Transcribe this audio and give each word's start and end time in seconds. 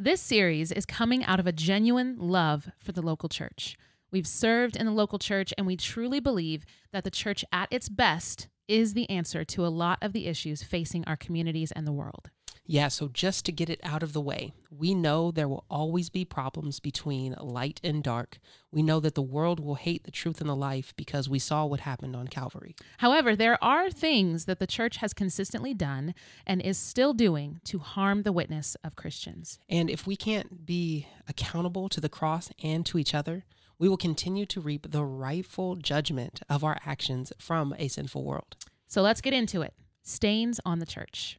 This 0.00 0.20
series 0.20 0.70
is 0.70 0.86
coming 0.86 1.24
out 1.24 1.40
of 1.40 1.48
a 1.48 1.52
genuine 1.52 2.14
love 2.20 2.70
for 2.78 2.92
the 2.92 3.02
local 3.02 3.28
church. 3.28 3.76
We've 4.12 4.28
served 4.28 4.76
in 4.76 4.86
the 4.86 4.92
local 4.92 5.18
church, 5.18 5.52
and 5.58 5.66
we 5.66 5.76
truly 5.76 6.20
believe 6.20 6.64
that 6.92 7.02
the 7.02 7.10
church 7.10 7.44
at 7.50 7.66
its 7.72 7.88
best 7.88 8.46
is 8.68 8.94
the 8.94 9.10
answer 9.10 9.44
to 9.46 9.66
a 9.66 9.74
lot 9.74 9.98
of 10.00 10.12
the 10.12 10.28
issues 10.28 10.62
facing 10.62 11.04
our 11.06 11.16
communities 11.16 11.72
and 11.72 11.84
the 11.84 11.90
world. 11.92 12.30
Yeah, 12.70 12.88
so 12.88 13.08
just 13.08 13.46
to 13.46 13.52
get 13.52 13.70
it 13.70 13.80
out 13.82 14.02
of 14.02 14.12
the 14.12 14.20
way, 14.20 14.52
we 14.70 14.94
know 14.94 15.30
there 15.30 15.48
will 15.48 15.64
always 15.70 16.10
be 16.10 16.26
problems 16.26 16.80
between 16.80 17.34
light 17.40 17.80
and 17.82 18.04
dark. 18.04 18.38
We 18.70 18.82
know 18.82 19.00
that 19.00 19.14
the 19.14 19.22
world 19.22 19.58
will 19.58 19.76
hate 19.76 20.04
the 20.04 20.10
truth 20.10 20.42
and 20.42 20.50
the 20.50 20.54
life 20.54 20.92
because 20.94 21.30
we 21.30 21.38
saw 21.38 21.64
what 21.64 21.80
happened 21.80 22.14
on 22.14 22.28
Calvary. 22.28 22.76
However, 22.98 23.34
there 23.34 23.62
are 23.64 23.90
things 23.90 24.44
that 24.44 24.58
the 24.58 24.66
church 24.66 24.98
has 24.98 25.14
consistently 25.14 25.72
done 25.72 26.14
and 26.46 26.60
is 26.60 26.76
still 26.76 27.14
doing 27.14 27.62
to 27.64 27.78
harm 27.78 28.22
the 28.22 28.32
witness 28.32 28.76
of 28.84 28.96
Christians. 28.96 29.58
And 29.70 29.88
if 29.88 30.06
we 30.06 30.14
can't 30.14 30.66
be 30.66 31.06
accountable 31.26 31.88
to 31.88 32.02
the 32.02 32.10
cross 32.10 32.50
and 32.62 32.84
to 32.84 32.98
each 32.98 33.14
other, 33.14 33.46
we 33.78 33.88
will 33.88 33.96
continue 33.96 34.44
to 34.44 34.60
reap 34.60 34.90
the 34.90 35.06
rightful 35.06 35.76
judgment 35.76 36.42
of 36.50 36.62
our 36.62 36.76
actions 36.84 37.32
from 37.38 37.74
a 37.78 37.88
sinful 37.88 38.24
world. 38.24 38.56
So 38.86 39.00
let's 39.00 39.22
get 39.22 39.32
into 39.32 39.62
it. 39.62 39.72
Stains 40.02 40.60
on 40.66 40.80
the 40.80 40.86
church. 40.86 41.38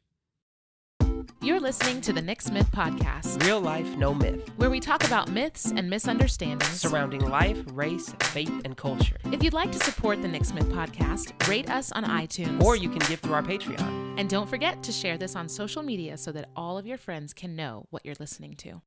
You're 1.42 1.62
listening 1.62 2.02
to 2.02 2.12
the 2.12 2.22
Nick 2.22 2.42
Smith 2.42 2.70
Podcast, 2.70 3.42
Real 3.46 3.62
life, 3.62 3.88
no 3.96 4.14
myth, 4.14 4.50
where 4.58 4.70
we 4.70 4.82
talk 4.82 5.06
about 5.08 5.32
myths 5.32 5.72
and 5.74 5.90
misunderstandings. 5.90 6.82
surrounding 6.82 7.22
life, 7.30 7.58
race, 7.72 8.14
faith, 8.20 8.52
and 8.66 8.76
culture. 8.76 9.16
If 9.32 9.42
you'd 9.42 9.54
like 9.54 9.72
to 9.72 9.80
support 9.80 10.22
the 10.22 10.28
Nick 10.28 10.44
Smith 10.44 10.68
Podcast, 10.70 11.48
rate 11.48 11.70
us 11.70 11.94
on 11.94 12.04
iTunes. 12.04 12.62
Or 12.62 12.76
you 12.76 12.90
can 12.90 13.00
give 13.08 13.22
through 13.22 13.34
our 13.36 13.42
Patreon. 13.42 14.20
and 14.20 14.30
don't 14.30 14.50
forget 14.50 14.84
to 14.84 14.92
share 14.92 15.18
this 15.18 15.34
on 15.36 15.48
social 15.48 15.82
media 15.82 16.18
so 16.18 16.34
that 16.34 16.50
all 16.58 16.78
of 16.78 16.86
your 16.86 16.98
friends 16.98 17.34
can 17.34 17.56
know 17.56 17.86
what 17.90 18.06
you're 18.06 18.16
listening 18.20 18.54
to. 18.56 18.82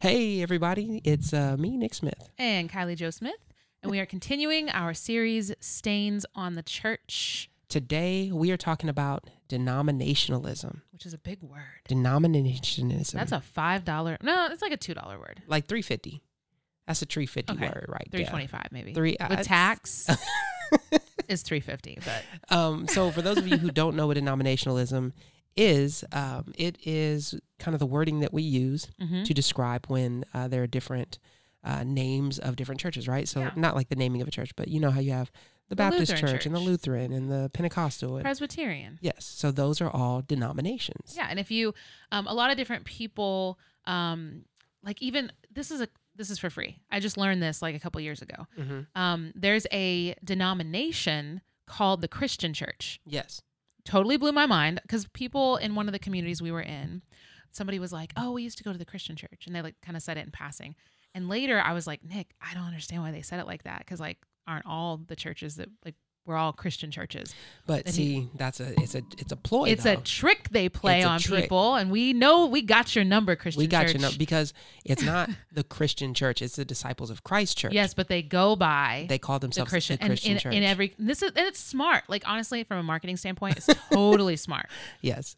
Hey, 0.00 0.42
everybody, 0.42 1.00
it's 1.04 1.32
uh, 1.32 1.56
me, 1.56 1.76
Nick 1.76 1.94
Smith. 1.94 2.30
And 2.36 2.68
Kylie 2.68 2.96
Joe 2.96 3.10
Smith, 3.10 3.38
and 3.80 3.92
we 3.92 4.00
are 4.00 4.06
continuing 4.06 4.70
our 4.70 4.92
series 4.92 5.52
Stains 5.60 6.26
on 6.34 6.56
the 6.56 6.62
Church, 6.64 7.48
Today, 7.68 8.32
we 8.32 8.50
are 8.50 8.56
talking 8.56 8.90
about 8.90 9.30
denominationalism. 9.50 10.80
which 10.92 11.04
is 11.06 11.12
a 11.14 11.18
big 11.18 11.42
word. 11.42 11.60
Denominationism. 11.88 13.12
That's 13.12 13.32
a 13.32 13.40
five 13.40 13.84
dollar. 13.84 14.16
No, 14.22 14.48
it's 14.50 14.62
like 14.62 14.72
a 14.72 14.76
two 14.76 14.94
dollar 14.94 15.18
word. 15.18 15.42
like 15.46 15.66
350. 15.66 16.22
That's 16.86 17.02
a 17.02 17.06
350 17.06 17.52
Okay. 17.52 17.66
word, 17.66 17.86
right? 17.88 18.08
Three 18.10 18.24
there. 18.24 18.62
maybe. 18.72 18.94
Three- 18.94 19.16
uh, 19.16 19.28
with 19.28 19.46
tax 19.46 20.08
is 21.28 21.42
three 21.42 21.60
fifty. 21.60 21.98
But 22.04 22.56
Um, 22.56 22.88
so, 22.88 23.10
for 23.10 23.22
those 23.22 23.38
of 23.38 23.46
you 23.46 23.58
who 23.58 23.70
don't 23.80 23.94
know 23.96 24.06
what 24.08 24.16
denominationalism 24.16 25.12
is, 25.56 26.04
um, 26.12 26.52
it 26.56 26.78
is 26.84 27.34
kind 27.58 27.74
of 27.74 27.78
the 27.80 27.86
wording 27.86 28.20
that 28.20 28.32
we 28.32 28.42
use 28.42 28.88
mhm. 29.00 29.24
to 29.24 29.34
describe 29.34 29.86
when 29.86 30.24
uh, 30.34 30.48
there 30.48 30.62
are 30.62 30.66
different 30.66 31.18
uh, 31.62 31.84
names 31.84 32.38
of 32.38 32.56
different 32.56 32.80
churches, 32.80 33.06
right? 33.06 33.28
So, 33.28 33.40
Yeah. 33.40 33.50
not 33.54 33.76
like 33.76 33.88
the 33.88 33.96
naming 33.96 34.22
of 34.22 34.28
a 34.28 34.30
church, 34.30 34.52
but 34.56 34.68
you 34.68 34.80
know 34.80 34.90
how 34.90 35.00
you 35.00 35.12
have 35.12 35.30
the, 35.70 35.74
The 35.76 35.76
Baptist 35.76 36.12
Lutheran 36.12 36.32
church, 36.32 36.46
and 36.46 36.54
the. 36.54 36.58
Lutheran 36.60 37.12
and 37.12 37.30
the 37.30 37.48
Pentecostal. 37.54 38.16
And, 38.16 38.24
Presbyterian. 38.24 38.98
yes, 39.00 39.24
so 39.24 39.50
those 39.50 39.80
are 39.80 39.88
all 39.88 40.20
denominations. 40.20 41.14
Yeah, 41.16 41.28
and 41.30 41.38
if 41.40 41.50
you, 41.50 41.72
um, 42.12 42.26
a 42.26 42.34
lot 42.34 42.50
of 42.50 42.56
different 42.58 42.84
people, 42.84 43.58
um, 43.86 44.44
like 44.84 45.00
even 45.00 45.32
this 45.50 45.70
is 45.70 45.80
a 45.80 45.88
this 46.16 46.28
is 46.28 46.38
for 46.38 46.50
free. 46.50 46.76
I 46.90 47.00
just 47.00 47.16
learned 47.16 47.42
this 47.42 47.62
like 47.62 47.74
a 47.74 47.78
couple 47.78 48.00
years 48.02 48.20
ago. 48.20 48.46
hmm 48.56 48.80
Um, 48.94 49.32
there's 49.34 49.66
a 49.72 50.14
denomination 50.22 51.40
called 51.66 52.00
the 52.00 52.08
Christian 52.08 52.52
Church. 52.52 53.00
Yes. 53.06 53.40
Totally 53.84 54.16
blew 54.16 54.32
my 54.32 54.46
mind 54.46 54.80
because 54.82 55.06
people 55.08 55.56
in 55.56 55.74
one 55.74 55.86
of 55.88 55.92
the 55.92 55.98
communities 55.98 56.42
we 56.42 56.52
were 56.52 56.60
in, 56.60 57.02
somebody 57.52 57.78
was 57.78 57.92
like, 57.92 58.12
"Oh, 58.16 58.32
we 58.32 58.42
used 58.42 58.58
to 58.58 58.64
go 58.64 58.72
to 58.72 58.78
the 58.78 58.84
Christian 58.84 59.16
church," 59.16 59.44
and 59.46 59.54
they 59.54 59.62
like 59.62 59.76
kind 59.82 59.96
of 59.96 60.02
said 60.02 60.18
it 60.18 60.24
in 60.26 60.30
passing. 60.32 60.74
And 61.14 61.28
later, 61.28 61.60
I 61.60 61.72
was 61.72 61.86
like, 61.86 62.04
"Nick, 62.04 62.34
I 62.40 62.54
don't 62.54 62.64
understand 62.64 63.02
why 63.02 63.10
they 63.12 63.22
said 63.22 63.40
it 63.40 63.46
like 63.46 63.62
that 63.62 63.78
because 63.78 63.98
like 64.00 64.18
aren't 64.50 64.66
all 64.66 64.98
the 65.06 65.16
churches 65.16 65.56
that 65.56 65.68
like 65.84 65.94
we're 66.26 66.36
all 66.36 66.52
Christian 66.52 66.90
churches? 66.90 67.34
But 67.66 67.86
That 67.86 67.94
he- 67.94 68.20
see, 68.22 68.28
that's 68.36 68.60
a 68.60 68.72
it's 68.80 68.94
a 68.94 69.02
it's 69.18 69.32
a 69.32 69.36
ploy. 69.36 69.70
it's 69.70 69.86
a 69.86 69.96
trick 69.96 70.50
they 70.50 70.68
play 70.68 71.02
on 71.02 71.18
trick. 71.18 71.44
people, 71.44 71.74
and 71.76 71.90
we 71.90 72.12
know 72.12 72.46
we 72.46 72.60
got 72.62 72.94
your 72.94 73.04
number, 73.04 73.34
Christian. 73.36 73.58
we 73.60 73.66
got 73.66 73.86
church. 73.86 73.94
you 73.94 74.00
know 74.00 74.10
because 74.18 74.52
it's 74.84 75.02
not 75.02 75.30
the 75.52 75.64
Christian 75.64 76.12
church; 76.12 76.42
it's 76.42 76.56
the 76.56 76.64
Disciples 76.64 77.08
of 77.10 77.24
Christ 77.24 77.56
Church. 77.56 77.72
Yes, 77.72 77.94
but 77.94 78.08
they 78.08 78.22
go 78.22 78.54
by 78.54 79.06
they 79.08 79.18
call 79.18 79.38
the 79.38 79.46
themselves 79.46 79.70
Christian, 79.70 79.98
the 80.00 80.06
Christian 80.06 80.32
and 80.32 80.36
in, 80.36 80.42
church. 80.42 80.54
in 80.54 80.62
every 80.62 80.94
this 80.98 81.22
is 81.22 81.32
and 81.34 81.46
it's 81.46 81.58
smart. 81.58 82.04
Like 82.08 82.22
honestly, 82.28 82.64
from 82.64 82.78
a 82.78 82.82
marketing 82.82 83.16
standpoint, 83.16 83.56
it's 83.56 83.66
totally 83.92 84.36
smart. 84.36 84.66
yes, 85.00 85.36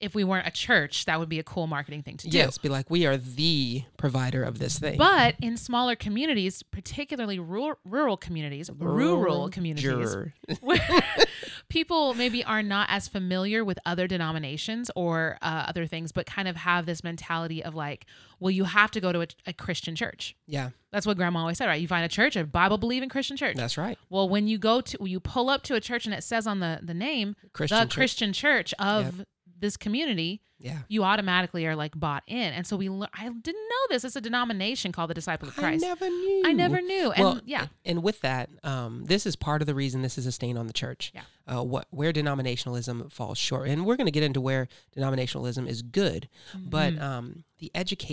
If 0.00 0.14
we 0.14 0.24
weren't 0.24 0.46
a 0.46 0.50
church, 0.50 1.06
that 1.06 1.18
would 1.18 1.28
be 1.28 1.38
a 1.38 1.42
cool 1.42 1.66
marketing 1.66 2.02
thing 2.02 2.16
to 2.18 2.28
do. 2.28 2.36
yes, 2.36 2.58
be 2.58 2.68
like 2.68 2.90
we 2.90 3.06
are 3.06 3.16
the 3.16 3.84
provider 3.96 4.42
of 4.42 4.58
this 4.58 4.78
thing. 4.78 4.98
But 4.98 5.36
in 5.40 5.56
smaller 5.56 5.96
communities, 5.96 6.62
particularly 6.62 7.38
rural, 7.38 7.78
rural 7.84 8.16
communities, 8.16 8.70
rural 8.78 9.48
communities, 9.48 10.14
where 10.60 10.78
people 11.68 12.14
maybe 12.14 12.44
are 12.44 12.62
not 12.62 12.88
as 12.90 13.08
familiar 13.08 13.64
with 13.64 13.78
other 13.86 14.06
denominations 14.06 14.90
or 14.94 15.38
uh, 15.42 15.64
other 15.68 15.86
things, 15.86 16.12
but 16.12 16.26
kind 16.26 16.48
of 16.48 16.56
have 16.56 16.86
this 16.86 17.02
mentality 17.02 17.62
of 17.64 17.74
like, 17.74 18.06
well, 18.38 18.50
you 18.50 18.64
have 18.64 18.90
to 18.90 19.00
go 19.00 19.12
to 19.12 19.22
a, 19.22 19.26
a 19.46 19.52
Christian 19.52 19.96
church. 19.96 20.36
Yeah, 20.46 20.70
That's 20.92 21.06
what 21.06 21.16
grandma 21.16 21.40
always 21.40 21.58
said, 21.58 21.66
right? 21.66 21.80
You 21.80 21.88
find 21.88 22.04
a 22.04 22.08
church, 22.08 22.36
a 22.36 22.44
Bible 22.44 22.78
believing 22.78 23.08
Christian 23.08 23.36
church. 23.36 23.56
that's 23.56 23.78
right. 23.78 23.98
Well, 24.10 24.28
when 24.28 24.46
you 24.46 24.58
go 24.58 24.80
to, 24.82 24.98
you 25.08 25.20
pull 25.20 25.48
up 25.48 25.62
to 25.64 25.74
a 25.74 25.80
church 25.80 26.04
and 26.04 26.14
it 26.14 26.22
says 26.22 26.46
on 26.46 26.60
the, 26.60 26.80
the 26.82 26.94
name, 26.94 27.34
Christian 27.52 27.78
the 27.78 27.84
church. 27.86 27.94
Christian 27.94 28.32
church 28.32 28.74
of 28.78 29.24
this 29.60 29.76
community, 29.76 30.42
Yeah, 30.58 30.78
you 30.88 31.04
automatically 31.04 31.66
are 31.66 31.76
like 31.76 31.98
bought 31.98 32.22
in. 32.26 32.52
And 32.54 32.66
so 32.66 32.76
we, 32.76 32.88
lear- 32.88 33.08
I 33.12 33.24
didn't 33.28 33.44
know 33.68 33.86
this. 33.90 34.04
It's 34.04 34.16
a 34.16 34.20
denomination 34.22 34.90
called 34.90 35.10
the 35.10 35.14
Disciple 35.14 35.48
of 35.48 35.54
Christ. 35.56 35.84
I 35.84 35.88
never 35.88 36.08
knew. 36.08 36.42
I 36.46 36.52
never 36.52 36.80
knew. 36.80 37.10
And 37.12 37.24
well, 37.24 37.40
yeah, 37.44 37.66
and 37.84 38.02
with 38.02 38.20
that, 38.22 38.48
um, 38.64 39.04
this 39.04 39.26
is 39.26 39.36
part 39.36 39.60
of 39.60 39.66
the 39.66 39.74
reason 39.74 40.00
this 40.02 40.16
is 40.16 40.24
a 40.26 40.32
stain 40.32 40.56
on 40.56 40.66
the 40.66 40.72
church. 40.72 41.12
Yeah. 41.14 41.22
Uh, 41.48 41.62
what 41.62 41.86
where 41.90 42.12
denominationalism 42.12 43.12
falls 43.12 43.38
short, 43.38 43.68
and 43.68 43.84
we're 43.86 43.96
going 43.96 44.06
to 44.06 44.10
get 44.10 44.22
into 44.24 44.40
where 44.40 44.66
denominationalism 44.96 45.68
is 45.68 45.82
good, 45.82 46.28
but 46.56 46.94
Mhm. 46.94 47.00
um, 47.02 47.44
the 47.58 47.70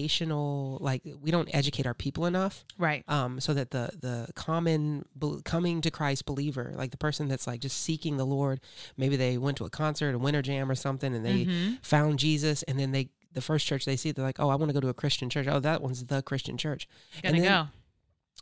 educational, 0.08 0.78
like 0.82 1.02
we 1.22 1.32
don't 1.32 1.50
educate 1.54 1.86
our 1.88 1.94
people 1.94 2.26
enough. 2.26 2.64
right. 2.78 3.04
um, 3.08 3.40
so 3.40 3.54
that 3.54 3.72
the 3.72 3.90
the 4.00 4.28
common 4.36 5.06
bel- 5.16 5.42
coming 5.44 5.82
to 5.82 5.90
Christ 5.92 6.26
believer, 6.26 6.74
like 6.76 6.92
the 6.92 6.98
person 6.98 7.28
that's 7.28 7.48
like 7.48 7.60
just 7.62 7.78
seeking 7.82 8.18
the 8.18 8.26
Lord, 8.26 8.60
maybe 8.98 9.16
they 9.16 9.38
went 9.38 9.58
to 9.58 9.66
a 9.66 9.70
concert, 9.70 10.14
a 10.16 10.20
winter 10.20 10.42
jam 10.42 10.70
or 10.70 10.76
something, 10.76 11.14
and 11.16 11.26
they 11.26 11.46
Mhm. 11.46 11.78
found 11.84 12.20
Jesus, 12.20 12.33
and 12.42 12.80
then 12.80 12.92
they 12.92 13.10
the 13.34 13.42
first 13.42 13.66
church 13.68 13.86
they 13.86 13.96
see, 13.96 14.12
they're 14.12 14.26
like, 14.26 14.40
oh, 14.40 14.50
I 14.50 14.56
want 14.56 14.70
to 14.70 14.74
go 14.74 14.80
to 14.80 14.90
a 14.90 14.94
Christian 14.94 15.30
church. 15.30 15.48
Oh, 15.48 15.60
that 15.60 15.82
one's 15.82 16.06
the 16.06 16.22
Christian 16.22 16.58
church. 16.58 16.88
Gonna 17.22 17.36
and 17.36 17.44
then, 17.44 17.52
go 17.52 17.68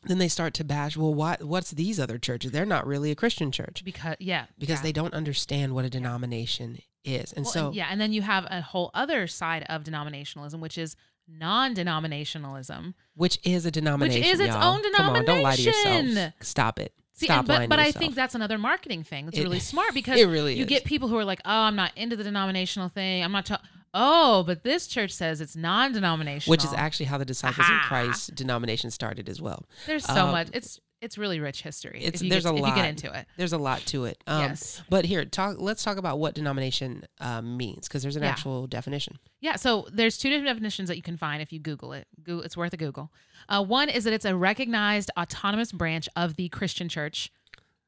Then 0.03 0.17
they 0.17 0.27
start 0.27 0.53
to 0.55 0.63
bash. 0.63 0.95
Well, 0.97 1.13
what 1.13 1.43
what's 1.43 1.71
these 1.71 1.99
other 1.99 2.17
churches? 2.17 2.51
They're 2.51 2.65
not 2.65 2.87
really 2.87 3.11
a 3.11 3.15
Christian 3.15 3.51
church 3.51 3.83
because 3.83 4.15
yeah, 4.19 4.45
because 4.57 4.79
yeah. 4.79 4.83
they 4.83 4.91
don't 4.91 5.13
understand 5.13 5.73
what 5.75 5.85
a 5.85 5.89
denomination 5.89 6.79
is, 7.03 7.33
and 7.33 7.45
Well, 7.45 7.53
so 7.53 7.71
yeah, 7.73 7.87
and 7.89 7.99
then 7.99 8.13
you 8.13 8.21
have 8.21 8.45
a 8.49 8.61
whole 8.61 8.91
other 8.93 9.27
side 9.27 9.65
of 9.69 9.83
denominationalism, 9.83 10.59
which 10.59 10.77
is 10.77 10.95
non-denominationalism. 11.27 12.93
which 13.15 13.39
is 13.43 13.65
a 13.65 13.71
denomination, 13.71 14.21
which 14.21 14.29
is 14.29 14.39
its 14.39 14.49
y'all. 14.53 14.75
own 14.75 14.83
Come 14.93 15.09
on, 15.15 15.25
don't 15.25 15.41
lie 15.41 15.55
to 15.55 15.61
yourself. 15.61 16.33
Stop 16.41 16.79
it. 16.79 16.93
See, 17.13 17.27
Stop 17.27 17.39
and, 17.39 17.47
but 17.47 17.69
but 17.69 17.79
I 17.79 17.91
think 17.91 18.15
that's 18.15 18.35
another 18.35 18.57
marketing 18.57 19.03
thing. 19.03 19.27
It's 19.27 19.37
It- 19.37 19.43
really 19.43 19.59
smart 19.59 19.93
because 19.93 20.19
it 20.19 20.25
really 20.25 20.55
you 20.55 20.63
is. 20.63 20.69
get 20.69 20.85
people 20.85 21.07
who 21.07 21.17
are 21.17 21.25
like, 21.25 21.39
"Oh, 21.45 21.51
I'm 21.51 21.75
not 21.75 21.91
into 21.95 22.15
the 22.15 22.23
denominational 22.23 22.89
thing. 22.89 23.23
I'm 23.23 23.31
not." 23.31 23.45
Ta- 23.45 23.61
oh, 23.93 24.43
but 24.43 24.63
this 24.63 24.87
church 24.87 25.11
says 25.11 25.41
it's 25.41 25.55
non-denominational, 25.55 26.51
which 26.51 26.63
is 26.63 26.73
actually 26.73 27.07
how 27.07 27.17
the 27.17 27.25
disciples 27.25 27.67
in 27.67 27.75
Aha. 27.75 27.85
Christ 27.87 28.35
denomination 28.35 28.91
started 28.91 29.29
as 29.29 29.41
well. 29.41 29.65
there's 29.87 30.05
so 30.05 30.25
um, 30.25 30.31
much. 30.31 30.49
It's 30.53 30.79
it's 31.01 31.17
really 31.17 31.39
rich 31.39 31.63
history. 31.63 31.99
It's 32.03 32.21
if 32.21 32.25
you 32.25 32.29
there's 32.29 32.43
get, 32.43 32.53
a 32.53 32.55
if 32.57 32.61
lot. 32.61 32.69
you 32.69 32.75
get 32.75 32.87
into 32.89 33.11
it. 33.11 33.25
There's 33.35 33.53
a 33.53 33.57
lot 33.57 33.79
to 33.87 34.05
it. 34.05 34.23
Um, 34.27 34.41
yes. 34.41 34.83
But 34.87 35.03
here, 35.05 35.25
talk. 35.25 35.55
Let's 35.59 35.83
talk 35.83 35.97
about 35.97 36.19
what 36.19 36.35
denomination 36.35 37.05
um, 37.19 37.57
means 37.57 37.87
because 37.87 38.03
there's 38.03 38.15
an 38.15 38.21
Yeah. 38.23 38.29
actual 38.29 38.67
definition. 38.67 39.17
Yeah, 39.39 39.55
so 39.55 39.87
there's 39.91 40.19
two 40.19 40.29
different 40.29 40.47
definitions 40.47 40.89
that 40.89 40.97
you 40.97 41.01
can 41.01 41.17
find 41.17 41.41
if 41.41 41.51
you 41.51 41.59
Google 41.59 41.93
it. 41.93 42.07
It's 42.27 42.55
worth 42.55 42.73
a 42.73 42.77
Google. 42.77 43.11
Uh, 43.49 43.63
one 43.63 43.89
is 43.89 44.03
that 44.03 44.13
it's 44.13 44.25
a 44.25 44.35
recognized 44.35 45.09
autonomous 45.17 45.71
branch 45.71 46.07
of 46.15 46.35
the 46.35 46.49
Christian 46.49 46.87
Church, 46.87 47.31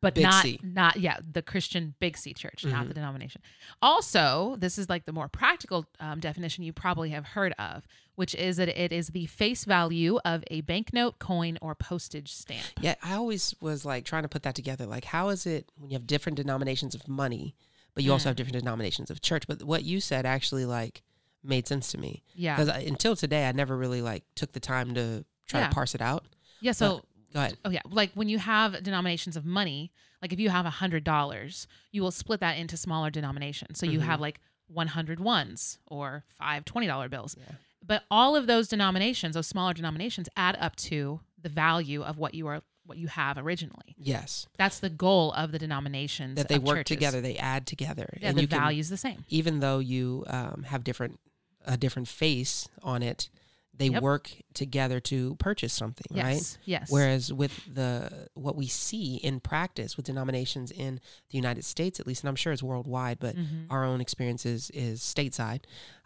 but 0.04 0.14
Big 0.16 0.24
not 0.26 0.44
C. 0.44 0.60
not 0.62 1.00
yeah 1.00 1.18
the 1.32 1.42
Christian 1.42 1.96
Big 2.00 2.16
C 2.18 2.34
Church, 2.34 2.64
not 2.64 2.86
Mhm. 2.86 2.88
the 2.90 2.94
denomination. 2.94 3.42
Also, 3.82 4.56
this 4.60 4.78
is 4.78 4.88
like 4.90 5.06
the 5.06 5.12
more 5.12 5.28
practical 5.28 5.86
um, 6.00 6.20
definition 6.20 6.64
you 6.64 6.72
probably 6.72 7.10
have 7.10 7.26
heard 7.26 7.54
of, 7.60 7.86
which 8.16 8.34
is 8.36 8.58
that 8.58 8.70
it 8.70 8.92
is 8.94 9.10
the 9.10 9.26
face 9.26 9.66
value 9.66 10.20
of 10.24 10.44
a 10.50 10.62
banknote, 10.62 11.20
coin, 11.20 11.58
or 11.62 11.76
postage 11.76 12.32
stamp. 12.32 12.66
Yeah, 12.80 12.96
I 13.04 13.14
always 13.16 13.54
was 13.60 13.84
like 13.86 14.06
trying 14.06 14.24
to 14.24 14.30
put 14.30 14.44
that 14.44 14.56
together. 14.56 14.86
Like, 14.86 15.06
how 15.06 15.30
is 15.30 15.46
it 15.46 15.70
when 15.78 15.90
you 15.90 15.96
have 15.96 16.08
different 16.08 16.38
denominations 16.38 16.96
of 16.96 17.08
money, 17.08 17.56
but 17.94 18.04
you 18.04 18.12
also 18.12 18.26
Mm. 18.26 18.30
have 18.30 18.36
different 18.38 18.60
denominations 18.60 19.12
of 19.12 19.22
church? 19.22 19.48
But 19.48 19.64
what 19.64 19.84
you 19.84 20.00
said 20.00 20.26
actually 20.26 20.66
like 20.66 21.04
made 21.44 21.68
sense 21.68 21.92
to 21.92 21.98
me 21.98 22.24
Yeah, 22.36 22.56
because 22.56 22.70
until 22.88 23.18
today, 23.18 23.50
I 23.50 23.52
never 23.52 23.76
really 23.76 24.02
like 24.02 24.24
took 24.36 24.54
the 24.54 24.62
time 24.62 24.94
to 24.96 25.26
try 25.46 25.60
Yeah. 25.60 25.68
to 25.68 25.74
parse 25.76 25.94
it 25.94 26.02
out. 26.02 26.26
yeah. 26.62 26.72
So 26.72 27.04
Go 27.34 27.40
ahead. 27.40 27.58
Oh 27.66 27.70
yeah, 27.70 27.82
like 27.90 28.12
when 28.14 28.30
you 28.30 28.38
have 28.40 28.82
denominations 28.84 29.36
of 29.36 29.46
money, 29.46 29.92
like 30.22 30.32
if 30.32 30.40
you 30.40 30.50
have 30.50 30.66
a 30.66 30.70
hundred 30.70 31.04
dollars, 31.04 31.68
you 31.92 32.02
will 32.02 32.12
split 32.12 32.40
that 32.42 32.58
into 32.58 32.78
smaller 32.78 33.10
denominations. 33.10 33.80
So 33.80 33.86
you 33.86 34.00
Mhm. 34.00 34.04
have 34.04 34.22
like 34.22 34.40
100 34.68 35.20
ones 35.20 35.78
or 35.88 36.24
five 36.30 36.64
$20 36.66 37.10
bills. 37.10 37.36
Yeah. 37.40 37.56
but 37.86 38.04
all 38.10 38.34
of 38.38 38.48
those 38.48 38.70
denominations, 38.70 39.34
those 39.36 39.46
smaller 39.48 39.74
denominations, 39.74 40.30
add 40.38 40.56
up 40.58 40.74
to 40.78 41.20
the 41.42 41.50
value 41.50 42.02
of 42.02 42.18
what 42.18 42.34
you 42.34 42.48
are 42.48 42.62
what 42.86 42.98
you 42.98 43.08
have 43.08 43.38
originally. 43.38 43.96
Yes. 43.98 44.46
That's 44.58 44.80
the 44.80 44.90
goal 44.90 45.32
of 45.34 45.52
the 45.54 45.60
denominations 45.60 46.36
That 46.36 46.48
they 46.50 46.60
work 46.60 46.78
churches. 46.80 46.96
together, 46.96 47.20
they 47.22 47.38
add 47.38 47.66
together. 47.68 48.18
Yeah, 48.22 48.30
and 48.30 48.38
the 48.38 48.48
can- 48.48 48.60
value's 48.60 48.90
the 48.90 48.98
same. 48.98 49.24
even 49.30 49.60
though 49.60 49.80
you 49.80 50.24
um, 50.28 50.64
have 50.68 50.84
different 50.84 51.20
a 51.66 51.78
different 51.78 52.08
face 52.10 52.68
on 52.82 53.02
it, 53.04 53.30
they 53.76 53.88
Yep. 53.88 54.02
work 54.04 54.32
together 54.54 55.00
to 55.00 55.36
purchase 55.36 55.74
something, 55.74 56.06
right? 56.16 56.34
Yes. 56.36 56.58
Yes. 56.66 56.92
Whereas 56.92 57.34
with 57.34 57.60
the 57.74 58.30
what 58.36 58.56
we 58.56 58.68
see 58.68 59.16
in 59.16 59.40
practice 59.40 59.98
with 59.98 60.06
denominations 60.06 60.70
in 60.72 61.00
the 61.30 61.38
United 61.38 61.66
States, 61.66 62.00
at 62.00 62.06
least, 62.06 62.22
and 62.24 62.30
I'm 62.30 62.36
sure 62.36 62.54
it's 62.54 62.62
worldwide, 62.64 63.20
but 63.20 63.36
Mhm. 63.36 63.66
our 63.72 63.84
own 63.84 64.00
experiences 64.00 64.70
is 64.72 65.02
stateside. 65.02 65.62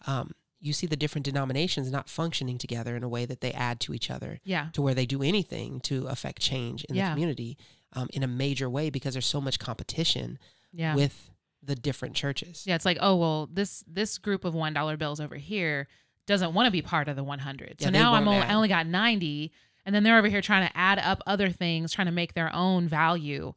Um, 0.06 0.31
you 0.60 0.74
see 0.74 0.88
the 0.88 0.96
different 0.96 1.25
denominations 1.25 1.92
not 1.92 2.10
functioning 2.10 2.58
together 2.58 2.96
in 2.96 3.04
a 3.04 3.10
way 3.10 3.25
that 3.25 3.42
they 3.42 3.52
add 3.54 3.80
to 3.81 3.94
each 3.94 4.10
other, 4.10 4.40
yeah. 4.44 4.70
to 4.74 4.81
where 4.81 4.96
they 4.96 5.06
do 5.06 5.22
anything 5.22 5.80
to 5.81 6.08
affect 6.08 6.42
change 6.42 6.84
in 6.86 6.96
Yeah. 6.96 7.10
the 7.10 7.12
community 7.13 7.58
um, 7.94 8.10
in 8.13 8.24
a 8.24 8.28
major 8.28 8.70
way 8.70 8.90
because 8.90 9.13
there's 9.13 9.25
so 9.25 9.40
much 9.42 9.60
competition 9.60 10.40
Yeah. 10.74 10.96
with 10.96 11.31
the 11.63 11.75
different 11.75 12.16
churches. 12.16 12.63
yeah. 12.66 12.75
It's 12.75 12.86
like, 12.86 12.98
oh 13.02 13.16
well, 13.18 13.48
this 13.48 13.84
this 13.88 14.18
group 14.18 14.46
of 14.46 14.54
one 14.54 14.74
dollar 14.74 14.96
bills 14.98 15.20
over 15.20 15.36
here 15.36 15.88
doesn't 16.27 16.53
want 16.53 16.68
to 16.68 16.71
be 16.71 16.81
part 16.83 17.07
of 17.07 17.15
the 17.15 17.24
one 17.24 17.39
hundred. 17.39 17.81
So 17.81 17.85
Yeah, 17.88 17.91
they 17.91 18.00
now 18.00 18.13
I'm 18.13 18.27
only, 18.27 18.38
add. 18.39 18.51
I 18.51 18.53
only 18.53 18.68
got 18.68 18.85
ninety, 18.85 19.51
and 19.85 19.95
then 19.95 20.03
they're 20.03 20.18
over 20.19 20.27
here 20.27 20.41
trying 20.41 20.68
to 20.68 20.77
add 20.77 21.00
up 21.00 21.24
other 21.25 21.50
things, 21.50 21.91
trying 21.91 22.07
to 22.07 22.12
make 22.13 22.33
their 22.35 22.53
own 22.53 22.88
value. 22.88 23.53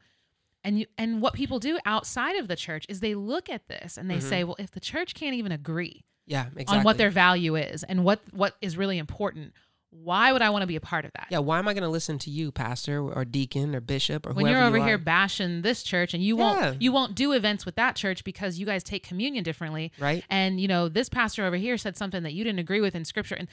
And 0.65 0.79
you 0.81 0.87
and 0.99 1.21
what 1.21 1.35
people 1.35 1.59
do 1.59 1.79
outside 1.85 2.37
of 2.37 2.47
the 2.49 2.57
church 2.57 2.87
is 2.89 3.01
they 3.01 3.15
look 3.15 3.49
at 3.51 3.69
this 3.69 3.97
and 3.97 4.11
they 4.11 4.19
Mhm. 4.19 4.23
say, 4.23 4.45
well, 4.45 4.57
if 4.59 4.71
the 4.71 4.81
church 4.81 5.15
can't 5.15 5.35
even 5.35 5.53
agree 5.53 6.05
Yeah, 6.27 6.47
exactly. 6.49 6.79
on 6.79 6.85
what 6.85 6.99
their 6.99 7.11
value 7.11 7.57
is 7.57 7.83
and 7.83 8.05
what 8.05 8.21
what 8.33 8.57
is 8.61 8.77
really 8.77 8.99
important, 8.99 9.53
why 9.91 10.33
would 10.33 10.41
I 10.41 10.51
want 10.51 10.63
to 10.63 10.67
be 10.67 10.77
a 10.77 10.81
part 10.81 11.05
of 11.05 11.11
that? 11.15 11.27
Yeah, 11.31 11.39
why 11.39 11.59
am 11.59 11.67
I 11.67 11.75
going 11.75 11.83
to 11.83 11.89
listen 11.89 12.19
to 12.21 12.31
you, 12.31 12.53
pastor 12.53 13.01
or 13.03 13.25
deacon 13.25 13.75
or 13.75 13.81
bishop 13.81 14.25
or 14.27 14.33
when 14.33 14.47
you're 14.47 14.63
over 14.63 14.79
you 14.79 14.85
here 14.85 14.99
bashing 14.99 15.63
this 15.63 15.83
church 15.83 16.15
and 16.15 16.23
you 16.23 16.39
Yeah. 16.39 16.43
won't 16.71 16.83
you 16.83 16.93
won't 16.93 17.15
do 17.17 17.33
events 17.33 17.67
with 17.67 17.75
that 17.77 17.97
church 17.97 18.23
because 18.25 18.59
you 18.59 18.67
guys 18.67 18.83
take 18.85 19.03
communion 19.07 19.43
differently 19.43 19.91
right? 19.99 20.25
and 20.31 20.61
you 20.61 20.69
know 20.69 20.89
this 20.89 21.09
pastor 21.09 21.45
over 21.45 21.57
here 21.57 21.77
said 21.77 21.97
something 21.97 22.23
that 22.23 22.33
you 22.33 22.45
didn't 22.45 22.61
agree 22.61 22.81
with 22.81 22.95
in 22.95 23.05
scripture 23.05 23.35
and 23.35 23.49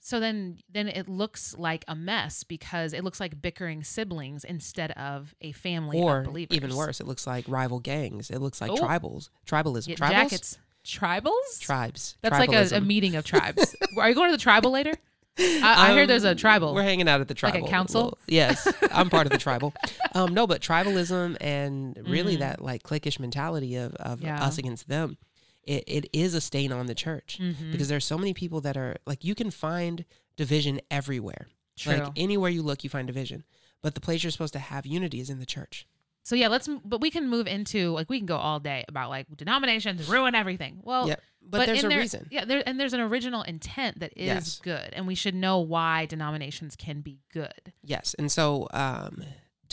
so 0.00 0.20
then 0.20 0.58
then 0.70 0.88
it 0.88 1.08
looks 1.08 1.54
like 1.58 1.84
a 1.88 1.94
mess 1.94 2.44
because 2.44 2.92
it 2.92 3.04
looks 3.04 3.20
like 3.20 3.40
bickering 3.42 3.82
siblings 3.82 4.44
instead 4.44 4.90
of 4.92 5.34
a 5.40 5.52
family 5.52 5.98
Or 5.98 6.20
of 6.20 6.24
believers 6.26 6.56
even 6.56 6.74
worse, 6.76 7.00
it 7.00 7.06
looks 7.06 7.26
like 7.26 7.46
rival 7.48 7.80
gangs. 7.80 8.30
It 8.30 8.40
looks 8.40 8.60
like 8.60 8.70
Oh. 8.70 8.76
tribals, 8.76 9.28
tribalism, 9.46 9.86
Get 9.88 9.98
tribals, 9.98 10.10
jackets 10.10 10.58
tribals 10.84 11.58
tribes. 11.60 12.16
that's 12.20 12.38
like 12.38 12.52
a, 12.52 12.76
a 12.76 12.80
meeting 12.82 13.16
of 13.16 13.24
tribes 13.32 13.74
are 13.96 14.08
you 14.10 14.14
going 14.14 14.28
to 14.30 14.36
the 14.36 14.42
tribal 14.42 14.70
later 14.70 14.92
I, 15.38 15.88
I 15.88 15.92
hear 15.92 16.02
Um, 16.02 16.08
there's 16.08 16.24
a 16.24 16.34
tribal 16.34 16.74
We're 16.74 16.82
hanging 16.82 17.08
out 17.08 17.20
at 17.20 17.28
the 17.28 17.34
Like 17.42 17.54
a 17.54 17.58
tribal 17.58 17.68
council? 17.68 18.02
Well, 18.02 18.18
yes, 18.28 18.66
I'm 18.92 19.10
part 19.10 19.26
of 19.26 19.32
the 19.32 19.38
tribal. 19.48 19.74
Um, 20.14 20.32
no, 20.34 20.46
but 20.46 20.60
tribalism 20.60 21.36
and 21.40 21.98
really 22.06 22.36
Mhm. 22.36 22.40
that 22.40 22.62
like 22.62 22.82
cliquish 22.82 23.18
mentality 23.18 23.74
of, 23.76 23.94
of 23.96 24.22
Yeah. 24.22 24.42
us 24.44 24.58
against 24.58 24.88
them, 24.88 25.18
it, 25.64 25.82
it 25.86 26.10
is 26.12 26.34
a 26.34 26.40
stain 26.40 26.70
on 26.72 26.86
the 26.86 26.94
church 26.94 27.38
Mhm. 27.42 27.72
because 27.72 27.88
there's 27.88 28.04
so 28.04 28.18
many 28.18 28.32
people 28.34 28.60
that 28.60 28.76
are 28.76 28.96
like 29.06 29.24
you 29.24 29.34
can 29.34 29.50
find 29.50 30.04
division 30.36 30.80
everywhere. 30.90 31.48
True. 31.76 31.94
Like 31.94 32.12
anywhere 32.16 32.50
you 32.50 32.62
look, 32.62 32.84
you 32.84 32.90
find 32.90 33.06
division. 33.06 33.44
But 33.82 33.94
the 33.94 34.00
place 34.00 34.22
you're 34.22 34.30
supposed 34.30 34.52
to 34.54 34.58
have 34.60 34.86
unity 34.86 35.20
is 35.20 35.28
in 35.30 35.40
the 35.40 35.46
church. 35.46 35.86
So 36.24 36.34
yeah, 36.34 36.48
let's. 36.48 36.68
But 36.84 37.00
we 37.00 37.10
can 37.10 37.28
move 37.28 37.46
into 37.46 37.92
like 37.92 38.08
we 38.10 38.18
can 38.18 38.26
go 38.26 38.36
all 38.36 38.58
day 38.58 38.84
about 38.88 39.10
like 39.10 39.26
denominations 39.36 40.08
ruin 40.08 40.34
everything. 40.34 40.80
Well, 40.82 41.06
yeah, 41.06 41.16
but, 41.42 41.66
there's 41.66 41.80
in 41.80 41.86
a 41.86 41.88
there- 41.90 41.98
reason. 41.98 42.26
Yeah, 42.30 42.44
there 42.46 42.62
and 42.66 42.80
there's 42.80 42.94
an 42.94 43.00
original 43.00 43.42
intent 43.42 44.00
that 44.00 44.12
is 44.16 44.26
Yes. 44.26 44.60
good, 44.62 44.90
and 44.94 45.06
we 45.06 45.14
should 45.14 45.34
know 45.34 45.58
why 45.60 46.06
denominations 46.06 46.76
can 46.76 47.02
be 47.02 47.18
good. 47.32 47.72
Yes, 47.82 48.14
and 48.18 48.32
so 48.32 48.66
um, 48.72 49.22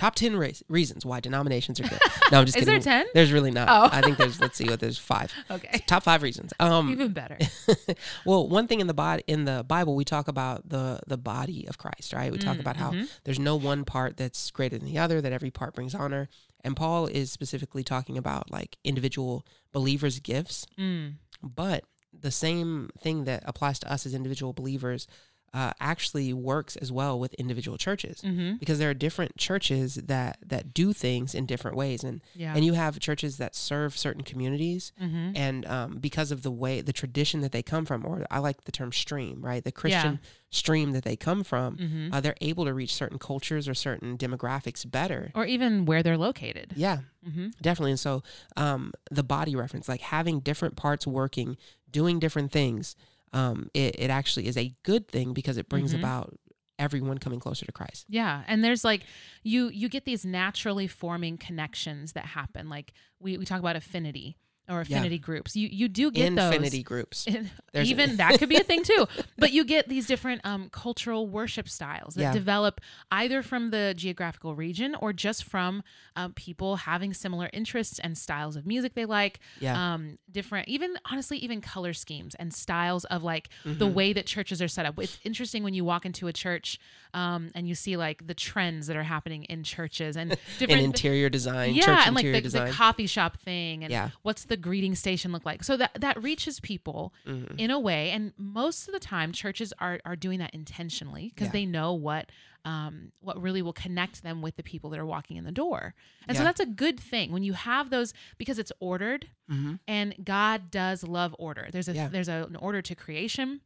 top 0.01 0.15
ten 0.15 0.35
rais- 0.35 0.63
reasons 0.67 1.05
why 1.05 1.19
denominations 1.19 1.79
are 1.79 1.83
good. 1.83 1.99
No, 2.31 2.39
I'm 2.39 2.45
just 2.45 2.57
Is 2.57 2.65
kidding. 2.65 2.81
there 2.81 3.03
ten? 3.03 3.05
There's 3.13 3.31
really 3.31 3.51
not. 3.51 3.67
Oh. 3.69 3.95
I 3.95 4.01
think 4.01 4.17
there's. 4.17 4.39
Let's 4.41 4.57
see 4.57 4.67
what 4.69 4.79
there's 4.79 4.97
five. 4.97 5.31
Okay, 5.51 5.83
Top 5.87 6.03
five 6.03 6.23
reasons. 6.23 6.53
Um, 6.59 6.89
even 6.91 7.13
better. 7.13 7.37
well, 8.25 8.47
one 8.47 8.67
thing 8.67 8.79
in 8.79 8.87
the 8.87 8.93
body 8.93 9.23
in 9.27 9.45
the 9.45 9.63
Bible, 9.67 9.95
we 9.95 10.05
talk 10.05 10.27
about 10.27 10.67
the 10.67 10.99
the 11.07 11.17
body 11.17 11.67
of 11.67 11.77
Christ, 11.77 12.13
right? 12.13 12.31
We 12.31 12.37
talk 12.37 12.57
Mm, 12.57 12.61
about 12.61 12.77
how 12.77 12.91
mhm. 12.91 13.07
there's 13.23 13.39
no 13.39 13.55
one 13.55 13.85
part 13.85 14.17
that's 14.17 14.49
greater 14.51 14.77
than 14.77 14.87
the 14.87 14.97
other; 14.97 15.21
that 15.21 15.31
every 15.31 15.51
part 15.51 15.73
brings 15.75 15.93
honor. 15.95 16.27
And 16.63 16.75
Paul 16.75 17.07
is 17.07 17.31
specifically 17.31 17.83
talking 17.83 18.17
about 18.17 18.51
like 18.51 18.77
individual 18.83 19.45
believers' 19.71 20.19
gifts, 20.19 20.65
Mm, 20.79 21.15
but 21.41 21.83
the 22.13 22.31
same 22.31 22.89
thing 23.01 23.23
that 23.25 23.41
applies 23.45 23.79
to 23.79 23.91
us 23.91 24.05
as 24.05 24.13
individual 24.13 24.51
believers 24.53 25.07
uh, 25.53 25.73
actually 25.81 26.31
works 26.31 26.77
as 26.77 26.91
well 26.93 27.19
with 27.19 27.33
individual 27.33 27.77
churches. 27.77 28.21
hmm 28.21 28.53
Because 28.57 28.79
there 28.79 28.89
are 28.89 28.93
different 28.93 29.35
churches 29.37 29.95
that 29.95 30.37
that 30.45 30.73
do 30.73 30.93
things 30.93 31.35
in 31.35 31.45
different 31.45 31.75
ways, 31.75 32.03
and 32.05 32.21
Yeah. 32.35 32.55
and 32.55 32.63
you 32.63 32.73
have 32.73 32.99
churches 32.99 33.37
that 33.37 33.53
serve 33.55 33.97
certain 33.97 34.23
communities, 34.23 34.93
hmm 34.97 35.31
and 35.35 35.65
um, 35.65 35.97
because 35.99 36.31
of 36.31 36.43
the 36.43 36.51
way 36.51 36.79
the 36.81 36.93
tradition 36.93 37.41
that 37.41 37.51
they 37.51 37.61
come 37.63 37.85
from 37.85 38.05
or 38.05 38.25
i 38.31 38.39
like 38.39 38.63
the 38.63 38.71
term 38.71 38.91
stream 38.91 39.41
right? 39.41 39.63
The 39.63 39.71
christian 39.71 40.19
stream 40.49 40.91
that 40.91 41.03
they 41.03 41.15
come 41.17 41.43
from 41.43 41.77
hmm 41.77 42.13
uh, 42.13 42.21
they're 42.21 42.35
able 42.41 42.65
to 42.65 42.73
reach 42.73 42.93
certain 42.93 43.19
cultures 43.19 43.67
or 43.67 43.73
certain 43.73 44.17
demographics 44.17 44.89
better. 44.89 45.31
Or 45.35 45.45
even 45.45 45.85
where 45.85 46.01
they're 46.03 46.17
located. 46.17 46.73
yeah. 46.75 46.99
Hmm 47.23 47.49
definitely. 47.61 47.91
And 47.91 47.99
so 47.99 48.23
um, 48.57 48.93
the 49.11 49.23
body 49.23 49.55
reference 49.55 49.87
like 49.89 50.01
having 50.01 50.39
different 50.39 50.75
parts 50.75 51.05
working 51.05 51.57
doing 51.91 52.19
different 52.19 52.51
things 52.51 52.95
um, 53.33 53.69
it, 53.73 53.95
it 53.97 54.09
actually 54.09 54.47
is 54.47 54.57
a 54.57 54.73
good 54.83 55.07
thing 55.07 55.33
because 55.33 55.57
it 55.57 55.69
brings 55.69 55.93
Mhm. 55.93 55.99
about 55.99 56.37
everyone 56.79 57.19
coming 57.19 57.39
closer 57.39 57.63
to 57.65 57.71
christ 57.71 58.05
Yeah, 58.09 58.43
and 58.47 58.63
there's 58.63 58.83
like 58.83 59.03
you 59.43 59.69
you 59.69 59.87
get 59.87 60.03
these 60.05 60.25
naturally 60.25 60.87
forming 60.87 61.37
connections 61.37 62.13
that 62.13 62.25
happen. 62.25 62.69
Like 62.69 62.93
we 63.19 63.37
we 63.37 63.45
talk 63.45 63.59
about 63.59 63.75
affinity 63.75 64.35
or 64.71 64.77
Yeah. 64.87 64.97
affinity 64.97 65.19
groups. 65.19 65.55
You 65.55 65.67
you 65.71 65.87
do 65.89 66.09
get 66.11 66.27
infinity 66.27 66.77
those. 66.77 66.83
groups 66.83 67.27
And 67.27 67.49
even 67.73 68.17
that 68.17 68.37
could 68.39 68.49
be 68.49 68.57
a 68.57 68.63
thing 68.63 68.83
too 68.83 69.05
but 69.37 69.51
you 69.51 69.63
get 69.65 69.87
these 69.89 70.05
different 70.07 70.41
um, 70.45 70.69
cultural 70.69 71.27
worship 71.27 71.67
styles 71.69 72.15
that 72.15 72.21
Yeah. 72.21 72.33
develop 72.33 72.81
either 73.11 73.41
from 73.43 73.71
the 73.71 73.93
geographical 73.95 74.55
region 74.55 74.95
or 74.95 75.13
just 75.13 75.43
from 75.43 75.83
um, 76.15 76.33
people 76.33 76.77
having 76.77 77.13
similar 77.13 77.49
interests 77.53 77.99
and 77.99 78.17
styles 78.17 78.55
of 78.55 78.65
music 78.65 78.93
they 78.95 79.05
like 79.05 79.39
yeah 79.59 79.93
um, 79.93 80.17
different 80.31 80.67
even 80.67 80.95
honestly 81.11 81.37
even 81.37 81.61
color 81.61 81.93
schemes 81.93 82.35
and 82.35 82.53
styles 82.53 83.05
of 83.05 83.23
like 83.23 83.49
the 83.65 83.87
Mhm. 83.87 83.93
way 83.93 84.13
that 84.13 84.25
churches 84.25 84.61
are 84.61 84.67
set 84.67 84.85
up 84.85 84.97
it's 84.99 85.17
interesting 85.23 85.63
when 85.63 85.73
you 85.73 85.83
walk 85.85 86.05
into 86.05 86.27
a 86.27 86.33
church 86.33 86.79
um, 87.13 87.49
and 87.55 87.67
you 87.67 87.75
see 87.75 87.97
like 87.97 88.25
the 88.27 88.33
trends 88.33 88.87
that 88.87 88.95
are 88.95 89.03
happening 89.03 89.43
in 89.45 89.63
churches 89.63 90.15
and 90.15 90.37
different 90.59 90.81
interior 90.81 91.29
design 91.29 91.73
yeah, 91.73 91.85
church 91.85 92.07
and 92.07 92.15
like 92.15 92.25
the, 92.25 92.41
the 92.41 92.71
coffee 92.71 93.07
shop 93.07 93.37
thing, 93.37 93.83
and 93.83 93.91
Yeah. 93.91 94.09
what's 94.21 94.45
the 94.45 94.57
greeting 94.61 94.95
station 94.95 95.31
look 95.31 95.45
like? 95.45 95.63
So 95.63 95.75
that 95.77 95.91
that 95.99 96.21
reaches 96.21 96.59
people 96.59 97.13
Mhm. 97.25 97.59
in 97.59 97.71
a 97.71 97.79
way, 97.79 98.11
and 98.11 98.33
most 98.37 98.87
of 98.87 98.93
the 98.93 98.99
time, 98.99 99.31
churches 99.31 99.73
are 99.79 99.99
are 100.05 100.15
doing 100.15 100.39
that 100.39 100.53
intentionally 100.53 101.29
because 101.29 101.47
Yeah. 101.47 101.51
they 101.53 101.65
know 101.65 101.93
what 101.93 102.29
um 102.63 103.11
what 103.21 103.41
really 103.41 103.61
will 103.61 103.73
connect 103.73 104.21
them 104.23 104.41
with 104.41 104.55
the 104.55 104.63
people 104.63 104.89
that 104.91 104.99
are 104.99 105.05
walking 105.05 105.35
in 105.37 105.43
the 105.43 105.51
door, 105.51 105.95
and 106.27 106.37
so 106.37 106.43
that's 106.43 106.59
a 106.59 106.65
good 106.65 106.99
thing 106.99 107.31
when 107.31 107.43
you 107.43 107.53
have 107.53 107.89
those 107.89 108.13
because 108.37 108.59
it's 108.59 108.71
ordered, 108.79 109.27
Mhm. 109.49 109.79
and 109.87 110.15
God 110.23 110.69
does 110.71 111.03
love 111.03 111.35
order. 111.39 111.67
There's 111.71 111.89
a 111.89 111.93
Yeah. 111.93 112.07
there's 112.07 112.29
a, 112.29 112.45
an 112.49 112.55
order 112.55 112.81
to 112.83 112.95
creation. 112.95 113.61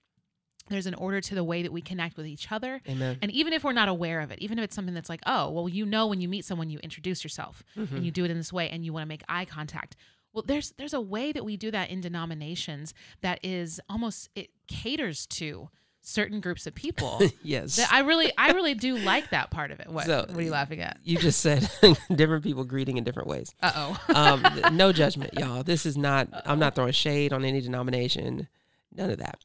There's 0.68 0.88
an 0.88 0.96
order 0.96 1.22
to 1.22 1.36
the 1.36 1.44
way 1.44 1.62
that 1.62 1.72
we 1.72 1.80
connect 1.82 2.18
with 2.18 2.25
each 2.25 2.52
other. 2.52 2.82
amen 2.90 3.20
And 3.22 3.30
even 3.32 3.54
if 3.54 3.64
we're 3.64 3.72
not 3.72 3.88
aware 3.88 4.20
of 4.22 4.32
it, 4.32 4.40
even 4.40 4.58
if 4.58 4.64
it's 4.64 4.75
something 4.75 4.96
that's 4.96 5.10
like, 5.10 5.22
oh, 5.28 5.52
well, 5.52 5.70
you 5.70 5.86
know, 5.86 6.08
when 6.08 6.22
you 6.22 6.28
meet 6.28 6.44
someone, 6.44 6.72
you 6.72 6.80
introduce 6.80 7.24
yourself 7.24 7.64
Mhm. 7.75 7.92
and 7.98 8.04
you 8.06 8.10
do 8.10 8.25
it 8.25 8.32
in 8.32 8.38
this 8.38 8.52
way 8.52 8.68
and 8.72 8.84
you 8.84 8.92
want 8.92 9.04
to 9.04 9.08
make 9.08 9.22
eye 9.30 9.46
contact. 9.46 9.96
Well, 10.36 10.44
there's 10.46 10.74
there's 10.77 10.94
a 10.94 11.00
way 11.00 11.32
that 11.32 11.46
we 11.46 11.56
do 11.56 11.72
that 11.72 11.89
in 11.89 12.01
denominations 12.01 12.94
that 13.22 13.39
is 13.42 13.80
almost 13.89 14.30
it 14.36 14.50
caters 14.68 15.25
to 15.27 15.70
certain 16.01 16.42
groups 16.42 16.68
of 16.68 16.75
people. 16.75 17.22
yes 17.42 17.77
that 17.77 17.92
I 17.92 18.01
really 18.01 18.32
I 18.38 18.51
really 18.51 18.74
do 18.74 18.98
like 18.98 19.30
that 19.30 19.50
part 19.50 19.72
of 19.72 19.80
it. 19.80 19.88
What, 19.88 20.06
So, 20.06 20.25
what 20.27 20.38
are 20.38 20.42
you 20.42 20.51
laughing 20.51 20.82
at? 20.82 20.98
you 21.04 21.18
just 21.18 21.39
said 21.39 21.70
different 22.15 22.44
people 22.44 22.65
greeting 22.65 22.98
in 22.98 23.06
different 23.06 23.30
ways. 23.30 23.56
Uh 23.63 23.72
oh. 23.75 24.13
Um, 24.13 24.75
no 24.75 24.92
judgment, 24.92 25.34
y'all. 25.39 25.63
This 25.63 25.86
is 25.86 25.96
not. 25.96 26.27
I'm 26.46 26.60
not 26.60 26.75
throwing 26.75 26.92
shade 26.92 27.32
on 27.32 27.46
any 27.46 27.62
denomination. 27.62 28.50
None 28.94 29.10
of 29.10 29.18
that. 29.20 29.39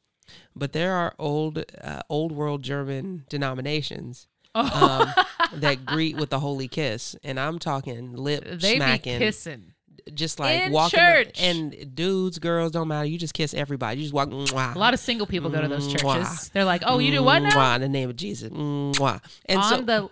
But 0.54 0.73
there 0.73 0.94
are 0.94 1.14
old, 1.18 1.64
uh, 1.82 2.02
old 2.09 2.30
world 2.32 2.62
German 2.62 3.25
denominations 3.28 4.28
um, 4.54 5.12
that 5.54 5.85
greet 5.87 6.16
with 6.16 6.30
the 6.30 6.40
holy 6.40 6.68
kiss, 6.68 7.16
and 7.25 7.38
I'm 7.38 7.59
talking 7.59 8.14
lip 8.14 8.44
they 8.44 8.75
be 8.75 8.76
smacking, 8.76 9.18
kissing. 9.18 9.75
Just 10.14 10.38
like 10.38 10.62
in 10.62 10.73
walking. 10.73 10.99
up- 11.00 11.26
and 11.38 11.95
dudes, 11.95 12.38
girls, 12.38 12.73
don't 12.73 12.88
matter. 12.88 13.07
You 13.07 13.19
just 13.19 13.35
kiss 13.35 13.54
everybody. 13.54 13.99
You 13.99 14.04
just 14.04 14.14
walk. 14.14 14.30
Mwah, 14.30 14.75
A 14.75 14.78
lot 14.78 14.95
of 14.95 15.00
single 15.00 15.26
people 15.26 15.50
go 15.50 15.61
to 15.61 15.69
those 15.69 15.87
churches. 15.88 16.02
Mwah. 16.04 16.52
They're 16.52 16.64
like, 16.64 16.83
oh, 16.87 16.99
you 16.99 17.11
do 17.11 17.23
what 17.23 17.40
now? 17.40 17.50
Mwah, 17.50 17.76
in 17.76 17.80
the 17.83 17.88
name 17.88 18.11
of 18.11 18.16
Jesus. 18.16 18.50
Mwah. 18.50 19.21
And 19.47 19.59
On 19.61 19.69
so, 19.71 19.80
the 19.83 20.11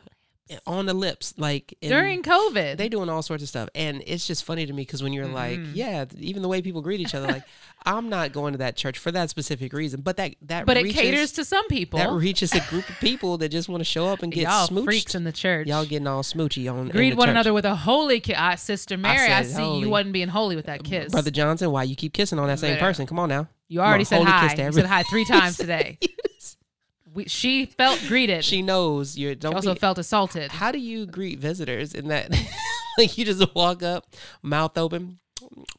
on 0.66 0.86
the 0.86 0.94
lips, 0.94 1.34
like 1.36 1.74
during 1.82 2.22
COVID. 2.22 2.76
They 2.76 2.88
doing 2.88 3.08
all 3.08 3.22
sorts 3.22 3.42
of 3.42 3.48
stuff, 3.48 3.68
and 3.74 4.02
it's 4.06 4.26
just 4.26 4.44
funny 4.44 4.66
to 4.66 4.72
me 4.72 4.82
because 4.82 5.02
when 5.02 5.12
you're 5.12 5.26
like, 5.26 5.58
Mhm. 5.58 5.70
yeah, 5.74 6.04
even 6.18 6.42
the 6.42 6.48
way 6.48 6.62
people 6.62 6.80
greet 6.82 7.00
each 7.00 7.14
other, 7.14 7.26
like, 7.26 7.42
I'm 7.86 8.08
not 8.08 8.32
going 8.32 8.52
to 8.52 8.58
that 8.58 8.76
church 8.76 8.98
for 8.98 9.10
that 9.12 9.30
specific 9.30 9.72
reason, 9.72 10.00
but 10.00 10.16
that 10.16 10.34
that 10.42 10.66
but 10.66 10.76
it 10.76 10.88
caters 10.92 11.32
to 11.32 11.44
some 11.44 11.66
people. 11.68 11.98
that 11.98 12.10
reaches 12.10 12.52
a 12.54 12.60
group 12.68 12.88
of 12.88 12.96
people 13.00 13.38
that 13.38 13.50
just 13.50 13.68
want 13.68 13.80
to 13.80 13.84
show 13.84 14.06
up 14.08 14.22
and 14.22 14.32
get 14.32 14.42
Y'all 14.42 14.66
smooched. 14.68 14.84
freaks 14.84 15.14
in 15.14 15.24
the 15.24 15.32
church. 15.32 15.68
Y'all 15.68 15.84
getting 15.84 16.06
all 16.06 16.22
smoochy 16.22 16.70
on 16.72 16.88
Greet 16.88 17.16
one 17.16 17.26
church. 17.28 17.32
another 17.32 17.52
with 17.52 17.64
a 17.64 17.74
holy 17.76 18.20
kiss. 18.20 18.36
Ah, 18.38 18.54
Sister 18.56 18.96
Mary, 18.96 19.32
I, 19.32 19.42
said 19.42 19.56
see 19.56 19.62
holy. 19.62 19.80
you 19.80 19.88
wasn't 19.90 20.12
being 20.12 20.28
holy 20.28 20.56
with 20.56 20.66
that 20.66 20.82
kiss. 20.84 21.12
Brother 21.12 21.30
Johnson. 21.30 21.70
Why 21.70 21.84
you 21.84 21.94
keep 21.96 22.12
kissing 22.12 22.38
on 22.38 22.48
that 22.48 22.58
same 22.58 22.74
Yeah. 22.74 22.80
person? 22.80 23.06
Come 23.06 23.18
on 23.18 23.28
now. 23.28 23.48
you 23.68 23.80
already 23.80 24.04
said 24.04 24.22
hi. 24.24 24.54
You 24.56 24.72
said 24.72 24.86
hi 24.86 25.02
three 25.04 25.24
times 25.26 25.56
today. 25.58 25.98
We, 27.18 27.24
she 27.26 27.66
felt 27.66 28.00
greeted. 28.06 28.44
She, 28.44 28.56
She 28.58 28.62
knows 28.62 29.18
you're. 29.18 29.34
Don't 29.34 29.54
also 29.54 29.74
be, 29.74 29.80
felt 29.80 29.98
assaulted. 29.98 30.52
How 30.52 30.70
do 30.70 30.78
you 30.78 31.04
greet 31.04 31.40
visitors 31.40 31.92
in 31.94 32.06
that? 32.08 32.30
like 32.98 33.18
you 33.18 33.24
just 33.24 33.42
walk 33.56 33.82
up, 33.82 34.06
mouth 34.42 34.78
open. 34.78 35.18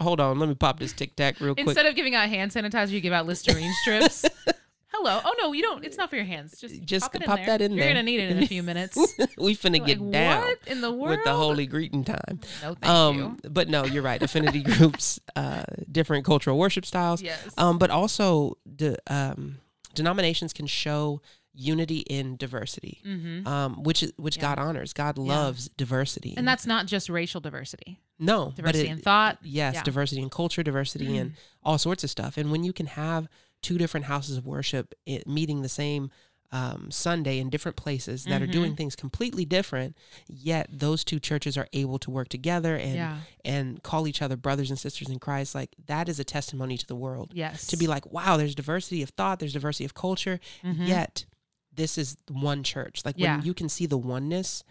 Hold 0.01 0.19
on, 0.19 0.37
let 0.39 0.49
me 0.49 0.55
pop 0.55 0.79
this 0.79 0.91
tic 0.91 1.15
tac 1.15 1.39
real 1.39 1.53
quick. 1.55 1.65
Instead 1.65 1.85
of 1.85 1.95
giving 1.95 2.13
out 2.13 2.27
hand 2.27 2.51
sanitizer, 2.51 2.89
you 2.89 2.99
give 2.99 3.13
out 3.13 3.25
Listerine 3.25 3.71
strips. 3.83 4.25
Hello. 4.91 5.21
Oh 5.23 5.33
no, 5.41 5.53
you 5.53 5.61
don't. 5.61 5.85
It's 5.85 5.95
not 5.95 6.09
for 6.09 6.17
your 6.17 6.25
hands. 6.25 6.59
Just 6.59 6.83
Just 6.83 7.05
pop, 7.05 7.15
in 7.15 7.21
pop 7.21 7.39
that 7.45 7.61
in 7.61 7.71
You're 7.71 7.85
there. 7.85 7.93
gonna 7.93 8.03
need 8.03 8.19
it 8.19 8.31
in 8.31 8.43
a 8.43 8.47
few 8.47 8.63
minutes. 8.71 8.97
we 9.37 9.55
finna 9.55 9.85
get 9.85 10.01
Like, 10.01 10.11
down 10.11 10.41
What 10.41 10.57
in 10.67 10.81
the 10.81 10.91
world? 10.91 11.11
with 11.17 11.23
the 11.23 11.33
holy 11.33 11.67
greeting 11.67 12.03
time. 12.03 12.41
No, 12.61 12.73
thank 12.73 12.85
Um, 12.85 13.37
but 13.49 13.69
no, 13.69 13.85
you're 13.85 14.03
right. 14.03 14.21
Affinity 14.21 14.61
groups, 14.61 15.17
uh, 15.37 15.63
different 15.89 16.25
cultural 16.25 16.57
worship 16.57 16.85
styles. 16.85 17.21
Yes. 17.21 17.47
Um, 17.57 17.77
but 17.77 17.91
also 17.91 18.57
the 18.65 18.97
um, 19.07 19.59
denominations 19.93 20.53
can 20.53 20.67
show 20.67 21.21
unity 21.53 21.99
in 22.01 22.37
diversity, 22.37 23.01
mm-hmm. 23.05 23.45
um, 23.47 23.83
which 23.83 24.03
is 24.03 24.13
which 24.17 24.37
Yeah. 24.37 24.41
God 24.43 24.59
honors. 24.59 24.93
God 24.93 25.17
loves 25.17 25.67
diversity, 25.69 26.33
And 26.37 26.47
that's 26.47 26.65
not 26.65 26.85
just 26.85 27.09
racial 27.09 27.41
diversity. 27.41 27.99
no 28.19 28.51
Diversity 28.55 28.87
it- 28.87 28.91
in 28.91 28.97
thought. 28.99 29.39
Yes, 29.41 29.75
Yeah. 29.75 29.83
diversity 29.83 30.21
in 30.21 30.29
culture, 30.29 30.61
diversity 30.63 31.17
in 31.17 31.35
all 31.63 31.77
sorts 31.77 32.03
of 32.03 32.09
stuff. 32.09 32.37
And 32.37 32.51
when 32.51 32.63
you 32.63 32.71
can 32.73 32.85
have 32.85 33.27
two 33.61 33.77
different 33.77 34.05
houses 34.05 34.37
of 34.37 34.45
worship 34.45 34.93
meeting 35.25 35.61
the 35.63 35.69
same 35.69 36.11
um, 36.51 36.89
Sunday 36.89 37.37
in 37.37 37.49
different 37.49 37.77
places 37.77 38.23
that 38.25 38.41
are 38.41 38.47
Mhm. 38.47 38.51
doing 38.51 38.75
things 38.75 38.95
completely 38.95 39.45
different, 39.45 39.95
yet 40.27 40.67
those 40.71 41.03
two 41.03 41.19
churches 41.19 41.55
are 41.57 41.67
able 41.73 41.99
to 41.99 42.09
work 42.09 42.27
together 42.29 42.75
and 42.75 42.95
yeah. 42.95 43.19
and 43.45 43.83
call 43.83 44.07
each 44.07 44.21
other 44.21 44.35
brothers 44.35 44.69
and 44.71 44.79
sisters 44.79 45.09
in 45.09 45.19
Christ, 45.19 45.53
like 45.53 45.75
that 45.85 46.09
is 46.09 46.19
a 46.19 46.23
testimony 46.23 46.75
to 46.77 46.87
the 46.87 46.95
world. 46.95 47.33
Yes. 47.35 47.67
To 47.67 47.77
be 47.77 47.85
like, 47.85 48.11
wow, 48.11 48.35
there's 48.37 48.55
diversity 48.55 49.03
of 49.03 49.09
thought, 49.11 49.39
there's 49.39 49.53
diversity 49.53 49.85
of 49.85 49.93
culture, 49.93 50.39
Mhm. 50.63 50.87
yet 50.87 51.25
this 51.71 51.97
is 51.99 52.17
one 52.29 52.63
church. 52.63 53.03
Like 53.05 53.15
Yeah. 53.17 53.37
when 53.37 53.45
you 53.45 53.53
can 53.53 53.69
see 53.69 53.85
the 53.85 53.97
oneness 53.97 54.63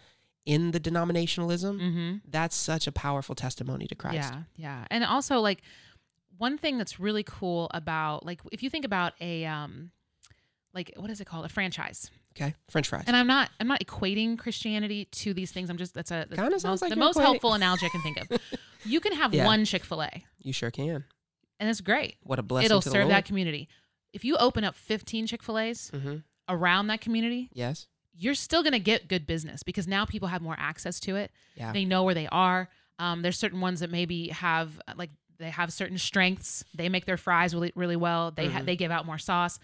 in 0.45 0.71
the 0.71 0.79
denominationalism, 0.79 1.79
Mm-hmm. 1.79 2.17
that's 2.27 2.55
such 2.55 2.87
a 2.87 2.91
powerful 2.91 3.35
testimony 3.35 3.87
to 3.87 3.95
Christ. 3.95 4.15
Yeah, 4.33 4.43
yeah. 4.57 4.85
And 4.91 5.03
also 5.05 5.39
like 5.39 5.61
one 6.37 6.57
thing 6.57 6.77
that's 6.77 6.99
really 6.99 7.23
cool 7.23 7.69
about 7.73 8.25
like 8.25 8.41
if 8.51 8.63
you 8.63 8.69
think 8.69 8.83
about 8.85 9.13
a 9.21 9.45
um 9.45 9.91
like 10.73 10.93
what 10.97 11.09
is 11.09 11.19
it 11.21 11.25
called? 11.25 11.45
A 11.45 11.49
franchise. 11.49 12.09
Okay, 12.35 12.53
French 12.69 12.87
fries. 12.87 13.03
And 13.07 13.15
I'm 13.15 13.27
not 13.27 13.49
I'm 13.59 13.67
not 13.67 13.79
equating 13.81 14.37
Christianity 14.37 15.05
to 15.05 15.33
these 15.33 15.51
things. 15.51 15.69
I'm 15.69 15.77
just 15.77 15.93
that's 15.93 16.11
a 16.11 16.25
Kinda 16.29 16.59
most, 16.63 16.81
like 16.81 16.89
the 16.89 16.95
most 16.95 17.17
equating- 17.17 17.21
helpful 17.23 17.53
analogy 17.53 17.85
I 17.85 17.89
can 17.89 18.01
think 18.01 18.17
of. 18.31 18.41
You 18.85 19.01
can 19.01 19.11
have 19.11 19.33
Yeah. 19.33 19.45
one 19.45 19.65
Chick-fil-A 19.65 20.23
You 20.41 20.53
sure 20.53 20.71
can. 20.71 21.03
and 21.59 21.69
it's 21.69 21.81
great. 21.81 22.15
What 22.23 22.39
a 22.39 22.43
blessing. 22.43 22.67
It'll 22.67 22.81
serve 22.81 23.09
that 23.09 23.25
community. 23.25 23.67
If 24.13 24.23
you 24.23 24.37
open 24.37 24.63
up 24.63 24.73
15 24.75 25.27
Chick-fil-A's 25.27 25.91
Mm-hmm. 25.93 26.15
around 26.47 26.87
that 26.87 27.01
community, 27.01 27.49
Yes. 27.51 27.87
you're 28.15 28.35
still 28.35 28.63
going 28.63 28.71
to 28.71 28.79
get 28.79 29.09
good 29.09 29.27
business 29.27 29.63
because 29.63 29.85
now 29.85 30.05
people 30.05 30.29
have 30.29 30.41
more 30.41 30.55
access 30.57 31.01
to 31.01 31.17
it. 31.17 31.31
Yeah. 31.55 31.73
They 31.73 31.83
know 31.83 32.05
where 32.05 32.13
they 32.15 32.27
are. 32.27 32.69
Um, 32.99 33.21
there's 33.21 33.37
certain 33.37 33.59
ones 33.59 33.81
that 33.81 33.91
maybe 33.91 34.29
have 34.29 34.79
like 34.95 35.09
they 35.39 35.49
have 35.49 35.73
certain 35.73 35.97
strengths. 35.97 36.63
They 36.73 36.87
make 36.87 37.05
their 37.05 37.17
fries 37.17 37.53
really 37.53 37.73
really 37.75 37.95
well. 37.97 38.31
They 38.31 38.47
ha- 38.47 38.59
Mhm. 38.61 38.65
they 38.65 38.75
give 38.77 38.91
out 38.91 39.05
more 39.05 39.17
sauce. 39.17 39.59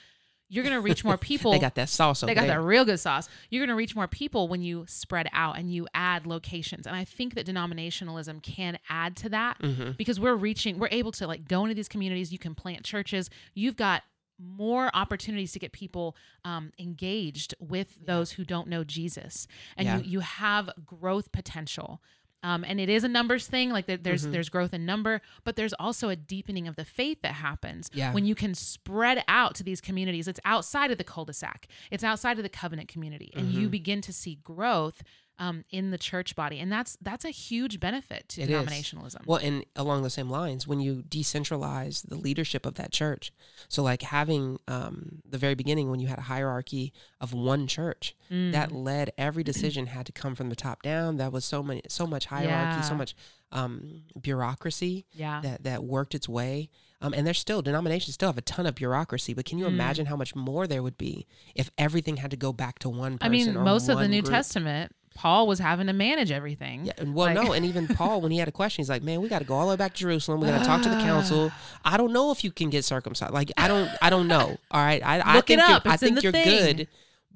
You're 0.55 0.63
going 0.63 0.73
to 0.75 0.81
reach 0.81 1.03
more 1.03 1.17
people. 1.31 1.51
they 1.51 1.59
got 1.59 1.75
that 1.75 1.89
sauce 1.89 2.23
over 2.23 2.29
They 2.29 2.33
got 2.35 2.47
there. 2.47 2.57
that 2.57 2.63
real 2.63 2.85
good 2.85 2.99
sauce. 2.99 3.27
You're 3.49 3.59
going 3.59 3.69
to 3.69 3.75
reach 3.75 3.95
more 3.95 4.07
people 4.07 4.47
when 4.47 4.61
you 4.61 4.85
spread 4.87 5.27
out 5.33 5.57
and 5.57 5.71
you 5.71 5.87
add 5.93 6.25
locations. 6.25 6.87
And 6.87 6.95
I 6.95 7.03
think 7.03 7.35
that 7.35 7.45
denominationalism 7.45 8.41
can 8.41 8.79
add 8.89 9.15
to 9.17 9.29
that 9.29 9.59
mm-hmm. 9.61 9.91
because 9.97 10.19
we're 10.19 10.35
reaching, 10.35 10.79
we're 10.79 10.87
able 10.91 11.11
to 11.13 11.27
like 11.27 11.47
go 11.47 11.63
into 11.63 11.75
these 11.75 11.89
communities. 11.89 12.31
You 12.31 12.39
can 12.39 12.55
plant 12.55 12.83
churches. 12.83 13.29
You've 13.53 13.75
got 13.75 14.03
more 14.37 14.89
opportunities 14.93 15.51
to 15.53 15.59
get 15.59 15.71
people 15.71 16.15
um, 16.43 16.71
engaged 16.79 17.53
with 17.59 18.05
those 18.05 18.31
who 18.33 18.43
don't 18.43 18.67
know 18.67 18.83
Jesus, 18.83 19.47
and 19.77 19.85
Yeah. 19.87 19.97
you 19.97 20.03
you 20.03 20.19
have 20.21 20.69
growth 20.85 21.31
potential. 21.31 22.01
Um, 22.45 22.63
and 22.63 22.79
it 22.79 22.89
is 22.89 23.03
a 23.03 23.07
numbers 23.07 23.47
thing. 23.47 23.71
Like 23.71 23.87
there, 23.87 23.97
there's 23.97 24.27
Mhm. 24.27 24.31
there's 24.33 24.49
growth 24.49 24.73
in 24.73 24.85
number, 24.85 25.21
but 25.43 25.55
there's 25.55 25.73
also 25.73 26.09
a 26.09 26.15
deepening 26.15 26.67
of 26.67 26.75
the 26.75 26.85
faith 26.85 27.21
that 27.23 27.33
happens 27.33 27.89
Yeah. 27.93 28.13
when 28.13 28.25
you 28.25 28.35
can 28.35 28.53
spread 28.53 29.23
out 29.27 29.55
to 29.55 29.63
these 29.63 29.81
communities. 29.81 30.27
It's 30.27 30.39
outside 30.45 30.91
of 30.91 30.97
the 30.99 31.03
cul-de-sac. 31.03 31.67
It's 31.89 32.03
outside 32.03 32.37
of 32.37 32.43
the 32.43 32.49
covenant 32.49 32.87
community, 32.87 33.31
and 33.35 33.51
you 33.51 33.67
Mhm. 33.67 33.71
begin 33.71 34.01
to 34.01 34.13
see 34.13 34.35
growth 34.43 35.01
um, 35.37 35.65
in 35.69 35.91
the 35.91 35.97
church 35.97 36.35
body, 36.35 36.59
and 36.59 36.71
that's 36.71 36.97
that's 37.01 37.25
a 37.25 37.29
huge 37.29 37.79
benefit 37.79 38.29
to 38.29 38.41
It 38.41 38.49
is. 38.49 38.65
denominationalism. 38.65 39.25
Well, 39.25 39.39
and 39.39 39.65
along 39.75 40.03
the 40.03 40.09
same 40.09 40.29
lines, 40.29 40.65
when 40.67 40.79
you 40.79 41.03
decentralize 41.07 42.07
the 42.07 42.15
leadership 42.15 42.65
of 42.65 42.75
that 42.75 42.91
church, 42.91 43.31
so 43.67 43.83
like 43.83 44.01
having 44.03 44.59
um, 44.67 45.19
the 45.29 45.37
very 45.37 45.55
beginning 45.55 45.89
when 45.91 45.99
you 45.99 46.07
had 46.07 46.19
a 46.19 46.23
hierarchy 46.23 46.93
of 47.19 47.33
one 47.33 47.67
church 47.67 48.15
Mm. 48.31 48.53
that 48.53 48.71
led 48.71 49.11
every 49.17 49.43
decision 49.51 49.87
had 49.87 50.05
to 50.07 50.11
come 50.11 50.33
from 50.35 50.49
the 50.49 50.55
top 50.55 50.81
down. 50.81 51.17
That 51.17 51.31
was 51.31 51.45
so 51.45 51.61
many, 51.61 51.81
so 51.89 52.07
much 52.07 52.25
hierarchy, 52.27 52.81
so 52.83 52.95
much 52.95 53.15
um, 53.51 54.03
bureaucracy 54.19 55.05
yeah. 55.13 55.41
that 55.41 55.63
that 55.63 55.83
worked 55.83 56.15
its 56.15 56.27
way. 56.27 56.69
Um, 57.01 57.13
and 57.13 57.25
there's 57.27 57.39
still 57.39 57.61
denominations 57.61 58.13
still 58.15 58.29
have 58.29 58.37
a 58.37 58.41
ton 58.41 58.65
of 58.65 58.75
bureaucracy, 58.75 59.33
but 59.33 59.45
can 59.45 59.59
you 59.59 59.65
Mm. 59.65 59.69
imagine 59.69 60.05
how 60.07 60.15
much 60.15 60.33
more 60.35 60.65
there 60.65 60.81
would 60.81 60.97
be 60.97 61.27
if 61.53 61.69
everything 61.77 62.17
had 62.17 62.31
to 62.31 62.37
go 62.37 62.51
back 62.53 62.79
to 62.79 62.89
one 62.89 63.17
person? 63.17 63.25
I 63.27 63.29
mean, 63.29 63.63
most 63.63 63.89
of 63.89 63.99
the 63.99 64.07
New 64.07 64.21
group? 64.21 64.33
Testament, 64.33 64.91
Paul 65.15 65.47
was 65.47 65.57
having 65.59 65.87
to 65.87 65.93
manage 65.93 66.29
everything. 66.29 66.85
Yeah, 66.85 66.93
and 66.97 67.15
well, 67.15 67.33
Like- 67.33 67.43
no, 67.43 67.53
and 67.53 67.65
even 67.65 67.87
Paul, 67.87 68.21
when 68.21 68.31
he 68.31 68.37
had 68.37 68.47
a 68.47 68.51
question, 68.51 68.83
he's 68.83 68.89
like, 68.89 69.01
"Man, 69.01 69.21
we 69.21 69.27
got 69.29 69.39
to 69.39 69.45
go 69.45 69.55
all 69.55 69.65
the 69.65 69.71
way 69.71 69.75
back 69.77 69.93
to 69.93 69.99
Jerusalem. 69.99 70.41
We 70.41 70.47
got 70.47 70.59
to 70.59 70.65
talk 70.65 70.83
to 70.83 70.89
the 70.89 70.97
ah. 70.97 71.01
council. 71.03 71.51
I 71.83 71.97
don't 71.97 72.13
know 72.13 72.31
if 72.31 72.43
you 72.43 72.51
can 72.51 72.69
get 72.69 72.85
circumcised. 72.85 73.33
Like, 73.33 73.51
I 73.57 73.67
don't, 73.67 73.89
I 74.01 74.09
don't 74.11 74.27
know. 74.27 74.57
All 74.71 74.85
right, 74.85 75.01
I, 75.03 75.19
I 75.19 75.35
Look 75.35 75.49
it 75.49 75.57
think 75.57 75.61
you're- 75.61 75.73
up. 75.73 75.87
I 75.87 75.93
It's 75.95 76.03
in 76.03 76.09
think 76.15 76.23
you're 76.23 76.31
thing. 76.31 76.75
good, 76.77 76.87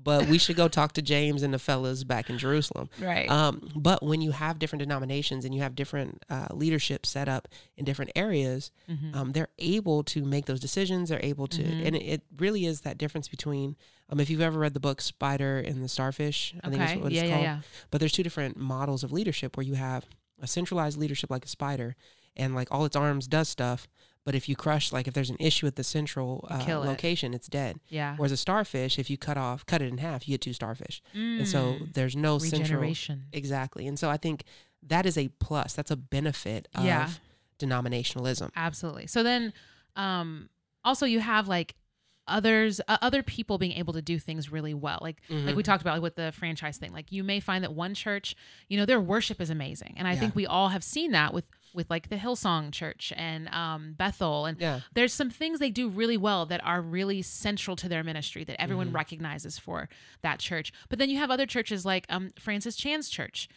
but 0.02 0.28
we 0.28 0.38
should 0.38 0.56
go 0.56 0.68
talk 0.68 0.94
to 0.94 1.02
James 1.02 1.44
and 1.44 1.54
the 1.54 1.60
fellas 1.60 2.04
back 2.04 2.30
in 2.30 2.38
Jerusalem. 2.38 2.90
Right. 3.02 3.30
Um, 3.30 3.70
but 3.76 4.02
when 4.04 4.22
you 4.22 4.32
have 4.32 4.58
different 4.60 4.80
denominations 4.80 5.44
and 5.46 5.54
you 5.54 5.62
have 5.62 5.76
different 5.76 6.24
uh, 6.30 6.48
leadership 6.52 7.06
set 7.06 7.28
up 7.28 7.48
in 7.78 7.86
different 7.86 8.12
areas, 8.16 8.72
Mhm. 8.90 9.16
um, 9.16 9.32
they're 9.34 9.50
able 9.58 10.04
to 10.06 10.24
make 10.24 10.46
those 10.46 10.60
decisions. 10.60 11.10
They're 11.10 11.24
able 11.24 11.48
to, 11.48 11.62
Mhm. 11.64 11.86
and 11.88 11.96
it, 11.96 12.02
it 12.04 12.22
really 12.38 12.66
is 12.66 12.82
that 12.82 12.98
difference 12.98 13.28
between. 13.28 13.76
Um, 14.12 14.20
if 14.20 14.30
you've 14.30 14.42
ever 14.42 14.58
read 14.58 14.74
the 14.74 14.80
book 14.80 15.02
Spider 15.02 15.60
and 15.60 15.84
the 15.84 15.88
Starfish, 15.90 16.56
I 16.64 16.70
think 16.70 16.82
okay. 16.82 16.96
is 16.96 17.02
what 17.04 17.12
yeah, 17.12 17.22
it's 17.22 17.28
yeah, 17.30 17.34
called. 17.36 17.44
yeah. 17.44 17.60
But 17.92 18.00
there's 18.00 18.12
two 18.14 18.24
different 18.24 18.58
models 18.58 19.04
of 19.04 19.12
leadership 19.12 19.56
where 19.56 19.66
you 19.66 19.76
have 19.76 20.06
a 20.42 20.48
centralized 20.48 20.98
leadership 20.98 21.30
like 21.30 21.46
a 21.46 21.50
spider, 21.50 21.96
and 22.38 22.56
like 22.56 22.70
all 22.72 22.86
its 22.86 22.96
arms 22.96 23.28
does 23.28 23.50
stuff. 23.50 23.88
But 24.26 24.36
if 24.36 24.48
you 24.50 24.56
crush, 24.56 24.92
like 24.92 25.08
if 25.08 25.14
there's 25.14 25.30
an 25.30 25.38
issue 25.40 25.66
at 25.66 25.76
the 25.76 25.84
central 25.84 26.46
uh, 26.50 26.64
Kill 26.64 26.84
it. 26.84 26.88
location, 26.88 27.34
it's 27.34 27.48
dead. 27.48 27.80
Yeah. 27.88 28.16
Whereas 28.18 28.32
a 28.32 28.38
starfish, 28.38 29.00
if 29.00 29.10
you 29.10 29.18
cut 29.18 29.38
off, 29.38 29.66
cut 29.66 29.82
it 29.82 29.88
in 29.88 29.98
half, 30.00 30.28
you 30.28 30.34
get 30.34 30.42
two 30.42 30.54
starfish. 30.54 31.02
And 31.14 31.48
so 31.48 31.80
Mm. 31.82 31.94
there's 31.94 32.16
no 32.16 32.38
central 32.38 32.94
exactly. 33.32 33.88
And 33.88 33.98
so 33.98 34.10
I 34.10 34.18
think 34.18 34.44
that 34.84 35.06
is 35.06 35.18
a 35.18 35.30
plus. 35.40 35.74
That's 35.74 35.90
a 35.92 35.96
benefit 35.96 36.68
of 36.76 36.86
Yeah. 36.86 37.10
denominationalism. 37.60 38.50
Absolutely. 38.56 39.08
So 39.08 39.24
then, 39.24 39.54
um, 39.96 40.50
also 40.84 41.06
you 41.06 41.20
have 41.20 41.48
like 41.48 41.76
others, 42.28 42.80
uh, 42.88 42.98
other 43.02 43.24
people 43.24 43.58
being 43.58 43.72
able 43.74 43.92
to 43.94 44.02
do 44.04 44.20
things 44.20 44.52
really 44.52 44.74
well. 44.74 45.00
Like 45.02 45.20
like 45.30 45.40
Mhm. 45.54 45.56
we 45.56 45.64
talked 45.64 45.82
about 45.82 45.94
like 45.96 46.04
with 46.04 46.16
the 46.16 46.32
franchise 46.32 46.78
thing. 46.78 46.92
Like 46.94 47.12
you 47.12 47.24
may 47.24 47.40
find 47.40 47.64
that 47.64 47.74
one 47.74 47.96
church, 47.96 48.36
you 48.68 48.78
know, 48.78 48.86
their 48.86 49.02
worship 49.02 49.42
is 49.42 49.50
amazing, 49.50 49.96
and 49.98 50.08
I 50.08 50.14
Yeah. 50.14 50.20
think 50.20 50.36
we 50.36 50.46
all 50.46 50.70
have 50.70 50.84
seen 50.84 51.12
that 51.12 51.34
with 51.34 51.46
with 51.74 51.90
like 51.90 52.10
the 52.10 52.16
Hillsong 52.18 52.72
Church 52.72 53.14
and 53.16 53.48
um, 53.54 53.94
Bethel 53.98 54.46
and 54.46 54.60
yeah. 54.60 54.82
there's 54.94 55.14
some 55.14 55.30
things 55.30 55.60
they 55.60 55.70
do 55.70 55.90
really 55.90 56.18
well 56.18 56.46
that 56.48 56.64
are 56.66 56.82
really 56.82 57.22
central 57.22 57.76
to 57.78 57.88
their 57.90 58.04
ministry 58.04 58.44
that 58.44 58.60
everyone 58.62 58.92
Mhm. 58.92 58.96
recognizes 58.96 59.58
for 59.60 59.90
that 60.22 60.40
church. 60.40 60.72
But 60.90 61.00
then 61.00 61.10
you 61.10 61.18
have 61.20 61.30
other 61.32 61.46
churches 61.46 61.86
like 61.86 62.06
um, 62.10 62.32
Francis 62.40 62.76
Chan's 62.76 63.10
church 63.10 63.48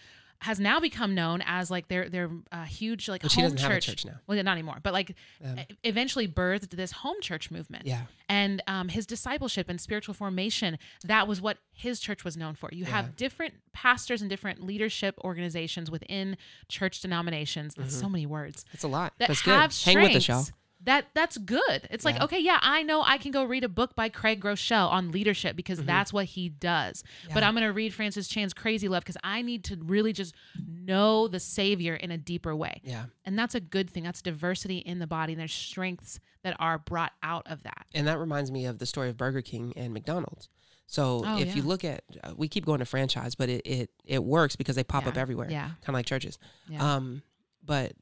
has 0.42 0.58
now 0.60 0.80
become 0.80 1.14
known 1.14 1.40
as 1.46 1.70
like 1.70 1.88
their 1.88 2.08
their 2.08 2.28
uh, 2.50 2.64
huge 2.64 3.08
like 3.08 3.22
But 3.22 3.32
home 3.32 3.56
church. 3.56 3.86
church 3.86 4.04
now. 4.04 4.14
Well, 4.26 4.42
not 4.42 4.52
anymore, 4.52 4.78
but 4.82 4.92
like 4.92 5.14
Um, 5.44 5.60
eventually 5.84 6.26
birthed 6.28 6.70
this 6.70 6.92
home 6.92 7.16
church 7.20 7.50
movement. 7.50 7.86
yeah. 7.86 8.02
And 8.28 8.60
um, 8.66 8.88
his 8.88 9.06
discipleship 9.06 9.68
and 9.68 9.80
spiritual 9.80 10.14
formation, 10.14 10.78
that 11.04 11.28
was 11.28 11.40
what 11.40 11.58
his 11.72 12.00
church 12.00 12.24
was 12.24 12.36
known 12.36 12.54
for. 12.56 12.68
You 12.72 12.84
Yeah. 12.84 12.90
have 12.90 13.16
different 13.16 13.54
pastors 13.72 14.20
and 14.20 14.28
different 14.28 14.62
leadership 14.64 15.16
organizations 15.22 15.90
within 15.90 16.36
church 16.68 17.00
denominations. 17.00 17.74
That's 17.76 17.94
Mhm. 17.96 18.00
so 18.00 18.08
many 18.08 18.26
words 18.26 18.64
That's 18.72 18.84
a 18.84 18.88
lot. 18.88 19.14
that 19.18 19.28
That's 19.28 19.40
have 19.42 19.70
good. 19.70 19.84
Hang 19.94 20.02
with 20.02 20.16
us, 20.16 20.28
y'all. 20.28 20.46
That 20.84 21.06
that's 21.14 21.38
good. 21.38 21.86
It's 21.90 22.04
like, 22.04 22.16
Yeah. 22.16 22.24
okay, 22.24 22.38
yeah, 22.40 22.58
I 22.60 22.82
know 22.82 23.02
I 23.02 23.18
can 23.18 23.30
go 23.30 23.44
read 23.44 23.62
a 23.64 23.68
book 23.68 23.94
by 23.94 24.08
Craig 24.08 24.40
Groeschel 24.40 24.88
on 24.90 25.12
leadership 25.12 25.54
because 25.56 25.82
that's 25.84 26.12
what 26.12 26.24
he 26.26 26.48
does. 26.48 27.04
But 27.28 27.34
Mm-hmm. 27.36 27.44
I'm 27.44 27.54
going 27.54 27.66
to 27.66 27.72
read 27.72 27.94
Francis 27.94 28.26
Chan's 28.28 28.52
Crazy 28.52 28.88
Love 28.88 29.02
because 29.02 29.16
I 29.22 29.42
need 29.42 29.64
to 29.64 29.76
really 29.76 30.12
just 30.12 30.34
know 30.66 31.28
the 31.28 31.40
Savior 31.40 31.94
in 31.94 32.10
a 32.10 32.18
deeper 32.18 32.54
way. 32.56 32.80
Yeah. 32.84 33.04
And 33.24 33.38
that's 33.38 33.54
a 33.54 33.60
good 33.60 33.90
thing. 33.90 34.02
That's 34.02 34.22
diversity 34.22 34.78
in 34.78 34.98
the 34.98 35.06
body. 35.06 35.32
And 35.34 35.40
there's 35.40 35.52
strengths 35.54 36.18
that 36.42 36.56
are 36.58 36.78
brought 36.78 37.12
out 37.22 37.46
of 37.50 37.62
that. 37.62 37.86
And 37.94 38.06
that 38.08 38.18
reminds 38.18 38.50
me 38.50 38.66
of 38.66 38.78
the 38.78 38.86
story 38.86 39.08
of 39.08 39.16
Burger 39.16 39.42
King 39.42 39.72
and 39.76 39.92
McDonald's. 39.92 40.48
So 40.88 41.22
Oh, 41.24 41.38
if 41.38 41.54
you 41.56 41.62
look 41.62 41.84
at, 41.84 42.02
uh, 42.22 42.32
we 42.36 42.48
keep 42.48 42.66
going 42.66 42.80
to 42.80 42.84
franchise, 42.84 43.34
but 43.34 43.48
it 43.48 43.62
it, 43.64 43.90
it 44.04 44.22
works 44.24 44.56
because 44.56 44.74
they 44.76 44.84
pop 44.84 45.06
up 45.06 45.16
everywhere, 45.16 45.48
Yeah. 45.50 45.66
kind 45.66 45.88
of 45.90 45.94
like 45.94 46.06
churches. 46.06 46.38
Yeah. 46.68 46.96
Um, 46.96 47.22
but 47.64 47.92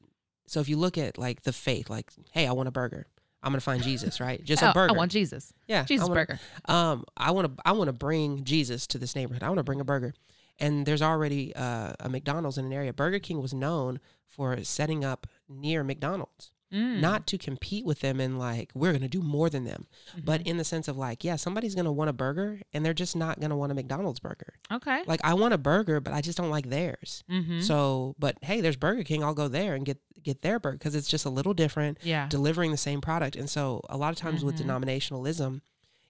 so 0.47 0.59
if 0.59 0.69
you 0.69 0.77
look 0.77 0.97
at 0.97 1.17
like 1.17 1.43
the 1.43 1.53
faith, 1.53 1.89
like, 1.89 2.11
hey, 2.31 2.47
I 2.47 2.51
want 2.51 2.67
a 2.67 2.71
burger. 2.71 3.07
I'm 3.43 3.51
gonna 3.51 3.61
find 3.61 3.81
Jesus, 3.81 4.19
right? 4.19 4.43
Just 4.45 4.61
Oh, 4.63 4.69
a 4.69 4.73
burger. 4.73 4.93
I 4.93 4.97
want 4.97 5.11
Jesus. 5.11 5.51
yeah, 5.67 5.83
Jesus 5.83 6.05
I 6.05 6.09
wanna, 6.09 6.21
burger. 6.25 6.39
Um, 6.65 7.05
I 7.17 7.31
want 7.31 7.55
to 7.57 7.61
I 7.65 7.71
want 7.71 7.87
to 7.87 7.93
bring 7.93 8.43
Jesus 8.43 8.85
to 8.87 8.97
this 8.97 9.15
neighborhood. 9.15 9.41
I 9.43 9.47
want 9.47 9.57
to 9.57 9.63
bring 9.63 9.81
a 9.81 9.85
burger. 9.85 10.13
And 10.59 10.85
there's 10.85 11.01
already 11.01 11.55
uh, 11.55 11.93
a 11.99 12.07
McDonald's 12.07 12.59
in 12.59 12.65
an 12.65 12.73
area. 12.73 12.93
Burger 12.93 13.17
King 13.17 13.41
was 13.41 13.51
known 13.51 13.99
for 14.27 14.63
setting 14.63 15.03
up 15.03 15.25
near 15.49 15.83
McDonald's, 15.83 16.51
Mm. 16.73 17.01
not 17.01 17.27
to 17.27 17.37
compete 17.37 17.85
with 17.85 17.99
them 17.99 18.19
and 18.21 18.39
like 18.39 18.71
we're 18.73 18.93
gonna 18.93 19.09
do 19.09 19.21
more 19.21 19.49
than 19.49 19.65
them, 19.65 19.87
Mm-hmm. 20.11 20.21
but 20.23 20.41
in 20.47 20.55
the 20.57 20.63
sense 20.63 20.87
of 20.87 20.97
like, 20.97 21.23
yeah, 21.23 21.35
somebody's 21.35 21.75
gonna 21.75 21.91
want 21.91 22.09
a 22.09 22.13
burger 22.13 22.61
and 22.73 22.85
they're 22.85 22.93
just 22.93 23.15
not 23.15 23.39
gonna 23.41 23.57
want 23.57 23.71
a 23.73 23.75
McDonald's 23.75 24.19
burger. 24.21 24.53
okay. 24.71 25.03
Like 25.05 25.19
I 25.23 25.33
want 25.33 25.53
a 25.53 25.57
burger, 25.57 25.99
but 25.99 26.13
I 26.13 26.21
just 26.21 26.37
don't 26.37 26.49
like 26.49 26.69
theirs. 26.69 27.23
Mm-hmm. 27.29 27.59
So, 27.61 28.15
but 28.17 28.37
hey, 28.41 28.61
there's 28.61 28.77
Burger 28.77 29.03
King. 29.03 29.21
I'll 29.23 29.33
go 29.33 29.47
there 29.49 29.75
and 29.75 29.85
get 29.85 29.97
get 30.23 30.43
their 30.43 30.59
burger 30.59 30.77
because 30.77 30.95
it's 30.95 31.09
just 31.09 31.25
a 31.25 31.29
little 31.29 31.53
different 31.53 31.97
yeah. 32.03 32.27
delivering 32.29 32.71
the 32.71 32.77
same 32.77 33.01
product. 33.01 33.35
And 33.35 33.49
so 33.49 33.81
a 33.89 33.97
lot 33.97 34.11
of 34.13 34.17
times 34.17 34.43
with 34.45 34.55
Mhm. 34.57 34.67
denominationalism, 34.67 35.61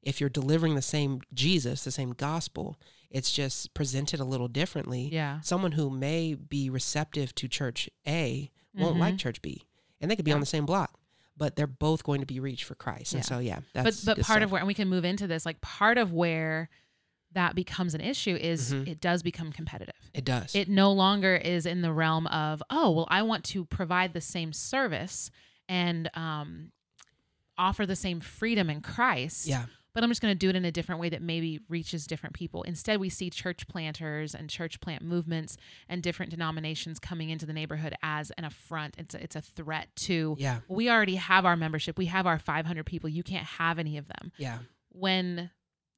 if 0.03 0.19
you're 0.19 0.29
delivering 0.29 0.75
the 0.75 0.81
same 0.81 1.21
Jesus, 1.33 1.83
the 1.83 1.91
same 1.91 2.11
gospel, 2.11 2.77
it's 3.09 3.31
just 3.31 3.73
presented 3.73 4.19
a 4.19 4.25
little 4.25 4.47
differently. 4.47 5.09
Yeah. 5.11 5.39
Someone 5.41 5.73
who 5.73 5.89
may 5.89 6.33
be 6.35 6.69
receptive 6.69 7.33
to 7.35 7.47
church 7.47 7.89
A 8.07 8.51
won't 8.75 8.97
Mhm. 8.97 8.99
like 8.99 9.17
church 9.17 9.41
B. 9.41 9.63
And 10.01 10.09
they 10.11 10.15
could 10.15 10.25
be 10.25 10.31
Yeah. 10.31 10.35
on 10.35 10.41
the 10.41 10.45
same 10.47 10.65
block, 10.65 10.99
but 11.37 11.55
they're 11.55 11.67
both 11.67 12.03
going 12.03 12.19
to 12.21 12.25
be 12.27 12.39
reached 12.39 12.65
for 12.65 12.75
Christ. 12.75 13.13
And 13.13 13.19
Yeah. 13.23 13.27
so 13.27 13.39
yeah, 13.39 13.59
but 13.73 13.83
that's 13.85 14.03
but 14.03 14.15
good 14.17 14.25
part 14.25 14.37
stuff. 14.37 14.43
of 14.45 14.51
where 14.51 14.59
and 14.59 14.67
we 14.67 14.73
can 14.73 14.89
move 14.89 15.05
into 15.05 15.27
this 15.27 15.45
like 15.45 15.61
part 15.61 15.97
of 15.97 16.11
where 16.11 16.69
that 17.33 17.55
becomes 17.55 17.93
an 17.93 18.01
issue 18.01 18.35
is 18.35 18.73
Mhm. 18.73 18.87
it 18.87 18.99
does 18.99 19.23
become 19.23 19.53
competitive 19.53 19.95
it 20.13 20.25
does. 20.25 20.53
it 20.53 20.67
no 20.67 20.91
longer 20.91 21.33
is 21.37 21.65
in 21.65 21.81
the 21.81 21.93
realm 21.93 22.27
of 22.27 22.61
oh 22.69 22.91
well 22.91 23.07
i 23.09 23.21
want 23.21 23.45
to 23.45 23.63
provide 23.63 24.11
the 24.11 24.19
same 24.19 24.51
service 24.51 25.31
and 25.69 26.09
um, 26.13 26.73
offer 27.57 27.85
the 27.85 27.95
same 27.95 28.19
freedom 28.19 28.69
in 28.69 28.81
christ 28.81 29.45
yeah. 29.47 29.67
But 29.93 30.03
i'm 30.03 30.09
just 30.09 30.21
going 30.21 30.31
to 30.33 30.37
do 30.37 30.49
it 30.49 30.55
in 30.55 30.65
a 30.65 30.71
different 30.71 30.99
way 31.01 31.09
that 31.09 31.21
maybe 31.21 31.59
reaches 31.69 32.05
different 32.07 32.33
people 32.35 32.63
instead 32.63 32.99
we 32.99 33.09
see 33.09 33.29
church 33.29 33.67
planters 33.67 34.33
and 34.35 34.49
church 34.49 34.79
plant 34.81 35.01
movements 35.03 35.57
and 35.89 36.01
different 36.03 36.29
denominations 36.31 36.99
coming 36.99 37.29
into 37.29 37.45
the 37.45 37.53
neighborhood 37.53 37.95
as 38.03 38.31
an 38.37 38.43
affront 38.45 38.95
it's 38.97 39.13
a, 39.15 39.23
it's 39.23 39.35
a 39.35 39.41
threat 39.41 39.87
to 39.95 40.35
Yeah. 40.39 40.59
we 40.67 40.89
already 40.89 41.15
have 41.15 41.45
our 41.45 41.55
membership 41.55 41.97
we 41.97 42.05
have 42.07 42.25
our 42.27 42.39
500 42.39 42.85
people 42.85 43.09
you 43.09 43.23
can't 43.23 43.45
have 43.45 43.79
any 43.79 43.97
of 43.97 44.07
them 44.07 44.31
Yeah. 44.37 44.59
when 44.91 45.49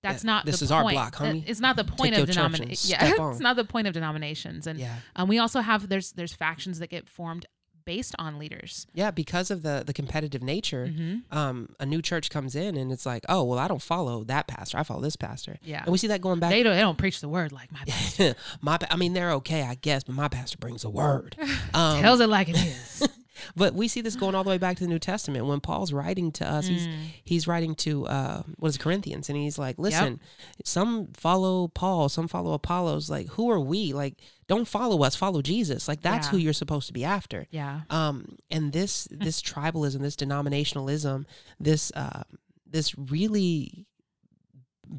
that's 0.01 0.23
Yeah, 0.25 0.31
not 0.31 0.45
this 0.45 0.59
the 0.59 0.65
is 0.65 0.71
our 0.71 0.81
point. 0.81 0.95
block, 0.95 1.17
That- 1.17 1.33
homie. 1.33 1.43
It's 1.47 1.61
not 1.61 1.77
the 1.77 1.85
point 1.85 2.13
your 2.13 2.23
of 2.23 2.29
denominations. 2.29 2.89
Yeah, 2.89 3.13
it's 3.31 3.39
not 3.39 3.55
the 3.55 3.63
point 3.63 3.87
of 3.87 3.93
denominations. 3.93 4.67
And 4.67 4.77
Yeah. 4.77 4.97
um, 5.15 5.29
we 5.29 5.37
also 5.39 5.61
have 5.61 5.87
there's 5.87 6.11
there's 6.11 6.33
factions 6.33 6.79
that 6.79 6.89
get 6.89 7.07
formed 7.07 7.45
based 7.85 8.15
on 8.19 8.39
leaders. 8.39 8.87
Yeah. 8.93 9.11
Because 9.11 9.51
of 9.51 9.61
the 9.63 9.83
the 9.85 9.93
competitive 9.93 10.41
nature, 10.41 10.87
Mm-hmm. 10.87 11.37
um, 11.37 11.69
a 11.79 11.85
new 11.85 12.01
church 12.01 12.29
comes 12.29 12.55
in 12.55 12.75
and 12.77 12.91
it's 12.91 13.05
like, 13.05 13.23
oh 13.29 13.43
well, 13.43 13.59
I 13.59 13.67
don't 13.67 13.81
follow 13.81 14.23
that 14.25 14.47
pastor. 14.47 14.77
I 14.77 14.83
follow 14.83 15.01
this 15.01 15.15
pastor. 15.15 15.57
Yeah, 15.63 15.83
And 15.83 15.91
we 15.91 15.97
see 15.97 16.07
that 16.07 16.21
going 16.21 16.39
back. 16.39 16.51
they 16.51 16.63
don't 16.63 16.75
they 16.75 16.81
don't 16.81 16.97
preach 16.97 17.21
the 17.21 17.29
word 17.29 17.51
like 17.51 17.71
my 17.71 17.83
pastor 17.87 18.35
my, 18.61 18.77
I 18.91 18.95
mean, 18.95 19.13
they're 19.13 19.31
okay, 19.33 19.63
I 19.63 19.75
guess, 19.75 20.03
but 20.03 20.15
my 20.15 20.27
pastor 20.27 20.57
brings 20.57 20.83
a 20.83 20.89
word. 20.89 21.35
Um, 21.73 22.01
tells 22.01 22.19
it 22.19 22.29
like 22.29 22.49
it 22.49 22.57
is. 22.57 23.07
but 23.55 23.73
we 23.73 23.87
see 23.87 24.01
this 24.01 24.15
going 24.15 24.35
all 24.35 24.43
the 24.43 24.49
way 24.49 24.57
back 24.57 24.77
to 24.77 24.83
the 24.83 24.89
New 24.89 24.99
Testament 24.99 25.45
when 25.45 25.59
Paul's 25.59 25.91
writing 25.93 26.31
to 26.33 26.49
us. 26.49 26.67
He's 26.67 26.87
Mm. 26.87 26.93
he's 27.23 27.47
writing 27.47 27.75
to 27.75 28.07
uh, 28.07 28.43
what 28.57 28.69
is 28.69 28.75
it, 28.75 28.79
Corinthians, 28.79 29.29
and 29.29 29.37
he's 29.37 29.57
like, 29.57 29.77
listen, 29.79 30.19
some 30.65 31.07
follow 31.13 31.67
Paul, 31.69 32.09
some 32.09 32.27
follow 32.27 32.53
Apollos. 32.53 33.09
Like, 33.09 33.27
who 33.29 33.49
are 33.51 33.59
we? 33.59 33.93
Like, 33.93 34.15
don't 34.47 34.67
follow 34.67 35.03
us, 35.03 35.15
follow 35.15 35.41
Jesus. 35.41 35.87
Like, 35.87 36.01
that's 36.01 36.27
Yeah. 36.27 36.31
who 36.31 36.37
you're 36.37 36.53
supposed 36.53 36.87
to 36.87 36.93
be 36.93 37.03
after. 37.05 37.47
yeah, 37.51 37.81
Um, 37.89 38.37
and 38.51 38.73
this 38.73 39.07
this 39.11 39.41
tribalism, 39.41 39.99
this 40.01 40.15
denominationalism, 40.15 41.25
this 41.59 41.91
uh, 41.95 42.23
this 42.65 42.97
really 42.97 43.85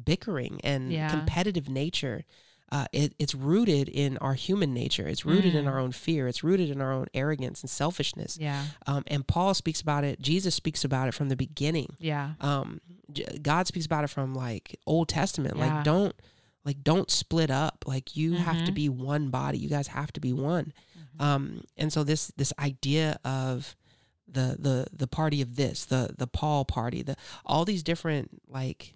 bickering 0.03 0.59
and 0.63 0.91
Yeah. 0.91 1.09
competitive 1.09 1.69
nature. 1.69 2.25
Uh, 2.71 2.85
it, 2.91 3.13
it's 3.19 3.35
rooted 3.35 3.87
in 3.87 4.17
our 4.17 4.33
human 4.33 4.73
nature. 4.73 5.07
It's 5.07 5.23
rooted 5.25 5.53
in 5.55 5.65
Mm. 5.65 5.69
our 5.71 5.77
own 5.79 5.91
fear. 5.91 6.27
It's 6.27 6.43
rooted 6.43 6.69
in 6.71 6.81
our 6.81 6.91
own 6.91 7.05
arrogance 7.13 7.61
and 7.61 7.69
selfishness. 7.69 8.37
yeah, 8.41 8.65
Um, 8.87 9.03
and 9.07 9.25
Paul 9.27 9.53
speaks 9.53 9.81
about 9.81 10.03
it. 10.03 10.19
Jesus 10.19 10.55
speaks 10.55 10.83
about 10.83 11.07
it 11.07 11.13
from 11.13 11.29
the 11.29 11.35
beginning. 11.35 11.95
yeah, 11.99 12.33
Um, 12.41 12.81
God 13.41 13.67
speaks 13.67 13.85
about 13.85 14.03
it 14.03 14.09
from 14.09 14.33
like 14.33 14.79
Old 14.87 15.09
Testament. 15.09 15.57
Yeah. 15.57 15.75
Like 15.75 15.83
don't 15.83 16.15
like 16.65 16.83
don't 16.83 17.11
split 17.11 17.51
up. 17.51 17.83
Like 17.85 18.15
you 18.17 18.33
have 18.33 18.65
to 18.65 18.71
Mhm. 18.71 18.75
be 18.75 18.89
one 18.89 19.29
body. 19.29 19.59
You 19.59 19.69
guys 19.69 19.87
have 19.89 20.11
to 20.13 20.19
be 20.19 20.33
one. 20.33 20.73
Mm-hmm. 20.97 21.21
Um, 21.21 21.63
and 21.77 21.93
so 21.93 22.03
this 22.03 22.31
this 22.35 22.51
idea 22.57 23.19
of 23.23 23.75
the 24.27 24.57
the 24.59 24.87
the 24.91 25.07
party 25.07 25.39
of 25.43 25.55
this, 25.55 25.85
the 25.85 26.15
the 26.17 26.25
Paul 26.27 26.65
party, 26.65 27.03
the 27.03 27.15
all 27.45 27.63
these 27.63 27.83
different 27.83 28.41
like 28.49 28.95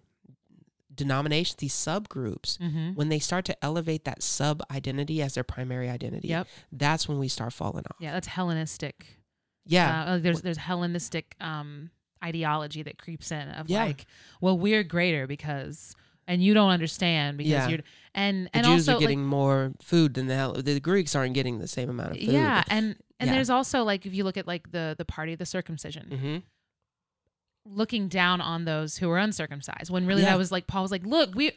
denominations, 0.99 1.55
these 1.55 1.73
subgroups, 1.73 2.57
mm-hmm. 2.59 2.93
when 2.93 3.09
they 3.09 3.19
start 3.19 3.45
to 3.45 3.55
elevate 3.65 4.03
that 4.05 4.21
sub 4.21 4.61
identity 4.69 5.21
as 5.21 5.33
their 5.33 5.43
primary 5.43 5.89
identity, 5.89 6.27
Yep. 6.29 6.47
that's 6.71 7.07
when 7.09 7.17
we 7.19 7.27
start 7.27 7.53
falling 7.53 7.85
off. 7.89 7.97
yeah. 7.99 8.11
That's 8.13 8.27
Hellenistic. 8.27 8.95
Yeah. 9.65 10.03
uh, 10.05 10.17
there's 10.19 10.41
there's 10.41 10.57
Hellenistic 10.57 11.35
um 11.41 11.89
ideology 12.23 12.83
that 12.83 12.97
creeps 12.97 13.31
in 13.31 13.47
of 13.59 13.69
Yeah. 13.69 13.85
like, 13.85 14.05
well, 14.41 14.57
we're 14.57 14.83
greater 14.83 15.25
because. 15.27 15.95
And 16.27 16.43
you 16.43 16.53
don't 16.53 16.69
understand 16.69 17.37
because 17.39 17.49
Yeah. 17.51 17.67
you're 17.69 17.79
and 18.13 18.45
the 18.45 18.57
and 18.57 18.65
Jews 18.67 18.87
also 18.87 18.91
are 18.91 18.95
like, 18.97 19.01
getting 19.01 19.25
more 19.25 19.71
food 19.81 20.13
than 20.13 20.27
the 20.27 20.35
Hell- 20.35 20.53
the 20.53 20.79
Greeks 20.79 21.15
aren't 21.15 21.33
getting 21.33 21.57
the 21.57 21.67
same 21.67 21.89
amount 21.89 22.11
of 22.11 22.17
food. 22.17 22.29
Yeah, 22.29 22.63
and 22.69 22.95
and 23.19 23.27
Yeah. 23.29 23.33
there's 23.33 23.49
also 23.49 23.83
like 23.83 24.05
if 24.05 24.13
you 24.13 24.23
look 24.23 24.37
at 24.37 24.45
like 24.45 24.71
the 24.71 24.93
the 24.95 25.05
party 25.05 25.33
of 25.33 25.39
the 25.39 25.47
circumcision, 25.47 26.05
hmm 26.11 26.37
looking 27.65 28.07
down 28.07 28.41
on 28.41 28.65
those 28.65 28.97
who 28.97 29.09
are 29.09 29.17
uncircumcised, 29.17 29.89
when 29.91 30.05
really 30.05 30.21
Yeah. 30.23 30.29
that 30.31 30.37
was 30.37 30.51
like 30.51 30.67
Paul 30.67 30.83
was 30.83 30.91
like, 30.91 31.05
look, 31.05 31.33
we 31.35 31.51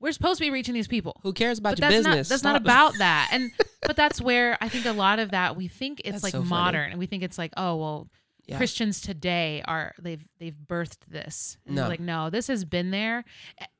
we're 0.00 0.12
supposed 0.12 0.38
to 0.38 0.44
be 0.44 0.50
reaching 0.50 0.74
these 0.74 0.88
people. 0.88 1.20
Who 1.22 1.32
cares 1.32 1.58
about 1.60 1.76
But 1.76 1.78
your 1.80 1.90
that's 1.90 2.06
business? 2.06 2.28
not 2.30 2.34
that's 2.34 2.42
not 2.42 2.56
about 2.56 2.98
that. 2.98 3.28
And 3.32 3.50
but 3.86 3.94
that's 3.96 4.20
where 4.20 4.58
I 4.60 4.68
think 4.68 4.84
a 4.86 4.92
lot 4.92 5.18
of 5.20 5.30
that 5.30 5.56
we 5.56 5.68
think 5.68 6.00
it's 6.00 6.10
That's 6.12 6.24
like 6.24 6.32
so 6.32 6.38
funny. 6.40 6.48
modern 6.50 6.90
and 6.90 6.98
we 6.98 7.06
think 7.06 7.22
it's 7.22 7.38
like, 7.38 7.52
oh 7.56 7.76
well, 7.76 8.08
Yeah. 8.46 8.56
Christians 8.56 9.00
today 9.00 9.62
are 9.66 9.94
they've 10.00 10.24
they've 10.40 10.56
birthed 10.66 11.06
this. 11.08 11.56
And 11.66 11.76
No. 11.76 11.86
like, 11.88 12.00
no, 12.00 12.30
this 12.30 12.48
has 12.48 12.64
been 12.64 12.90
there 12.90 13.24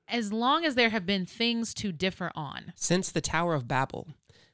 as 0.08 0.32
long 0.32 0.64
as 0.64 0.74
there 0.76 0.90
have 0.90 1.06
been 1.06 1.24
things 1.26 1.72
to 1.74 1.90
differ 1.90 2.30
on. 2.36 2.72
Since 2.76 3.10
the 3.10 3.20
Tower 3.22 3.54
of 3.54 3.66
Babel, 3.66 4.08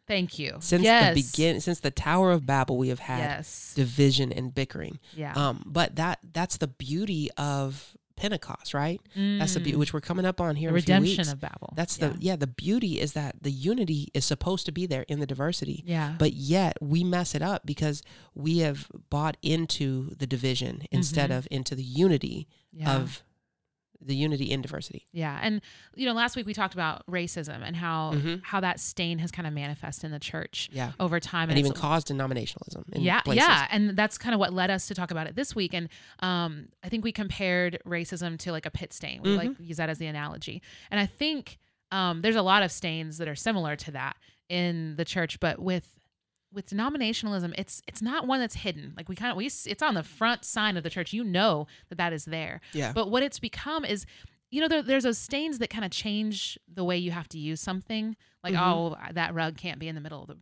Thank 0.08 0.38
you. 0.38 0.56
since 0.60 0.82
yes. 0.82 1.14
the 1.14 1.22
begin, 1.22 1.60
since 1.60 1.78
the 1.80 1.90
Tower 1.92 2.32
of 2.32 2.44
Babel, 2.46 2.76
we 2.78 2.88
have 2.88 2.98
had 2.98 3.18
Yes. 3.20 3.72
division 3.76 4.32
and 4.32 4.52
bickering. 4.54 4.98
Yeah. 5.14 5.34
Um, 5.34 5.62
but 5.66 5.94
that 5.96 6.18
that's 6.32 6.56
the 6.56 6.66
beauty 6.68 7.28
of 7.36 7.94
Pentecost, 8.16 8.74
right? 8.74 9.00
That's 9.14 9.54
the 9.54 9.60
beauty, 9.60 9.76
Mm. 9.76 9.78
which 9.78 9.92
we're 9.92 10.00
coming 10.00 10.24
up 10.24 10.40
on 10.40 10.56
here 10.56 10.70
the 10.72 10.76
in 10.76 10.78
a 10.78 10.82
few 10.82 10.94
redemption 10.94 11.28
of 11.28 11.40
Babel. 11.40 11.72
That's 11.76 11.98
yeah. 12.00 12.08
the 12.08 12.16
yeah. 12.18 12.34
The 12.36 12.48
beauty 12.48 13.00
is 13.00 13.12
that 13.12 13.36
the 13.42 13.52
unity 13.52 14.08
is 14.12 14.24
supposed 14.24 14.66
to 14.66 14.72
be 14.72 14.86
there 14.86 15.02
in 15.02 15.20
the 15.20 15.26
diversity, 15.26 15.84
yeah. 15.86 16.16
but 16.18 16.32
yet 16.32 16.76
we 16.80 17.04
mess 17.04 17.36
it 17.36 17.42
up 17.42 17.64
because 17.64 18.02
we 18.34 18.58
have 18.58 18.88
bought 19.08 19.36
into 19.40 20.16
the 20.16 20.26
division 20.26 20.82
instead 20.90 21.30
Mhm. 21.30 21.38
of 21.38 21.48
into 21.52 21.76
the 21.76 21.84
unity 21.84 22.48
yeah. 22.72 22.96
of 22.96 23.22
the 24.00 24.14
unity 24.14 24.50
in 24.50 24.62
diversity. 24.62 25.06
Yeah, 25.12 25.38
and 25.42 25.60
you 25.94 26.06
know, 26.06 26.12
last 26.12 26.36
week 26.36 26.46
we 26.46 26.54
talked 26.54 26.74
about 26.74 27.04
racism 27.06 27.60
and 27.64 27.74
how 27.76 28.12
Mhm. 28.14 28.40
how 28.44 28.60
that 28.60 28.78
stain 28.80 29.18
has 29.18 29.30
kind 29.30 29.46
of 29.46 29.52
manifested 29.52 30.04
in 30.04 30.12
the 30.12 30.18
church 30.20 30.68
Yeah, 30.72 30.92
over 31.00 31.18
time, 31.20 31.50
and 31.50 31.58
even 31.58 31.72
caused 31.72 32.08
denominationalism. 32.08 32.88
In 32.92 33.02
yeah, 33.02 33.20
places. 33.22 33.44
yeah, 33.48 33.66
and 33.70 33.96
that's 33.96 34.16
kind 34.18 34.34
of 34.34 34.38
what 34.38 34.52
led 34.52 34.70
us 34.70 34.86
to 34.88 34.94
talk 34.94 35.10
about 35.10 35.26
it 35.26 35.34
this 35.34 35.54
week. 35.54 35.74
And 35.74 35.88
um, 36.20 36.68
I 36.84 36.88
think 36.88 37.02
we 37.04 37.10
compared 37.12 37.78
racism 37.86 38.38
to 38.38 38.52
like 38.52 38.66
a 38.66 38.70
pit 38.70 38.92
stain. 38.92 39.22
We 39.22 39.30
like 39.36 39.50
Mm-hmm. 39.50 39.64
use 39.64 39.76
that 39.78 39.88
as 39.88 39.98
the 39.98 40.06
analogy, 40.06 40.62
and 40.90 41.00
I 41.00 41.06
think 41.06 41.58
um, 41.90 42.20
there's 42.22 42.36
a 42.36 42.42
lot 42.42 42.62
of 42.62 42.70
stains 42.70 43.18
that 43.18 43.28
are 43.28 43.34
similar 43.34 43.74
to 43.76 43.90
that 43.92 44.16
in 44.48 44.94
the 44.96 45.04
church, 45.04 45.40
but 45.40 45.58
with 45.58 45.97
with 46.52 46.68
denominationalism, 46.70 47.52
it's 47.58 47.82
it's 47.86 48.00
not 48.02 48.26
one 48.26 48.40
that's 48.40 48.54
hidden. 48.56 48.94
Like 48.96 49.08
we 49.08 49.14
kind 49.16 49.30
of 49.30 49.36
we 49.36 49.46
it's 49.46 49.82
on 49.82 49.94
the 49.94 50.02
front 50.02 50.44
sign 50.44 50.76
of 50.76 50.82
the 50.82 50.90
church. 50.90 51.12
You 51.12 51.24
know 51.24 51.66
that 51.88 51.96
that 51.98 52.12
is 52.12 52.24
there. 52.24 52.60
Yeah. 52.72 52.92
But 52.92 53.10
what 53.10 53.22
it's 53.22 53.38
become 53.38 53.84
is, 53.84 54.06
you 54.50 54.60
know, 54.60 54.68
there, 54.68 54.82
there's 54.82 55.04
those 55.04 55.18
stains 55.18 55.58
that 55.58 55.68
kind 55.70 55.84
of 55.84 55.90
change 55.90 56.58
the 56.72 56.84
way 56.84 56.96
you 56.96 57.10
have 57.10 57.28
to 57.30 57.38
use 57.38 57.60
something. 57.60 58.16
Like, 58.42 58.54
Mhm. 58.54 58.62
oh, 58.62 58.96
that 59.12 59.34
rug 59.34 59.56
can't 59.58 59.78
be 59.78 59.88
in 59.88 59.94
the 59.94 60.00
middle 60.00 60.22
of 60.22 60.28
the 60.28 60.38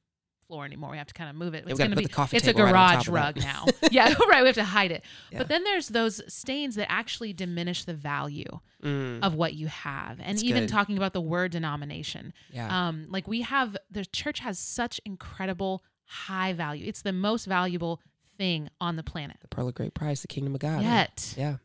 floor 0.46 0.64
anymore. 0.64 0.92
We 0.92 0.96
have 0.98 1.08
to 1.08 1.14
kind 1.14 1.28
of 1.28 1.34
move 1.34 1.54
it. 1.54 1.64
It's 1.66 1.76
going 1.76 1.90
to 1.90 1.96
be 1.96 2.04
the 2.04 2.08
coffee 2.08 2.36
it's 2.36 2.46
a 2.46 2.52
right 2.52 2.70
garage 2.70 3.06
top 3.06 3.14
rug 3.14 3.36
now. 3.38 3.64
yeah, 3.90 4.14
right. 4.30 4.42
We 4.42 4.46
have 4.46 4.54
to 4.54 4.62
hide 4.64 4.92
it. 4.92 5.02
Yeah. 5.32 5.38
But 5.38 5.48
then 5.48 5.64
there's 5.64 5.88
those 5.88 6.22
stains 6.32 6.76
that 6.76 6.88
actually 6.88 7.32
diminish 7.32 7.84
the 7.84 7.94
value 7.94 8.60
Mm, 8.84 9.20
of 9.24 9.34
what 9.34 9.54
you 9.54 9.66
have, 9.68 10.20
and 10.20 10.36
That's 10.36 10.44
even 10.44 10.64
good. 10.64 10.68
talking 10.68 10.96
about 10.98 11.14
the 11.14 11.20
word 11.20 11.50
denomination. 11.50 12.32
yeah. 12.52 12.88
Um, 12.88 13.06
like 13.08 13.26
we 13.26 13.40
have 13.40 13.74
the 13.90 14.04
church 14.04 14.38
has 14.40 14.58
such 14.60 15.00
incredible 15.04 15.82
high 16.06 16.52
value. 16.52 16.86
It's 16.86 17.02
the 17.02 17.12
most 17.12 17.44
valuable 17.46 18.00
thing 18.38 18.68
on 18.80 18.96
the 18.96 19.02
planet. 19.02 19.36
the 19.40 19.48
pearl 19.48 19.68
of 19.68 19.74
great 19.74 19.94
price, 19.94 20.20
the 20.22 20.28
kingdom 20.28 20.54
of 20.54 20.60
God. 20.60 20.82
Yet 20.82 21.34
Yeah. 21.36 21.56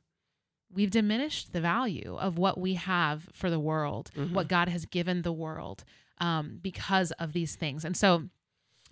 we've 0.73 0.91
diminished 0.91 1.51
the 1.53 1.61
value 1.61 2.15
of 2.17 2.37
what 2.37 2.57
we 2.57 2.75
have 2.75 3.27
for 3.33 3.49
the 3.49 3.59
world, 3.59 4.09
Mhm. 4.15 4.31
what 4.33 4.47
God 4.47 4.69
has 4.69 4.85
given 4.85 5.21
the 5.23 5.33
world, 5.33 5.83
um, 6.19 6.59
because 6.61 7.11
of 7.13 7.33
these 7.33 7.55
things. 7.55 7.83
And 7.83 7.95
so, 7.97 8.29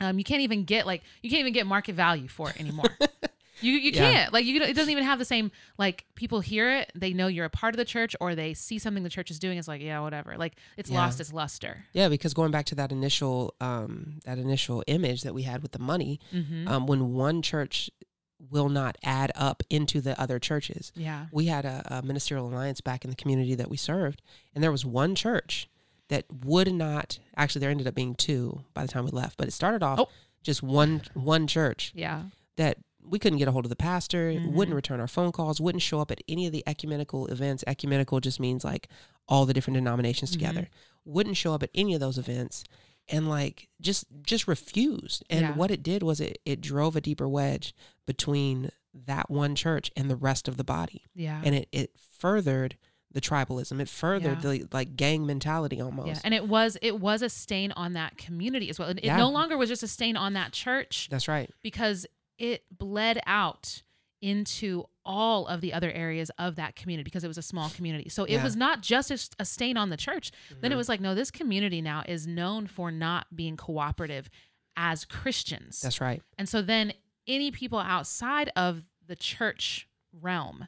um, 0.01 0.17
you 0.17 0.23
can't 0.23 0.41
even 0.41 0.63
get 0.65 0.85
like 0.85 1.03
you 1.23 1.29
can't 1.29 1.39
even 1.41 1.53
get 1.53 1.65
market 1.67 1.93
value 1.95 2.27
for 2.27 2.49
it 2.49 2.59
anymore. 2.59 2.85
you 3.61 3.73
you 3.73 3.91
Yeah. 3.91 4.11
can't 4.11 4.33
like 4.33 4.45
you. 4.45 4.61
It 4.61 4.73
doesn't 4.75 4.91
even 4.91 5.03
have 5.03 5.19
the 5.19 5.25
same 5.25 5.51
like 5.77 6.05
people 6.15 6.39
hear 6.41 6.69
it, 6.77 6.91
they 6.95 7.13
know 7.13 7.27
you're 7.27 7.45
a 7.45 7.49
part 7.49 7.73
of 7.73 7.77
the 7.77 7.85
church, 7.85 8.15
or 8.19 8.35
they 8.35 8.53
see 8.53 8.79
something 8.79 9.03
the 9.03 9.09
church 9.09 9.31
is 9.31 9.39
doing. 9.39 9.57
It's 9.57 9.67
like 9.67 9.81
yeah, 9.81 9.99
whatever. 9.99 10.35
Like 10.37 10.55
it's 10.77 10.89
Yeah. 10.89 10.97
lost 10.99 11.19
its 11.19 11.31
luster. 11.33 11.85
Yeah, 11.93 12.09
because 12.09 12.33
going 12.33 12.51
back 12.51 12.65
to 12.67 12.75
that 12.75 12.91
initial 12.91 13.55
um, 13.61 14.19
that 14.25 14.37
initial 14.37 14.83
image 14.87 15.23
that 15.23 15.33
we 15.33 15.43
had 15.43 15.61
with 15.61 15.71
the 15.73 15.79
money, 15.79 16.19
Mm-hmm. 16.33 16.67
um, 16.67 16.85
when 16.87 17.13
one 17.13 17.41
church 17.41 17.89
will 18.49 18.69
not 18.69 18.97
add 19.03 19.31
up 19.35 19.63
into 19.69 19.99
the 19.99 20.19
other 20.19 20.39
churches. 20.39 20.93
yeah. 20.95 21.25
We 21.31 21.47
had 21.47 21.65
a, 21.65 21.83
a 21.97 22.01
ministerial 22.01 22.47
alliance 22.47 22.79
back 22.79 23.03
in 23.03 23.09
the 23.09 23.15
community 23.17 23.53
that 23.55 23.69
we 23.69 23.75
served, 23.75 24.21
and 24.55 24.63
there 24.63 24.71
was 24.71 24.85
one 24.85 25.13
church 25.13 25.67
that 26.07 26.23
would 26.45 26.71
not. 26.73 27.19
Actually, 27.35 27.59
there 27.59 27.69
ended 27.69 27.85
up 27.85 27.95
being 27.95 28.15
two 28.15 28.63
by 28.73 28.81
the 28.83 28.87
time 28.87 29.03
we 29.03 29.11
left, 29.11 29.37
but 29.37 29.47
it 29.47 29.51
started 29.51 29.83
off 29.83 29.99
Oh. 29.99 30.07
just 30.41 30.63
one 30.63 31.01
one 31.13 31.47
church 31.47 31.91
Yeah. 31.93 32.23
that 32.55 32.77
we 33.03 33.17
couldn't 33.19 33.39
get 33.39 33.47
a 33.47 33.51
hold 33.51 33.65
of 33.65 33.69
the 33.69 33.75
pastor, 33.75 34.31
Mhm. 34.31 34.51
wouldn't 34.53 34.75
return 34.75 34.99
our 34.99 35.07
phone 35.07 35.31
calls, 35.31 35.59
wouldn't 35.61 35.81
show 35.81 35.99
up 35.99 36.11
at 36.11 36.21
any 36.27 36.45
of 36.45 36.51
the 36.51 36.63
ecumenical 36.67 37.27
events. 37.27 37.63
Ecumenical 37.65 38.19
just 38.19 38.39
means 38.39 38.63
like 38.63 38.87
all 39.27 39.45
the 39.45 39.53
different 39.53 39.75
denominations 39.75 40.29
Mhm. 40.31 40.33
together. 40.33 40.69
Wouldn't 41.05 41.37
show 41.37 41.53
up 41.53 41.63
at 41.63 41.69
any 41.73 41.93
of 41.93 41.99
those 41.99 42.17
events 42.17 42.63
and 43.07 43.27
like 43.29 43.69
just 43.81 44.05
just 44.23 44.47
refused. 44.47 45.23
And 45.29 45.41
Yeah. 45.41 45.53
what 45.55 45.71
it 45.71 45.81
did 45.81 46.03
was 46.03 46.19
it 46.19 46.39
it 46.45 46.61
drove 46.61 46.95
a 46.95 47.01
deeper 47.01 47.27
wedge 47.27 47.73
between 48.05 48.71
that 48.93 49.29
one 49.29 49.55
church 49.55 49.91
and 49.95 50.09
the 50.09 50.15
rest 50.15 50.47
of 50.47 50.57
the 50.57 50.63
body. 50.63 51.03
Yeah. 51.15 51.41
And 51.43 51.55
it 51.55 51.69
it 51.71 51.91
furthered 51.97 52.77
the 53.11 53.21
tribalism. 53.21 53.79
It 53.79 53.89
furthered 53.89 54.43
Yeah. 54.43 54.51
the 54.51 54.67
like 54.71 54.95
gang 54.95 55.25
mentality 55.25 55.81
almost. 55.81 56.07
Yeah, 56.07 56.19
and 56.23 56.33
it 56.33 56.47
was 56.47 56.77
it 56.81 56.99
was 56.99 57.21
a 57.23 57.29
stain 57.29 57.71
on 57.71 57.93
that 57.93 58.17
community 58.17 58.69
as 58.69 58.77
well. 58.77 58.89
It, 58.89 58.97
it 58.99 59.05
Yeah. 59.05 59.17
no 59.17 59.29
longer 59.29 59.57
was 59.57 59.69
just 59.69 59.81
a 59.83 59.87
stain 59.87 60.15
on 60.15 60.33
that 60.33 60.51
church 60.53 61.07
That's 61.09 61.27
right. 61.27 61.49
because 61.63 62.05
it 62.39 62.63
bled 62.75 63.19
out 63.27 63.83
into 64.21 64.85
all 65.05 65.47
of 65.47 65.61
the 65.61 65.71
other 65.73 65.91
areas 65.91 66.29
of 66.37 66.55
that 66.57 66.75
community 66.75 67.03
because 67.05 67.23
it 67.23 67.27
was 67.27 67.37
a 67.37 67.41
small 67.41 67.69
community. 67.69 68.09
So 68.09 68.25
it 68.25 68.33
Yeah. 68.33 68.43
was 68.43 68.55
not 68.55 68.81
just 68.81 69.11
a 69.39 69.45
stain 69.45 69.77
on 69.77 69.89
the 69.89 69.97
church. 69.97 70.31
Then 70.59 70.71
it 70.71 70.75
Mhm. 70.75 70.77
was 70.77 70.89
like, 70.89 70.99
no, 70.99 71.15
this 71.15 71.31
community 71.31 71.81
now 71.81 72.03
is 72.07 72.27
known 72.27 72.67
for 72.67 72.91
not 72.91 73.33
being 73.35 73.55
cooperative 73.55 74.29
as 74.75 75.05
Christians. 75.05 75.79
That's 75.81 76.01
right. 76.01 76.21
And 76.37 76.49
so 76.49 76.61
then 76.61 76.93
any 77.27 77.49
people 77.51 77.79
outside 77.79 78.51
of 78.55 78.83
the 79.05 79.15
church 79.15 79.87
realm 80.11 80.67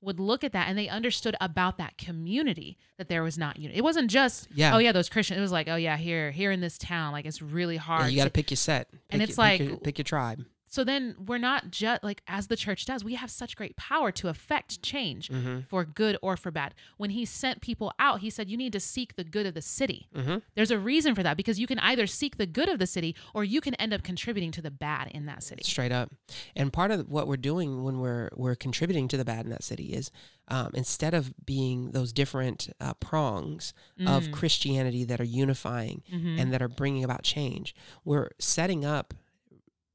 would 0.00 0.18
look 0.20 0.42
at 0.44 0.52
that 0.52 0.68
and 0.68 0.78
they 0.78 0.88
understood 0.88 1.36
about 1.40 1.78
that 1.78 1.98
community 1.98 2.78
that 2.96 3.08
there 3.08 3.22
was 3.22 3.36
not 3.36 3.58
unity. 3.58 3.78
It 3.78 3.82
wasn't 3.84 4.10
just 4.10 4.48
Yeah. 4.54 4.74
oh 4.74 4.78
yeah, 4.78 4.92
those 4.92 5.08
Christians. 5.08 5.38
It 5.38 5.42
was 5.42 5.52
like, 5.52 5.68
oh 5.68 5.76
yeah, 5.76 5.96
here 5.96 6.30
here 6.30 6.50
in 6.50 6.60
this 6.60 6.78
town, 6.78 7.12
like 7.12 7.24
it's 7.26 7.42
really 7.42 7.74
Yeah, 7.74 7.80
hard. 7.82 8.10
you 8.10 8.16
got 8.16 8.24
to 8.24 8.30
pick 8.30 8.50
your 8.50 8.56
set. 8.56 8.90
Pick 8.90 9.00
And 9.10 9.20
your- 9.20 9.28
it's 9.28 9.36
pick 9.36 9.60
your, 9.60 9.70
like- 9.70 9.82
pick 9.82 9.98
your 9.98 10.04
tribe. 10.04 10.44
So 10.68 10.84
then 10.84 11.14
we're 11.26 11.38
not 11.38 11.70
just 11.70 12.02
like 12.02 12.22
as 12.26 12.48
the 12.48 12.56
church 12.56 12.84
does, 12.84 13.04
we 13.04 13.14
have 13.14 13.30
such 13.30 13.56
great 13.56 13.76
power 13.76 14.10
to 14.12 14.28
affect 14.28 14.82
change 14.82 15.28
Mm-hmm. 15.28 15.60
for 15.68 15.84
good 15.84 16.16
or 16.22 16.36
for 16.36 16.50
bad. 16.50 16.74
When 16.96 17.10
he 17.10 17.24
sent 17.24 17.60
people 17.60 17.92
out, 17.98 18.20
he 18.20 18.30
said 18.30 18.48
you 18.50 18.56
need 18.56 18.72
to 18.72 18.80
seek 18.80 19.16
the 19.16 19.24
good 19.24 19.46
of 19.46 19.54
the 19.54 19.62
city. 19.62 20.08
Mm-hmm. 20.14 20.36
There's 20.54 20.70
a 20.70 20.78
reason 20.78 21.14
for 21.14 21.22
that 21.22 21.36
because 21.36 21.58
you 21.58 21.66
can 21.66 21.78
either 21.78 22.06
seek 22.06 22.36
the 22.36 22.46
good 22.46 22.68
of 22.68 22.78
the 22.78 22.86
city 22.86 23.14
or 23.34 23.44
you 23.44 23.60
can 23.60 23.74
end 23.76 23.92
up 23.94 24.02
contributing 24.02 24.50
to 24.52 24.62
the 24.62 24.70
bad 24.70 25.08
in 25.12 25.26
that 25.26 25.42
city. 25.42 25.62
straight 25.64 25.92
up 25.92 26.10
and 26.54 26.72
part 26.72 26.90
of 26.90 27.08
what 27.08 27.26
we're 27.28 27.36
doing 27.36 27.82
when 27.84 27.98
we're 28.00 28.30
we're 28.36 28.54
contributing 28.54 29.08
to 29.08 29.16
the 29.16 29.24
bad 29.24 29.44
in 29.44 29.50
that 29.50 29.62
city 29.64 29.92
is 29.92 30.10
um, 30.48 30.70
instead 30.74 31.12
of 31.14 31.32
being 31.44 31.90
those 31.92 32.12
different 32.12 32.68
uh, 32.80 32.94
prongs 32.94 33.72
of 34.06 34.24
Mm. 34.24 34.32
christianity 34.32 35.04
that 35.04 35.20
are 35.20 35.24
unifying 35.24 36.02
Mhm. 36.12 36.40
and 36.40 36.52
that 36.52 36.62
are 36.62 36.68
bringing 36.68 37.04
about 37.04 37.22
change 37.22 37.74
we're 38.04 38.30
setting 38.38 38.84
up 38.84 39.14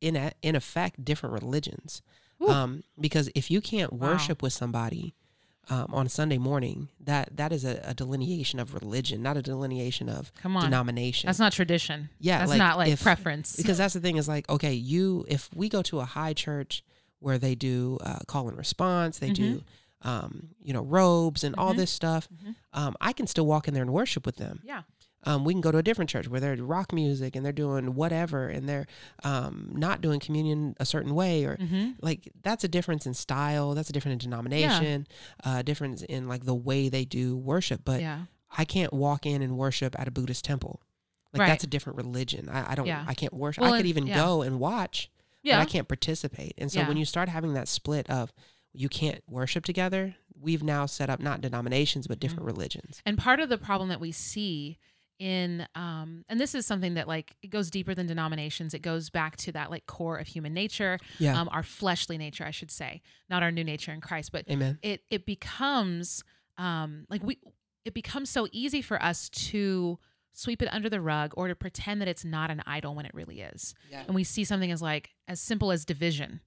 in 0.02 0.16
a, 0.16 0.32
in 0.42 0.56
effect 0.56 1.06
different 1.06 1.34
religions 1.42 2.02
um, 2.48 2.84
because 3.00 3.30
if 3.36 3.52
you 3.52 3.62
can't 3.62 3.94
Wow. 3.94 4.12
worship 4.14 4.42
with 4.42 4.52
somebody 4.52 5.14
um, 5.70 5.94
on 5.94 6.10
Sunday 6.10 6.40
morning, 6.40 6.90
that 7.00 7.38
that 7.38 7.54
is 7.54 7.64
a, 7.64 7.80
a 7.86 7.94
delineation 7.94 8.60
of 8.60 8.74
religion, 8.74 9.22
not 9.22 9.38
a 9.38 9.44
delineation 9.44 10.10
of 10.10 10.34
Come 10.42 10.58
on. 10.58 10.64
denomination. 10.64 11.28
That's 11.28 11.38
not 11.38 11.54
tradition. 11.54 12.10
Yeah, 12.20 12.40
That's 12.40 12.50
like, 12.50 12.58
not 12.58 12.78
like 12.78 12.90
if- 12.94 13.04
preference. 13.04 13.56
because 13.56 13.78
that's 13.78 13.94
the 13.94 14.00
thing 14.00 14.18
is 14.18 14.28
like 14.28 14.50
okay 14.50 14.74
you 14.74 15.24
if 15.28 15.50
we 15.54 15.70
go 15.70 15.84
to 15.84 16.00
a 16.00 16.06
high 16.06 16.34
church 16.34 16.84
where 17.20 17.38
they 17.38 17.54
do 17.54 18.00
uh, 18.04 18.20
call 18.28 18.48
and 18.50 18.58
response 18.58 19.20
they 19.20 19.30
do 19.30 19.62
um, 20.02 20.50
you 20.64 20.74
know 20.74 20.82
robes 20.82 21.44
and 21.44 21.54
all 21.58 21.74
Mhm. 21.74 21.78
this 21.78 21.92
stuff 21.92 22.28
Mhm. 22.44 22.56
um, 22.74 22.96
i 23.00 23.14
can 23.14 23.28
still 23.28 23.46
walk 23.46 23.68
in 23.68 23.76
there 23.76 23.84
and 23.84 23.94
worship 23.94 24.26
with 24.26 24.38
them 24.38 24.62
yeah. 24.66 24.82
Um, 25.24 25.46
we 25.46 25.54
can 25.54 25.62
go 25.62 25.72
to 25.72 25.78
a 25.78 25.84
different 25.84 26.10
church 26.10 26.28
where 26.28 26.40
they're 26.40 26.56
rock 26.56 26.92
music 26.94 27.36
and 27.36 27.46
they're 27.46 27.52
doing 27.52 27.94
whatever 27.96 28.48
and 28.50 28.68
they're 28.68 28.88
um, 29.24 29.72
not 29.76 30.02
doing 30.02 30.20
communion 30.20 30.76
a 30.80 30.86
certain 30.86 31.14
way 31.16 31.46
or 31.46 31.58
Mm-hmm. 31.58 31.92
like 32.02 32.32
that's 32.42 32.64
a 32.64 32.68
difference 32.68 33.06
in 33.06 33.14
style 33.14 33.74
that's 33.76 33.90
a 33.90 33.94
different 33.94 34.14
in 34.24 34.30
denomination 34.30 35.08
uh, 35.44 35.62
difference 35.62 36.02
in 36.04 36.28
like 36.28 36.46
the 36.46 36.56
way 36.56 36.90
they 36.90 37.06
do 37.06 37.38
worship 37.38 37.82
but 37.86 38.02
yeah. 38.02 38.22
i 38.58 38.66
can't 38.66 38.94
walk 38.94 39.26
in 39.26 39.42
and 39.42 39.58
worship 39.58 39.96
at 40.00 40.08
a 40.08 40.12
buddhist 40.12 40.44
temple 40.46 40.82
like 41.34 41.42
Right. 41.42 41.48
that's 41.48 41.64
a 41.64 41.68
different 41.68 41.98
religion 41.98 42.50
i, 42.50 42.72
I 42.72 42.76
don't 42.76 42.88
Yeah. 42.88 43.06
i 43.08 43.14
can't 43.14 43.34
worship 43.34 43.62
Well, 43.64 43.74
i 43.74 43.78
could 43.78 43.86
even 43.86 44.08
yeah. 44.08 44.16
go 44.16 44.42
and 44.42 44.60
watch 44.60 45.10
Yeah. 45.44 45.58
but 45.58 45.62
i 45.62 45.66
can't 45.72 45.88
participate 45.88 46.54
and 46.58 46.72
so 46.72 46.80
Yeah. 46.82 46.88
when 46.88 46.98
you 46.98 47.06
start 47.06 47.30
having 47.30 47.54
that 47.54 47.68
split 47.68 48.10
of 48.10 48.34
you 48.74 48.90
can't 48.90 49.22
worship 49.28 49.66
together 49.66 50.16
we've 50.40 50.64
now 50.64 50.86
set 50.88 51.10
up 51.10 51.20
not 51.20 51.42
denominations 51.42 52.08
but 52.08 52.20
different 52.20 52.42
Mm-hmm. 52.42 52.58
religions 52.58 53.02
And 53.06 53.18
part 53.18 53.40
of 53.40 53.50
the 53.50 53.58
problem 53.58 53.90
that 53.90 54.00
we 54.02 54.12
see 54.12 54.80
in 55.22 55.68
um 55.76 56.26
and 56.28 56.40
this 56.40 56.56
is 56.56 56.66
something 56.66 56.96
that 56.96 57.08
like 57.08 57.36
it 57.44 57.52
goes 57.52 57.70
deeper 57.70 57.94
than 57.94 58.08
denominations. 58.08 58.74
It 58.74 58.82
goes 58.82 59.12
back 59.12 59.38
to 59.38 59.52
that 59.52 59.70
like 59.70 59.86
core 59.86 60.18
of 60.18 60.28
human 60.28 60.54
nature, 60.54 60.98
yeah 61.20 61.40
um 61.40 61.48
our 61.52 61.62
fleshly 61.64 62.18
nature, 62.18 62.44
I 62.44 62.52
should 62.52 62.72
say, 62.72 63.02
not 63.30 63.44
our 63.44 63.52
new 63.52 63.64
nature 63.64 63.92
in 63.94 64.02
Christ, 64.02 64.32
but 64.32 64.50
amen 64.50 64.80
it 64.82 65.04
it 65.12 65.26
becomes 65.28 66.24
um 66.58 67.06
like 67.08 67.22
we 67.24 67.38
it 67.86 67.94
becomes 67.94 68.30
so 68.30 68.48
easy 68.52 68.82
for 68.82 69.02
us 69.02 69.30
to 69.30 70.00
sweep 70.34 70.62
it 70.62 70.70
under 70.72 70.90
the 70.90 71.02
rug 71.02 71.34
or 71.38 71.48
to 71.48 71.56
pretend 71.56 72.02
that 72.02 72.08
it's 72.08 72.26
not 72.26 72.50
an 72.50 72.64
idol 72.66 72.96
when 72.96 73.06
it 73.06 73.14
really 73.14 73.42
is. 73.42 73.76
Yeah. 73.90 74.04
And 74.08 74.16
we 74.16 74.24
see 74.24 74.44
something 74.44 74.72
as 74.72 74.82
like 74.82 75.12
as 75.28 75.40
simple 75.40 75.72
as 75.72 75.86
division, 75.86 76.42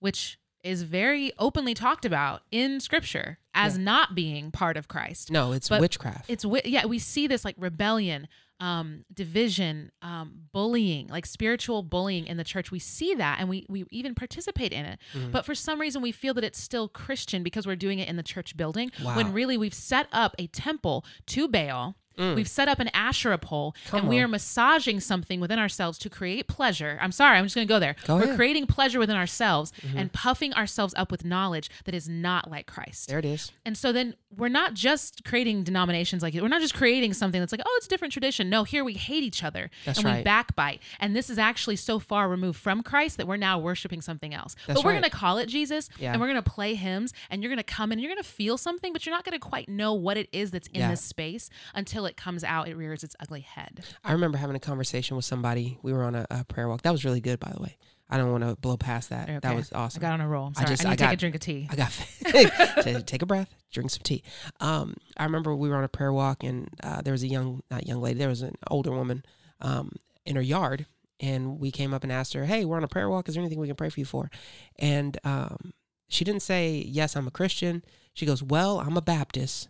which 0.00 0.38
is 0.68 0.82
very 0.82 1.32
openly 1.38 1.74
talked 1.74 2.04
about 2.04 2.42
in 2.50 2.78
scripture 2.80 3.38
as 3.54 3.76
Yeah. 3.76 3.84
not 3.84 4.14
being 4.14 4.50
part 4.50 4.76
of 4.76 4.86
Christ. 4.88 5.30
no 5.30 5.52
it's 5.52 5.68
But 5.68 5.80
witchcraft 5.80 6.28
It's 6.28 6.44
yeah, 6.64 6.86
we 6.86 6.98
see 6.98 7.26
this 7.26 7.44
like 7.44 7.56
rebellion, 7.58 8.28
um, 8.60 9.04
division, 9.14 9.90
um, 10.02 10.32
bullying, 10.52 11.06
like 11.08 11.26
spiritual 11.26 11.82
bullying 11.84 12.26
in 12.26 12.36
the 12.38 12.44
church. 12.44 12.70
We 12.72 12.80
see 12.80 13.14
that, 13.14 13.38
and 13.38 13.48
we 13.48 13.64
we 13.68 13.84
even 13.90 14.14
participate 14.16 14.72
in 14.72 14.84
it. 14.84 14.98
Mhm. 15.14 15.30
But 15.30 15.44
for 15.46 15.54
some 15.54 15.80
reason, 15.80 16.02
we 16.02 16.10
feel 16.12 16.34
that 16.34 16.42
it's 16.44 16.60
still 16.60 16.88
Christian 16.88 17.42
because 17.44 17.66
we're 17.68 17.76
doing 17.76 17.98
it 18.00 18.08
in 18.08 18.16
the 18.16 18.22
church 18.22 18.56
building. 18.56 18.90
Wow. 19.02 19.16
When 19.16 19.32
really 19.32 19.56
we've 19.56 19.74
set 19.74 20.08
up 20.12 20.34
a 20.38 20.46
temple 20.48 21.04
to 21.26 21.46
Baal. 21.48 21.94
Mm. 22.18 22.34
We've 22.34 22.48
set 22.48 22.68
up 22.68 22.80
an 22.80 22.88
Asherah 22.88 23.38
pole, 23.38 23.74
Come 23.86 24.00
and 24.00 24.08
we 24.08 24.18
on. 24.18 24.24
are 24.24 24.28
massaging 24.28 25.00
something 25.00 25.40
within 25.40 25.58
ourselves 25.58 25.98
to 26.00 26.10
create 26.10 26.48
pleasure. 26.48 26.98
I'm 27.00 27.12
sorry, 27.12 27.38
I'm 27.38 27.44
just 27.44 27.54
going 27.54 27.66
to 27.66 27.72
go 27.72 27.78
there. 27.78 27.94
Go 28.06 28.16
we're 28.16 28.24
ahead. 28.24 28.36
creating 28.36 28.66
pleasure 28.66 28.98
within 28.98 29.16
ourselves 29.16 29.72
Mhm. 29.82 29.96
and 29.96 30.12
puffing 30.12 30.52
ourselves 30.54 30.94
up 30.96 31.10
with 31.10 31.24
knowledge 31.24 31.70
that 31.84 31.94
is 31.94 32.08
not 32.08 32.50
like 32.50 32.66
Christ. 32.66 33.08
there 33.08 33.18
it 33.18 33.24
is 33.24 33.52
And 33.64 33.76
so 33.78 33.92
then 33.92 34.14
we're 34.36 34.48
not 34.48 34.74
just 34.74 35.24
creating 35.24 35.62
denominations 35.64 36.22
like 36.22 36.34
it. 36.34 36.42
we're 36.42 36.48
not 36.48 36.60
just 36.60 36.74
creating 36.74 37.14
something 37.14 37.40
that's 37.40 37.52
like, 37.52 37.62
oh, 37.64 37.74
it's 37.78 37.86
a 37.86 37.88
different 37.88 38.12
tradition. 38.12 38.50
No, 38.50 38.64
here 38.64 38.84
we 38.84 38.94
hate 38.94 39.22
each 39.22 39.42
other 39.44 39.70
That's 39.84 39.98
and 40.00 40.16
we 40.16 40.22
backbite. 40.22 40.80
And 41.00 41.14
this 41.16 41.30
is 41.30 41.38
actually 41.38 41.76
so 41.76 41.98
far 41.98 42.28
removed 42.28 42.58
from 42.58 42.82
Christ 42.82 43.16
that 43.18 43.26
we're 43.26 43.36
now 43.36 43.58
worshiping 43.58 44.00
something 44.00 44.34
else. 44.34 44.54
That's 44.66 44.78
but 44.80 44.84
we're 44.84 44.92
right. 44.92 45.00
going 45.00 45.10
to 45.10 45.16
call 45.16 45.38
it 45.38 45.46
Jesus 45.46 45.88
Yeah. 45.98 46.12
and 46.12 46.20
we're 46.20 46.26
going 46.28 46.42
to 46.42 46.50
play 46.50 46.74
hymns 46.74 47.12
and 47.30 47.42
you're 47.42 47.50
going 47.50 47.58
to 47.58 47.62
come 47.62 47.92
and 47.92 48.00
you're 48.00 48.10
going 48.10 48.22
to 48.22 48.28
feel 48.28 48.58
something, 48.58 48.92
but 48.92 49.06
you're 49.06 49.14
not 49.14 49.24
going 49.24 49.32
to 49.38 49.38
quite 49.38 49.68
know 49.68 49.92
what 49.94 50.16
it 50.16 50.28
is 50.32 50.50
that's 50.50 50.68
in 50.68 50.80
Yeah. 50.80 50.90
this 50.90 51.00
space 51.02 51.48
until 51.74 52.06
it 52.08 52.16
comes 52.16 52.42
out, 52.44 52.68
it 52.68 52.76
rears 52.76 53.04
its 53.04 53.14
ugly 53.20 53.40
head. 53.42 53.84
i 54.04 54.12
remember 54.12 54.38
having 54.38 54.56
a 54.56 54.60
conversation 54.60 55.16
with 55.16 55.24
somebody 55.24 55.78
we 55.82 55.92
were 55.92 56.02
on 56.04 56.14
a, 56.14 56.26
a 56.30 56.44
prayer 56.44 56.68
walk 56.68 56.82
that 56.82 56.90
was 56.92 57.04
really 57.04 57.20
good 57.20 57.38
by 57.38 57.50
the 57.54 57.62
way 57.62 57.76
i 58.10 58.16
don't 58.16 58.30
want 58.32 58.42
to 58.42 58.56
blow 58.56 58.76
past 58.76 59.10
that 59.10 59.42
that 59.42 59.54
was 59.54 59.70
awesome 59.72 60.00
I 60.00 60.08
got 60.08 60.12
on 60.14 60.20
a 60.20 60.28
roll. 60.28 60.52
I. 60.56 60.62
I, 60.62 60.64
just- 60.66 60.82
need 60.84 60.90
I 60.90 60.96
to 60.96 60.96
take 60.96 61.06
a 61.08 61.12
got- 61.12 61.18
drink 61.18 61.34
of 61.34 61.40
tea. 61.40 61.68
I 61.70 61.76
got 61.76 63.04
take 63.06 63.22
a 63.22 63.26
breath, 63.26 63.54
drink 63.70 63.90
some 63.90 64.02
tea. 64.02 64.22
Um, 64.60 64.94
I 65.16 65.24
remember 65.24 65.54
we 65.54 65.68
were 65.68 65.76
on 65.76 65.84
a 65.84 65.88
prayer 65.88 66.12
walk, 66.12 66.42
and 66.42 66.68
uh, 66.82 67.02
there 67.02 67.12
was 67.12 67.22
a 67.22 67.28
young, 67.28 67.62
not 67.70 67.86
young 67.86 68.00
lady, 68.00 68.18
there 68.18 68.28
was 68.28 68.42
an 68.42 68.54
older 68.70 68.90
woman 68.90 69.24
um, 69.60 69.92
in 70.24 70.36
her 70.36 70.42
yard, 70.42 70.86
and 71.20 71.58
we 71.60 71.70
came 71.70 71.92
up 71.92 72.02
and 72.02 72.12
asked 72.12 72.32
her, 72.34 72.44
"Hey, 72.46 72.64
we're 72.64 72.76
on 72.76 72.84
a 72.84 72.88
prayer 72.88 73.08
walk. 73.10 73.28
Is 73.28 73.34
there 73.34 73.42
anything 73.42 73.58
we 73.60 73.66
can 73.66 73.76
pray 73.76 73.88
for 73.90 74.00
you 74.00 74.06
for?" 74.06 74.30
And 74.78 75.18
um, 75.24 75.72
she 76.08 76.24
didn't 76.24 76.42
say, 76.42 76.84
"Yes, 76.86 77.16
I'm 77.16 77.26
a 77.26 77.30
Christian." 77.32 77.82
She 78.14 78.24
goes, 78.26 78.42
"Well, 78.42 78.80
I'm 78.80 78.96
a 78.96 79.02
Baptist." 79.02 79.68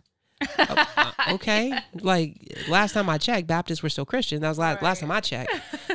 Uh, 0.57 1.11
okay, 1.31 1.77
like 1.95 2.37
last 2.69 2.93
time 2.93 3.09
I 3.09 3.17
checked, 3.17 3.47
Baptists 3.47 3.83
were 3.83 3.89
still 3.89 4.05
Christian. 4.05 4.41
That 4.41 4.49
was 4.49 4.57
last 4.57 4.81
last 4.81 4.99
time 5.01 5.11
I 5.11 5.19
checked. 5.19 5.51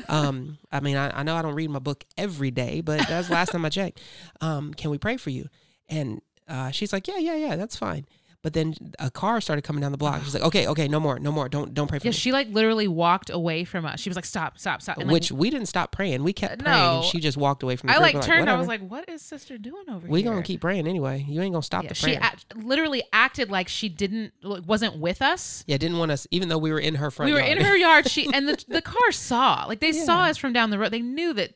Um, 0.08 0.58
I 0.70 0.80
mean, 0.80 0.96
I, 0.96 1.20
I 1.20 1.22
know 1.22 1.34
I 1.34 1.42
don't 1.42 1.54
read 1.54 1.70
my 1.70 1.78
book 1.78 2.04
every 2.18 2.50
day, 2.50 2.80
but 2.80 2.98
that 3.08 3.18
was 3.18 3.30
last 3.30 3.52
time 3.52 3.64
I 3.64 3.68
checked. 3.70 4.00
Um, 4.40 4.74
can 4.74 4.90
we 4.90 4.98
pray 4.98 5.16
for 5.16 5.30
you? 5.30 5.48
And 5.88 6.20
uh, 6.48 6.70
she's 6.70 6.92
like, 6.92 7.08
"Yeah, 7.08 7.18
yeah, 7.18 7.36
yeah, 7.36 7.56
that's 7.56 7.76
fine." 7.76 8.06
But 8.44 8.52
then 8.52 8.74
a 8.98 9.10
car 9.10 9.40
started 9.40 9.62
coming 9.62 9.80
down 9.80 9.90
the 9.90 9.96
block. 9.96 10.22
She's 10.22 10.34
like, 10.34 10.42
"Okay, 10.42 10.66
okay, 10.68 10.86
no 10.86 11.00
more, 11.00 11.18
no 11.18 11.32
more. 11.32 11.48
Don't 11.48 11.72
don't 11.72 11.88
pray 11.88 11.98
for 11.98 12.06
Yeah, 12.06 12.10
me." 12.10 12.14
she 12.16 12.30
like 12.30 12.48
literally 12.50 12.86
walked 12.86 13.30
away 13.30 13.64
from 13.64 13.86
us. 13.86 13.98
She 14.00 14.10
was 14.10 14.16
like, 14.16 14.26
"Stop, 14.26 14.58
stop, 14.58 14.82
stop!" 14.82 14.98
And, 14.98 15.06
like, 15.06 15.14
Which 15.14 15.32
we 15.32 15.48
didn't 15.48 15.66
stop 15.68 15.92
praying. 15.92 16.22
We 16.22 16.34
kept 16.34 16.62
praying. 16.62 16.76
No. 16.78 16.96
And 16.96 17.04
she 17.06 17.20
just 17.20 17.38
walked 17.38 17.62
away 17.62 17.76
from 17.76 17.86
the 17.86 17.94
I 17.94 17.96
group. 17.96 18.02
like 18.02 18.14
We're 18.16 18.20
turned. 18.20 18.50
I 18.50 18.56
was 18.56 18.66
"Whatever. 18.66 18.84
like, 18.84 18.90
"What 18.90 19.08
is 19.08 19.22
sister 19.22 19.56
doing 19.56 19.84
over 19.88 20.00
here? 20.00 20.10
we 20.10 20.20
here?" 20.22 20.30
gonna 20.30 20.42
keep 20.42 20.60
praying 20.60 20.86
anyway. 20.86 21.24
You 21.26 21.40
ain't 21.40 21.54
gonna 21.54 21.62
stop 21.62 21.84
Yeah, 21.84 21.88
the 21.88 21.94
she 21.94 22.16
act, 22.16 22.54
literally 22.54 23.02
acted 23.14 23.50
like 23.50 23.68
she 23.68 23.88
didn't 23.88 24.34
like, 24.42 24.64
wasn't 24.66 24.98
with 24.98 25.22
us. 25.22 25.64
yeah, 25.66 25.78
didn't 25.78 25.96
want 25.98 26.10
us, 26.12 26.26
even 26.30 26.50
though 26.50 26.58
we 26.58 26.70
were 26.70 26.78
in 26.80 26.96
her 26.96 27.10
front. 27.10 27.28
we 27.28 27.32
were 27.32 27.40
yard. 27.40 27.58
in 27.58 27.64
her 27.64 27.76
yard. 27.78 28.10
She 28.10 28.28
and 28.34 28.46
the 28.46 28.62
the 28.68 28.82
car 28.82 29.10
saw 29.10 29.64
like 29.66 29.80
they 29.80 29.92
saw 29.92 30.24
us 30.24 30.36
from 30.36 30.52
down 30.52 30.68
the 30.68 30.78
road. 30.78 30.92
They 30.92 31.00
knew 31.00 31.32
that, 31.32 31.54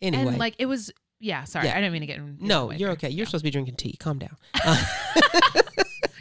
anyway. 0.00 0.28
and 0.28 0.38
like 0.38 0.54
it 0.60 0.66
was. 0.66 0.92
Yeah, 1.22 1.44
sorry, 1.44 1.66
Yeah. 1.66 1.72
I 1.76 1.80
didn't 1.82 1.92
mean 1.92 2.00
to 2.00 2.06
get. 2.06 2.16
in- 2.16 2.38
no, 2.40 2.62
away 2.62 2.76
you're 2.78 2.86
there. 2.88 2.92
okay. 2.94 3.10
You're 3.10 3.26
supposed 3.26 3.42
to 3.42 3.46
be 3.46 3.50
drinking 3.50 3.76
tea. 3.76 3.94
Calm 3.98 4.18
down. 4.18 4.36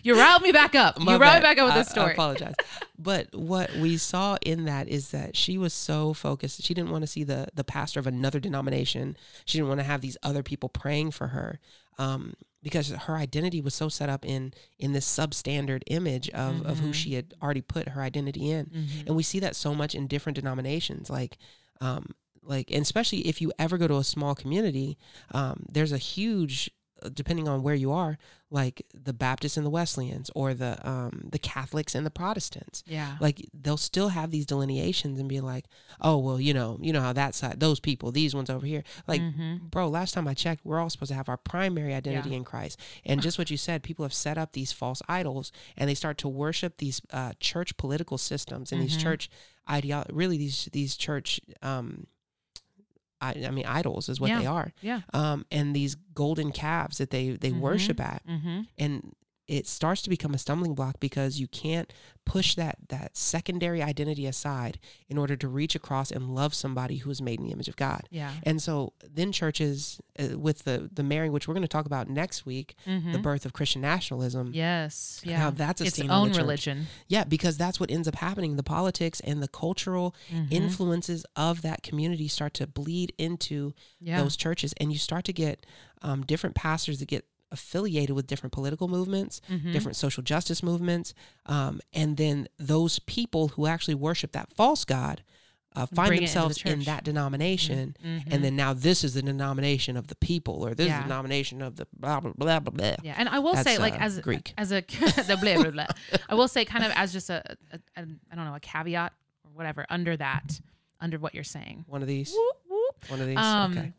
You 0.03 0.17
riled 0.17 0.41
me 0.41 0.51
back 0.51 0.75
up. 0.75 0.99
My 0.99 1.13
you 1.13 1.19
riled 1.19 1.35
me 1.35 1.41
back 1.41 1.57
up 1.57 1.65
with 1.67 1.73
I- 1.75 1.79
this 1.79 1.89
story. 1.89 2.09
I 2.09 2.13
apologize. 2.13 2.55
but 2.99 3.33
what 3.35 3.73
we 3.75 3.97
saw 3.97 4.37
in 4.41 4.65
that 4.65 4.87
is 4.87 5.11
that 5.11 5.35
she 5.35 5.57
was 5.57 5.73
so 5.73 6.13
focused. 6.13 6.63
She 6.63 6.73
didn't 6.73 6.91
want 6.91 7.03
to 7.03 7.07
see 7.07 7.23
the 7.23 7.47
the 7.53 7.63
pastor 7.63 7.99
of 7.99 8.07
another 8.07 8.39
denomination. 8.39 9.17
She 9.45 9.57
didn't 9.57 9.69
want 9.69 9.79
to 9.79 9.85
have 9.85 10.01
these 10.01 10.17
other 10.23 10.43
people 10.43 10.69
praying 10.69 11.11
for 11.11 11.27
her. 11.27 11.59
Um, 11.97 12.33
because 12.61 12.89
her 12.89 13.15
identity 13.15 13.61
was 13.61 13.73
so 13.73 13.87
set 13.87 14.09
up 14.09 14.25
in 14.25 14.53
in 14.77 14.91
this 14.93 15.05
substandard 15.07 15.81
image 15.87 16.29
of, 16.31 16.65
of 16.65 16.79
who 16.79 16.89
Mhm. 16.89 16.93
she 16.93 17.13
had 17.13 17.33
already 17.41 17.61
put 17.61 17.89
her 17.89 18.01
identity 18.01 18.51
in. 18.51 18.65
Mhm. 18.65 19.07
and 19.07 19.15
we 19.15 19.23
see 19.23 19.39
that 19.39 19.55
so 19.55 19.73
much 19.73 19.95
in 19.95 20.07
different 20.07 20.35
denominations 20.35 21.09
like 21.09 21.37
um 21.79 22.13
like 22.43 22.69
and 22.71 22.81
especially 22.81 23.19
if 23.27 23.41
you 23.41 23.53
ever 23.57 23.77
go 23.77 23.87
to 23.87 23.95
a 23.97 24.03
small 24.03 24.35
community 24.35 24.97
um 25.31 25.65
there's 25.71 25.93
a 25.93 25.97
huge 25.97 26.69
depending 27.13 27.47
on 27.47 27.63
where 27.63 27.75
you 27.75 27.91
are 27.91 28.17
like 28.51 28.81
the 28.93 29.13
baptists 29.13 29.57
and 29.57 29.65
the 29.65 29.69
wesleyans 29.69 30.31
or 30.35 30.53
the 30.55 30.77
um 30.89 31.27
the 31.31 31.37
catholics 31.37 31.93
and 31.95 32.05
the 32.05 32.09
protestants 32.11 32.83
Yeah. 32.87 33.15
like 33.19 33.45
they'll 33.53 33.77
still 33.77 34.09
have 34.09 34.31
these 34.31 34.45
delineations 34.45 35.19
and 35.19 35.29
be 35.29 35.39
like 35.39 35.65
oh 36.01 36.17
well 36.17 36.39
you 36.39 36.53
know 36.53 36.77
you 36.81 36.91
know 36.91 37.01
how 37.01 37.13
that 37.13 37.35
side 37.35 37.59
those 37.59 37.79
people 37.79 38.11
these 38.11 38.33
ones 38.33 38.49
over 38.49 38.65
here 38.65 38.83
like 39.07 39.21
Mhm. 39.21 39.69
bro 39.69 39.87
last 39.87 40.13
time 40.15 40.27
i 40.27 40.33
checked 40.33 40.65
we're 40.65 40.79
all 40.79 40.89
supposed 40.89 41.09
to 41.11 41.15
have 41.15 41.29
our 41.29 41.37
primary 41.37 41.93
identity 41.93 42.31
Yeah. 42.31 42.37
in 42.37 42.43
christ 42.43 42.79
and 43.05 43.21
just 43.21 43.37
what 43.37 43.51
you 43.51 43.57
said 43.57 43.83
people 43.83 44.03
have 44.03 44.13
set 44.13 44.37
up 44.37 44.53
these 44.53 44.71
false 44.71 45.01
idols 45.07 45.51
and 45.77 45.87
they 45.89 45.95
start 45.95 46.17
to 46.19 46.27
worship 46.27 46.77
these 46.77 47.01
uh, 47.11 47.33
church 47.39 47.77
political 47.77 48.17
systems 48.17 48.71
and 48.71 48.81
these 48.81 48.97
Mhm. 48.97 49.01
church 49.01 49.29
ideo- 49.69 50.07
really 50.11 50.37
these 50.37 50.67
these 50.73 50.97
church 50.97 51.39
um 51.61 52.07
I, 53.21 53.31
I 53.47 53.51
mean 53.51 53.65
idols 53.65 54.09
is 54.09 54.19
what 54.19 54.29
Yeah. 54.29 54.39
they 54.39 54.45
are 54.45 54.73
Yeah. 54.81 55.01
um 55.13 55.45
and 55.51 55.75
these 55.75 55.95
golden 56.13 56.51
calves 56.51 56.97
that 56.99 57.09
they 57.09 57.31
they 57.31 57.51
Mhm. 57.51 57.59
worship 57.59 57.99
at 57.99 58.25
Mm-hmm. 58.27 58.61
and 58.77 59.13
it 59.49 59.65
starts 59.67 60.01
to 60.03 60.09
become 60.09 60.33
a 60.33 60.37
stumbling 60.37 60.75
block 60.75 60.99
because 60.99 61.39
you 61.39 61.47
can't 61.47 61.91
push 62.25 62.53
that 62.53 62.77
that 62.89 63.17
secondary 63.17 63.81
identity 63.81 64.27
aside 64.27 64.77
in 65.09 65.17
order 65.17 65.35
to 65.35 65.47
reach 65.47 65.73
across 65.75 66.11
and 66.11 66.35
love 66.35 66.53
somebody 66.53 66.97
who 66.97 67.09
is 67.09 67.19
made 67.21 67.39
in 67.39 67.45
the 67.47 67.51
image 67.51 67.67
of 67.67 67.75
God. 67.75 68.01
Yeah. 68.11 68.31
And 68.43 68.61
so 68.61 68.93
then 69.01 69.31
churches 69.31 69.99
uh, 70.19 70.37
with 70.37 70.63
the 70.65 70.89
the 70.93 71.01
marrying, 71.03 71.31
which 71.33 71.47
we're 71.47 71.55
going 71.55 71.63
to 71.63 71.67
talk 71.67 71.87
about 71.87 72.07
next 72.07 72.45
week, 72.45 72.75
Mm-hmm. 72.85 73.11
the 73.11 73.17
birth 73.19 73.45
of 73.45 73.53
Christian 73.53 73.81
nationalism. 73.81 74.51
Yes. 74.53 75.21
Yeah. 75.23 75.49
That's 75.49 75.81
a 75.81 75.85
its 75.85 75.99
own 75.99 76.31
religion. 76.33 76.85
Yeah, 77.07 77.23
because 77.23 77.57
that's 77.57 77.79
what 77.79 77.89
ends 77.89 78.07
up 78.07 78.15
happening. 78.15 78.55
The 78.55 78.63
politics 78.63 79.19
and 79.21 79.41
the 79.41 79.47
cultural 79.47 80.13
Mhm. 80.31 80.51
influences 80.51 81.25
of 81.35 81.63
that 81.63 81.81
community 81.81 82.27
start 82.27 82.53
to 82.55 82.67
bleed 82.67 83.13
into 83.17 83.73
Yeah. 83.99 84.21
those 84.21 84.35
churches, 84.37 84.73
and 84.79 84.91
you 84.93 84.99
start 84.99 85.25
to 85.25 85.33
get 85.33 85.65
um, 86.01 86.25
different 86.25 86.55
pastors 86.55 86.99
that 86.99 87.07
get 87.09 87.25
affiliated 87.51 88.15
with 88.15 88.27
different 88.27 88.53
political 88.53 88.87
movements, 88.87 89.41
Mhm. 89.49 89.71
different 89.73 89.95
social 89.95 90.21
justice 90.23 90.61
movements, 90.63 91.13
um, 91.45 91.81
and 91.93 92.17
then 92.17 92.47
those 92.57 92.99
people 92.99 93.49
who 93.49 93.65
actually 93.67 93.95
worship 93.95 94.31
that 94.33 94.51
false 94.53 94.85
god 94.85 95.23
uh, 95.75 95.85
find 95.85 96.09
it 96.11 96.15
the 96.15 96.19
themselves 96.21 96.61
in 96.63 96.81
that 96.81 97.03
denomination. 97.03 97.95
Mhm. 98.03 98.23
And 98.31 98.43
then 98.43 98.55
now 98.55 98.73
this 98.73 99.03
is 99.03 99.13
the 99.13 99.21
denomination 99.21 99.95
of 99.97 100.07
the 100.07 100.15
people, 100.15 100.65
or 100.65 100.73
this 100.73 100.87
is 100.87 100.93
the 100.97 101.03
denomination 101.03 101.61
of 101.61 101.75
the 101.75 101.85
blah 101.93 102.19
blah 102.19 102.31
blah 102.35 102.59
blah 102.59 102.71
blah. 102.71 102.95
Yeah, 103.03 103.13
and 103.17 103.29
I 103.29 103.37
will 103.37 103.53
That's, 103.53 103.69
say, 103.69 103.77
like 103.77 103.93
uh, 103.93 103.97
as 103.99 104.19
Greek. 104.19 104.53
as 104.57 104.71
a 104.71 104.81
the 105.27 105.37
blah 105.39 105.61
blah 105.61 105.69
blah. 105.71 105.85
I 106.27 106.33
will 106.33 106.47
say, 106.47 106.65
kind 106.65 106.83
of 106.83 106.91
as 106.95 107.13
just 107.13 107.29
a, 107.29 107.43
a, 107.71 107.79
a 107.97 108.01
I 108.31 108.35
don't 108.35 108.45
know 108.45 108.55
a 108.55 108.59
caveat 108.59 109.13
or 109.45 109.51
whatever 109.53 109.85
under 109.91 110.17
that, 110.17 110.59
under 110.99 111.19
what 111.19 111.35
you're 111.35 111.43
saying. 111.43 111.85
One 111.87 112.01
of 112.01 112.07
these, 112.07 112.31
Whoop, 112.33 112.57
whoop. 112.67 113.09
one 113.11 113.21
of 113.21 113.27
these. 113.27 113.37
Um, 113.37 113.71
okay, 113.77 113.93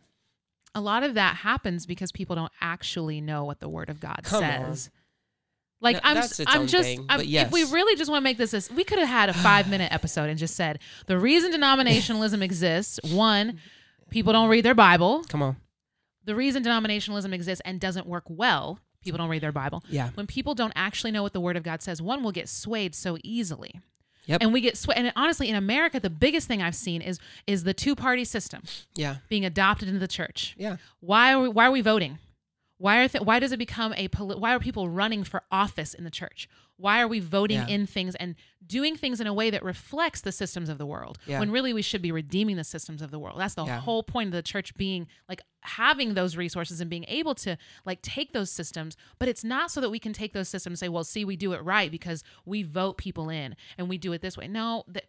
A 0.75 0.81
lot 0.81 1.03
of 1.03 1.15
that 1.15 1.37
happens 1.37 1.87
because 1.87 2.13
people 2.13 2.37
don't 2.37 2.53
actually 2.61 3.21
know 3.21 3.45
what 3.45 3.61
the 3.61 3.69
Word 3.69 3.91
of 3.91 4.01
God 4.01 4.21
Come 4.23 4.45
on. 4.45 4.75
says. 4.75 4.91
Like 5.81 5.97
No, 5.97 6.01
I'm, 6.05 6.17
I'm 6.47 6.67
just, 6.67 6.85
thing, 6.85 7.07
I'm, 7.09 7.19
but 7.21 7.27
if 7.27 7.51
we 7.51 7.65
really 7.65 7.97
just 7.97 8.11
want 8.11 8.21
to 8.21 8.25
make 8.25 8.37
this, 8.37 8.51
this, 8.51 8.71
we 8.71 8.85
could 8.85 8.99
have 8.99 9.09
had 9.09 9.29
a 9.31 9.33
five 9.35 9.69
minute 9.69 9.91
episode 9.95 10.29
and 10.29 10.39
just 10.39 10.55
said 10.55 10.79
the 11.07 11.19
reason 11.19 11.53
denominationalism 11.53 12.43
exists. 12.43 13.01
One, 13.03 13.59
people 14.11 14.33
don't 14.33 14.49
read 14.51 14.65
their 14.65 14.75
Bible. 14.75 15.25
come 15.25 15.43
on, 15.43 15.57
The 16.25 16.35
reason 16.35 16.63
denominationalism 16.63 17.33
exists 17.33 17.63
and 17.65 17.81
doesn't 17.81 18.07
work 18.07 18.25
well, 18.29 18.79
people 19.03 19.17
don't 19.17 19.31
read 19.31 19.43
their 19.43 19.53
Bible. 19.53 19.83
yeah, 19.89 20.11
when 20.15 20.27
people 20.27 20.55
don't 20.55 20.75
actually 20.77 21.13
know 21.13 21.23
what 21.23 21.33
the 21.33 21.41
word 21.41 21.57
of 21.57 21.63
God 21.63 21.81
says, 21.81 22.03
one 22.03 22.23
will 22.23 22.33
get 22.33 22.49
swayed 22.49 22.95
so 22.95 23.17
easily. 23.25 23.81
Yep. 24.27 24.43
And 24.43 24.53
we 24.53 24.61
get 24.61 24.77
swayed. 24.77 24.99
And 24.99 25.13
honestly, 25.17 25.49
in 25.49 25.57
America, 25.57 25.99
the 25.99 26.11
biggest 26.11 26.47
thing 26.47 26.63
I've 26.63 26.75
seen 26.75 27.03
is 27.03 27.19
is 27.47 27.65
the 27.65 27.75
two 27.75 27.95
party 27.97 28.25
system 28.25 28.63
yeah, 28.95 29.17
being 29.29 29.45
adopted 29.45 29.89
into 29.89 30.01
the 30.01 30.09
church. 30.09 30.55
yeah. 30.59 30.77
Why 31.01 31.33
are 31.33 31.41
we, 31.41 31.49
why 31.49 31.67
are 31.67 31.71
we 31.71 31.81
voting? 31.81 32.19
Why 32.79 32.99
are 32.99 33.09
th- 33.09 33.25
why 33.25 33.39
does 33.39 33.53
it 33.53 33.59
become 33.59 33.93
a 33.95 34.09
poli- 34.09 34.37
why 34.37 34.55
are 34.55 34.59
people 34.59 34.89
running 34.89 35.25
for 35.25 35.43
office 35.51 35.93
in 35.95 36.05
the 36.05 36.11
church? 36.11 36.49
Why 36.81 37.01
are 37.03 37.09
we 37.09 37.21
voting 37.21 37.59
Yeah. 37.59 37.67
in 37.69 37.87
things 37.87 38.15
and 38.15 38.35
doing 38.67 38.97
things 38.97 39.21
in 39.21 39.27
a 39.27 39.35
way 39.35 39.51
that 39.51 39.63
reflects 39.63 40.21
the 40.23 40.33
systems 40.33 40.69
of 40.69 40.79
the 40.79 40.87
world 40.87 41.19
Yeah. 41.27 41.39
when 41.41 41.51
really 41.51 41.73
we 41.73 41.83
should 41.83 42.01
be 42.03 42.11
redeeming 42.13 42.57
the 42.57 42.65
systems 42.65 43.03
of 43.03 43.11
the 43.11 43.19
world? 43.19 43.39
That's 43.39 43.55
the 43.55 43.65
Yeah. 43.67 43.81
whole 43.81 44.03
point 44.03 44.29
of 44.29 44.33
the 44.33 44.43
church 44.43 44.75
being 44.77 45.07
like 45.29 45.43
having 45.63 46.15
those 46.15 46.37
resources 46.37 46.81
and 46.81 46.89
being 46.89 47.05
able 47.09 47.35
to 47.37 47.59
like 47.85 48.01
take 48.01 48.33
those 48.33 48.51
systems, 48.51 48.97
but 49.19 49.29
it's 49.29 49.45
not 49.45 49.71
so 49.71 49.81
that 49.81 49.91
we 49.91 49.99
can 49.99 50.13
take 50.15 50.33
those 50.33 50.49
systems 50.49 50.73
and 50.73 50.79
say, 50.79 50.89
"Well, 50.89 51.05
see, 51.05 51.25
we 51.25 51.37
do 51.37 51.53
it 51.53 51.63
right 51.63 51.91
because 51.91 52.25
we 52.47 52.63
vote 52.63 52.97
people 52.97 53.29
in 53.29 53.57
and 53.77 53.89
we 53.89 53.99
do 53.99 54.13
it 54.13 54.23
this 54.23 54.37
way." 54.39 54.49
No, 54.49 54.85
that 54.89 55.05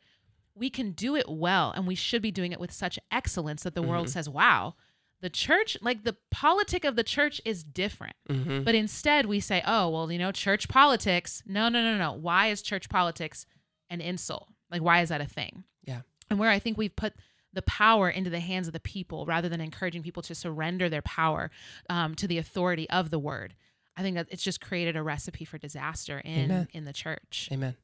we 0.54 0.70
can 0.70 0.92
do 0.92 1.16
it 1.16 1.30
well 1.30 1.72
and 1.72 1.88
we 1.88 1.96
should 1.96 2.22
be 2.22 2.32
doing 2.32 2.52
it 2.52 2.60
with 2.60 2.74
such 2.74 3.00
excellence 3.12 3.64
that 3.64 3.74
the 3.76 3.82
world 3.82 4.08
Mm-hmm. 4.08 4.12
says, 4.14 4.28
"Wow, 4.28 4.76
the 5.22 5.30
church, 5.30 5.78
like 5.82 6.04
the 6.04 6.18
politic 6.30 6.84
of 6.84 6.96
the 6.96 7.04
church 7.04 7.42
is 7.46 7.64
different." 7.64 8.16
Mm-hmm. 8.30 8.64
But 8.64 8.76
instead, 8.76 9.26
we 9.26 9.40
say, 9.40 9.64
"Oh, 9.66 9.90
well, 9.90 10.12
you 10.12 10.20
know, 10.20 10.32
church 10.32 10.68
politics." 10.68 11.44
No, 11.46 11.70
no, 11.70 11.82
no, 11.82 11.98
no. 11.98 12.14
Why 12.14 12.48
is 12.48 12.62
church 12.62 12.90
politics 12.90 13.46
an 13.90 14.02
insult? 14.02 14.48
Like, 14.70 14.82
why 14.82 15.02
is 15.02 15.10
that 15.10 15.22
a 15.22 15.26
thing? 15.26 15.64
Yeah. 15.84 16.02
And 16.30 16.40
where 16.40 16.50
I 16.50 16.60
think 16.60 16.78
we've 16.78 16.96
put 16.96 17.14
the 17.54 17.62
power 17.64 18.10
into 18.10 18.30
the 18.30 18.40
hands 18.40 18.68
of 18.68 18.74
the 18.74 18.80
people 18.80 19.26
rather 19.26 19.50
than 19.50 19.60
encouraging 19.60 20.04
people 20.04 20.24
to 20.24 20.34
surrender 20.36 20.88
their 20.90 21.02
power 21.02 21.52
um, 21.90 22.16
to 22.16 22.28
the 22.28 22.38
authority 22.38 22.90
of 22.90 23.10
the 23.10 23.20
word. 23.20 23.56
I 23.98 24.02
think 24.02 24.16
that 24.16 24.28
it's 24.30 24.44
just 24.44 24.62
created 24.62 24.96
a 24.96 25.04
recipe 25.04 25.44
for 25.44 25.58
disaster 25.58 26.20
in 26.20 26.46
Amen. 26.46 26.68
in 26.72 26.86
the 26.86 26.94
church. 26.94 27.50
Amen. 27.52 27.76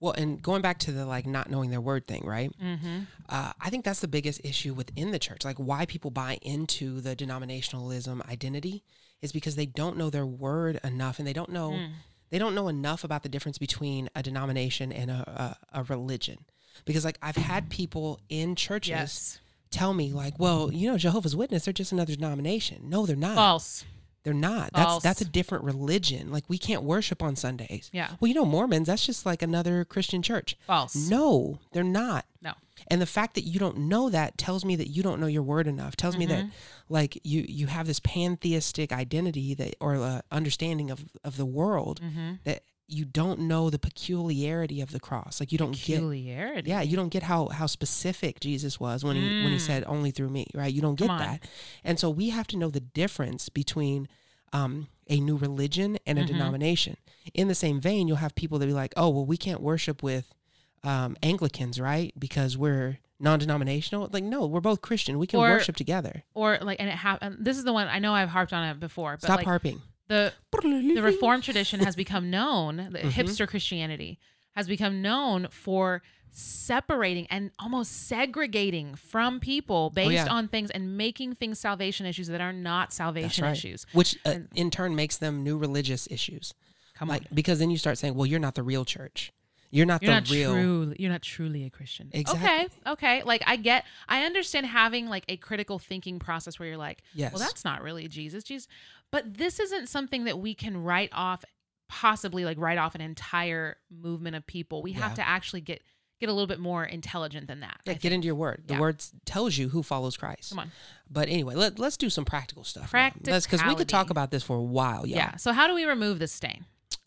Well, 0.00 0.14
and 0.14 0.40
going 0.40 0.62
back 0.62 0.78
to 0.80 0.92
the 0.92 1.04
like 1.04 1.26
not 1.26 1.50
knowing 1.50 1.68
their 1.70 1.80
word 1.80 2.06
thing, 2.06 2.24
right? 2.26 2.50
Mm-hmm. 2.58 3.00
Uh, 3.28 3.52
I 3.60 3.68
think 3.70 3.84
that's 3.84 4.00
the 4.00 4.08
biggest 4.08 4.40
issue 4.44 4.72
within 4.72 5.10
the 5.10 5.18
church. 5.18 5.44
Like 5.44 5.58
why 5.58 5.84
people 5.86 6.10
buy 6.10 6.38
into 6.42 7.00
the 7.02 7.14
denominationalism 7.14 8.26
identity 8.30 8.82
is 9.22 9.32
because 9.32 9.56
they 9.56 9.66
don't 9.66 9.96
know 9.98 10.08
their 10.10 10.24
word 10.26 10.80
enough, 10.82 11.18
and 11.18 11.28
they 11.28 11.32
don't 11.34 11.50
know 11.50 11.70
Mm. 11.72 11.90
they 12.30 12.38
don't 12.38 12.54
know 12.54 12.68
enough 12.68 13.04
about 13.04 13.22
the 13.22 13.28
difference 13.28 13.58
between 13.58 14.08
a 14.14 14.22
denomination 14.22 14.90
and 14.92 15.10
a 15.10 15.56
a, 15.72 15.80
a 15.80 15.82
religion. 15.84 16.38
Because 16.86 17.04
like 17.04 17.18
I've 17.20 17.36
had 17.36 17.68
people 17.68 18.20
in 18.30 18.56
churches 18.56 18.88
Yes. 18.90 19.40
tell 19.70 19.92
me 19.92 20.12
like, 20.12 20.38
well, 20.38 20.72
you 20.72 20.90
know, 20.90 20.96
Jehovah's 20.96 21.36
Witness, 21.36 21.64
they're 21.66 21.74
just 21.74 21.92
another 21.92 22.14
denomination. 22.14 22.88
No, 22.88 23.04
they're 23.04 23.16
not. 23.16 23.34
False. 23.34 23.84
They're 24.22 24.34
not. 24.34 24.70
That's 24.74 24.84
False. 24.86 25.02
that's 25.02 25.20
a 25.22 25.24
different 25.24 25.64
religion. 25.64 26.30
Like 26.30 26.44
we 26.48 26.58
can't 26.58 26.82
worship 26.82 27.22
on 27.22 27.36
Sundays. 27.36 27.88
Yeah. 27.92 28.10
Well, 28.20 28.28
you 28.28 28.34
know, 28.34 28.44
Mormons, 28.44 28.86
that's 28.88 29.06
just 29.06 29.24
like 29.24 29.40
another 29.40 29.84
Christian 29.84 30.20
church. 30.22 30.56
False. 30.66 30.94
No, 30.94 31.58
they're 31.72 31.82
not. 31.84 32.26
No. 32.42 32.52
And 32.88 33.00
the 33.00 33.06
fact 33.06 33.34
that 33.34 33.42
you 33.44 33.58
don't 33.58 33.78
know 33.78 34.10
that 34.10 34.36
tells 34.36 34.64
me 34.64 34.76
that 34.76 34.88
you 34.88 35.02
don't 35.02 35.20
know 35.20 35.26
your 35.26 35.42
word 35.42 35.66
enough. 35.66 35.96
Tells 35.96 36.16
me 36.18 36.26
that 36.26 36.40
Mm-hmm. 36.44 36.50
like 36.94 37.18
you 37.24 37.44
you 37.48 37.66
have 37.68 37.86
this 37.86 38.00
pantheistic 38.00 38.92
identity 38.92 39.54
that 39.54 39.74
or 39.80 39.96
uh, 39.96 40.20
understanding 40.30 40.90
of 40.90 41.04
of 41.24 41.36
the 41.36 41.46
world 41.46 42.00
Mm-hmm. 42.02 42.32
that 42.44 42.62
you 42.90 43.04
don't 43.04 43.40
know 43.40 43.70
the 43.70 43.78
peculiarity 43.78 44.80
of 44.80 44.90
the 44.90 45.00
cross. 45.00 45.38
Like 45.40 45.52
you 45.52 45.58
don't 45.58 45.72
get 45.72 45.96
Peculiarity. 45.96 46.68
yeah, 46.70 46.80
you 46.82 46.96
don't 46.96 47.08
get 47.10 47.22
how 47.22 47.48
how 47.48 47.66
specific 47.66 48.40
Jesus 48.40 48.80
was 48.80 49.04
when 49.04 49.16
he 49.16 49.22
when 49.22 49.52
he 49.52 49.58
Mm. 49.58 49.60
said 49.60 49.84
only 49.86 50.10
through 50.10 50.30
me, 50.30 50.46
right? 50.54 50.72
You 50.72 50.80
don't 50.82 50.96
get 50.96 51.08
that. 51.08 51.44
And 51.84 51.98
so 52.00 52.10
we 52.10 52.30
have 52.30 52.46
to 52.48 52.56
know 52.56 52.68
the 52.70 52.80
difference 52.80 53.48
between 53.48 54.08
um, 54.52 54.88
a 55.08 55.20
new 55.20 55.36
religion 55.36 55.96
and 56.04 56.18
a 56.18 56.24
Mhm. 56.24 56.26
denomination. 56.28 56.96
In 57.34 57.46
the 57.46 57.54
same 57.54 57.80
vein, 57.80 58.08
you'll 58.08 58.16
have 58.16 58.34
people 58.34 58.58
that 58.58 58.66
be 58.66 58.72
like, 58.72 58.92
"Oh, 58.96 59.08
well, 59.08 59.24
we 59.24 59.36
can't 59.36 59.60
worship 59.62 60.02
with 60.02 60.34
um, 60.82 61.14
Anglicans, 61.22 61.78
right? 61.78 62.12
Because 62.18 62.56
we're 62.58 62.98
non-denominational." 63.20 64.08
Like, 64.12 64.24
no, 64.24 64.46
we're 64.46 64.60
both 64.60 64.80
Christian. 64.80 65.18
We 65.20 65.26
can 65.28 65.38
Or- 65.38 65.50
worship 65.50 65.76
together. 65.76 66.24
Or 66.34 66.58
like, 66.62 66.80
and 66.80 66.88
it 66.88 66.96
happened. 66.96 67.36
This 67.38 67.56
is 67.58 67.64
the 67.64 67.72
one 67.72 67.86
I 67.86 67.98
know 68.00 68.12
I've 68.14 68.30
harped 68.30 68.52
on 68.52 68.66
it 68.68 68.80
before, 68.80 69.12
but 69.12 69.22
Stop 69.22 69.36
like 69.38 69.46
harping. 69.46 69.80
The 70.10 70.32
the 70.52 71.00
Reformed 71.02 71.42
tradition 71.44 71.80
has 71.80 71.96
become 71.96 72.28
known. 72.30 72.88
The 72.90 72.98
Mhm. 72.98 73.12
hipster 73.12 73.48
Christianity 73.48 74.18
has 74.52 74.66
become 74.68 75.00
known 75.00 75.48
for 75.50 76.02
separating 76.32 77.26
and 77.28 77.50
almost 77.58 78.06
segregating 78.08 78.94
from 78.94 79.40
people 79.40 79.90
based 79.90 80.08
Oh, 80.08 80.10
yeah. 80.10 80.26
on 80.26 80.48
things 80.48 80.70
and 80.70 80.96
making 80.96 81.34
things 81.36 81.58
salvation 81.58 82.06
issues 82.06 82.28
that 82.28 82.40
are 82.40 82.52
not 82.52 82.92
salvation 82.92 83.44
right. 83.44 83.52
issues. 83.52 83.86
which 83.92 84.16
uh, 84.26 84.30
And- 84.30 84.48
in 84.54 84.70
turn 84.70 84.94
makes 84.94 85.16
them 85.16 85.42
new 85.42 85.56
religious 85.56 86.06
issues. 86.10 86.52
Come 86.94 87.08
like 87.08 87.22
on. 87.22 87.28
because 87.34 87.58
then 87.60 87.70
you 87.70 87.78
start 87.78 87.96
saying, 87.98 88.14
"Well, 88.14 88.26
you're 88.26 88.38
not 88.40 88.54
the 88.54 88.62
real 88.62 88.84
church. 88.84 89.32
You're 89.72 89.86
not 89.86 90.02
You're 90.02 90.10
the 90.14 90.20
not 90.20 90.30
real." 90.30 90.52
truly 90.52 90.96
you're 90.98 91.10
not 91.12 91.22
truly 91.22 91.64
a 91.64 91.70
Christian. 91.70 92.10
Exactly. 92.12 92.44
Okay. 92.46 92.68
Okay. 92.86 93.22
Like 93.22 93.42
I 93.46 93.56
get 93.56 93.84
I 94.08 94.24
understand 94.24 94.66
having 94.66 95.08
like 95.08 95.24
a 95.28 95.36
critical 95.36 95.78
thinking 95.78 96.18
process 96.18 96.58
where 96.58 96.68
you're 96.68 96.76
like, 96.76 97.02
Yes. 97.14 97.32
well, 97.32 97.40
that's 97.40 97.64
not 97.64 97.82
really 97.82 98.06
Jesus. 98.08 98.44
Jesus. 98.44 98.68
But 99.12 99.34
this 99.38 99.58
isn't 99.60 99.88
something 99.88 100.24
that 100.24 100.38
we 100.38 100.54
can 100.54 100.76
write 100.76 101.10
off 101.12 101.44
possibly 101.88 102.44
like 102.44 102.56
write 102.58 102.78
off 102.78 102.94
an 102.94 103.00
entire 103.00 103.76
movement 103.90 104.36
of 104.36 104.46
people. 104.46 104.80
We 104.82 104.92
have 104.92 105.14
to 105.14 105.26
actually 105.26 105.60
get 105.62 105.82
get 106.20 106.28
a 106.28 106.32
little 106.32 106.46
bit 106.46 106.60
more 106.60 106.84
intelligent 106.84 107.48
than 107.48 107.60
that. 107.60 107.80
Yeah, 107.86 107.92
I 107.92 107.94
get 107.94 108.02
think. 108.02 108.14
into 108.14 108.26
your 108.26 108.34
word. 108.34 108.64
The 108.66 108.74
Yeah. 108.74 108.80
word 108.80 109.02
tells 109.24 109.56
you 109.56 109.70
who 109.70 109.82
follows 109.82 110.16
Christ. 110.18 110.50
Come 110.50 110.58
on. 110.60 110.72
But 111.10 111.28
anyway, 111.28 111.54
let, 111.54 111.78
let's 111.78 111.96
do 111.96 112.10
some 112.10 112.26
practical 112.26 112.62
stuff. 112.62 112.92
Let's 112.92 113.46
because 113.46 113.64
we 113.64 113.74
could 113.74 113.88
talk 113.88 114.10
about 114.10 114.30
this 114.30 114.42
for 114.42 114.56
a 114.56 114.62
while. 114.62 115.06
Yeah. 115.06 115.36
So 115.36 115.52
how 115.52 115.66
do 115.66 115.74
we 115.74 115.84
remove 115.86 116.18
this 116.18 116.30
stain? 116.30 116.66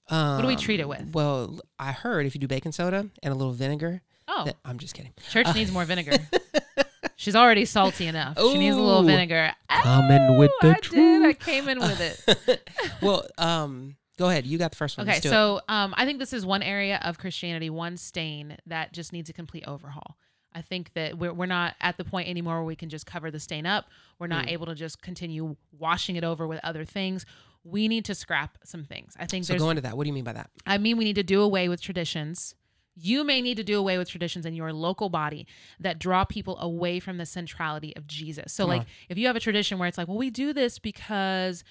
Um, 0.09 0.35
what 0.35 0.41
do 0.41 0.47
we 0.47 0.55
treat 0.55 0.79
it 0.79 0.87
with? 0.89 1.13
Well, 1.13 1.61
I 1.79 1.91
heard 1.91 2.25
if 2.25 2.33
you 2.35 2.39
do 2.41 2.47
baking 2.47 2.71
soda 2.73 3.07
and 3.21 3.31
a 3.33 3.35
little 3.37 3.53
vinegar. 3.53 4.01
Oh, 4.27 4.45
that- 4.45 4.57
I'm 4.65 4.79
just 4.79 4.95
kidding. 4.95 5.13
church 5.29 5.45
uh, 5.47 5.53
needs 5.53 5.71
more 5.71 5.85
vinegar. 5.85 6.17
She's 7.15 7.35
already 7.35 7.65
salty 7.65 8.07
enough. 8.07 8.37
She 8.39 8.57
needs 8.57 8.75
a 8.75 8.79
little 8.81 9.03
Ooh. 9.03 9.05
vinegar. 9.05 9.53
Coming 9.69 10.37
with 10.37 10.51
Oh, 10.63 10.67
the 10.67 10.69
I 10.75 10.79
did. 10.89 11.25
I 11.25 11.33
came 11.33 11.69
in 11.69 11.79
with 11.79 11.99
it. 12.47 12.69
well, 13.01 13.25
um, 13.37 13.95
go 14.17 14.29
ahead. 14.29 14.45
You 14.45 14.57
got 14.57 14.71
the 14.71 14.77
first 14.77 14.97
one. 14.97 15.05
Okay, 15.07 15.15
Let's 15.15 15.23
do 15.23 15.29
it. 15.29 15.31
so 15.31 15.61
um, 15.69 15.93
I 15.97 16.05
think 16.05 16.19
this 16.19 16.33
is 16.33 16.45
one 16.45 16.63
area 16.63 16.99
of 17.03 17.17
Christianity, 17.17 17.69
one 17.69 17.97
stain 17.97 18.57
that 18.65 18.93
just 18.93 19.13
needs 19.13 19.29
a 19.29 19.33
complete 19.33 19.63
overhaul. 19.67 20.17
I 20.55 20.61
think 20.61 20.93
that 20.93 21.17
we're, 21.17 21.33
we're 21.33 21.45
not 21.47 21.75
at 21.81 21.97
the 21.97 22.03
point 22.03 22.29
anymore 22.29 22.55
where 22.57 22.63
we 22.65 22.75
can 22.75 22.89
just 22.89 23.05
cover 23.07 23.31
the 23.31 23.39
stain 23.39 23.65
up. 23.65 23.85
We're 24.19 24.27
not 24.27 24.45
Mm. 24.45 24.51
able 24.51 24.65
to 24.67 24.75
just 24.75 25.01
continue 25.01 25.55
washing 25.77 26.15
it 26.15 26.23
over 26.23 26.45
with 26.47 26.59
other 26.63 26.85
things. 26.85 27.25
We 27.63 27.87
need 27.87 28.05
to 28.05 28.13
scrap 28.15 28.57
some 28.63 28.83
things. 28.83 29.15
I 29.19 29.25
think 29.25 29.45
So 29.45 29.57
go 29.57 29.69
into 29.71 29.81
that. 29.81 29.97
What 29.97 30.03
do 30.03 30.09
you 30.09 30.13
mean 30.13 30.25
by 30.25 30.33
that? 30.33 30.49
I 30.65 30.77
mean, 30.77 30.97
we 30.97 31.05
need 31.05 31.15
to 31.15 31.23
do 31.23 31.41
away 31.41 31.69
with 31.69 31.81
traditions. 31.81 32.53
You 32.95 33.23
may 33.23 33.41
need 33.41 33.57
to 33.57 33.63
do 33.63 33.79
away 33.79 33.97
with 33.97 34.09
traditions 34.09 34.45
in 34.45 34.53
your 34.53 34.71
local 34.71 35.09
body 35.09 35.47
that 35.79 35.99
draw 35.99 36.25
people 36.25 36.57
away 36.59 36.99
from 36.99 37.17
the 37.17 37.25
centrality 37.25 37.95
of 37.95 38.05
Jesus. 38.05 38.53
So, 38.53 38.65
like, 38.65 38.81
uh-huh. 38.81 38.89
if 39.09 39.17
you 39.17 39.27
have 39.27 39.35
a 39.35 39.39
tradition 39.39 39.79
where 39.79 39.87
it's 39.87 39.97
like, 39.97 40.07
well, 40.07 40.17
we 40.17 40.29
do 40.29 40.53
this 40.53 40.77
because 40.79 41.63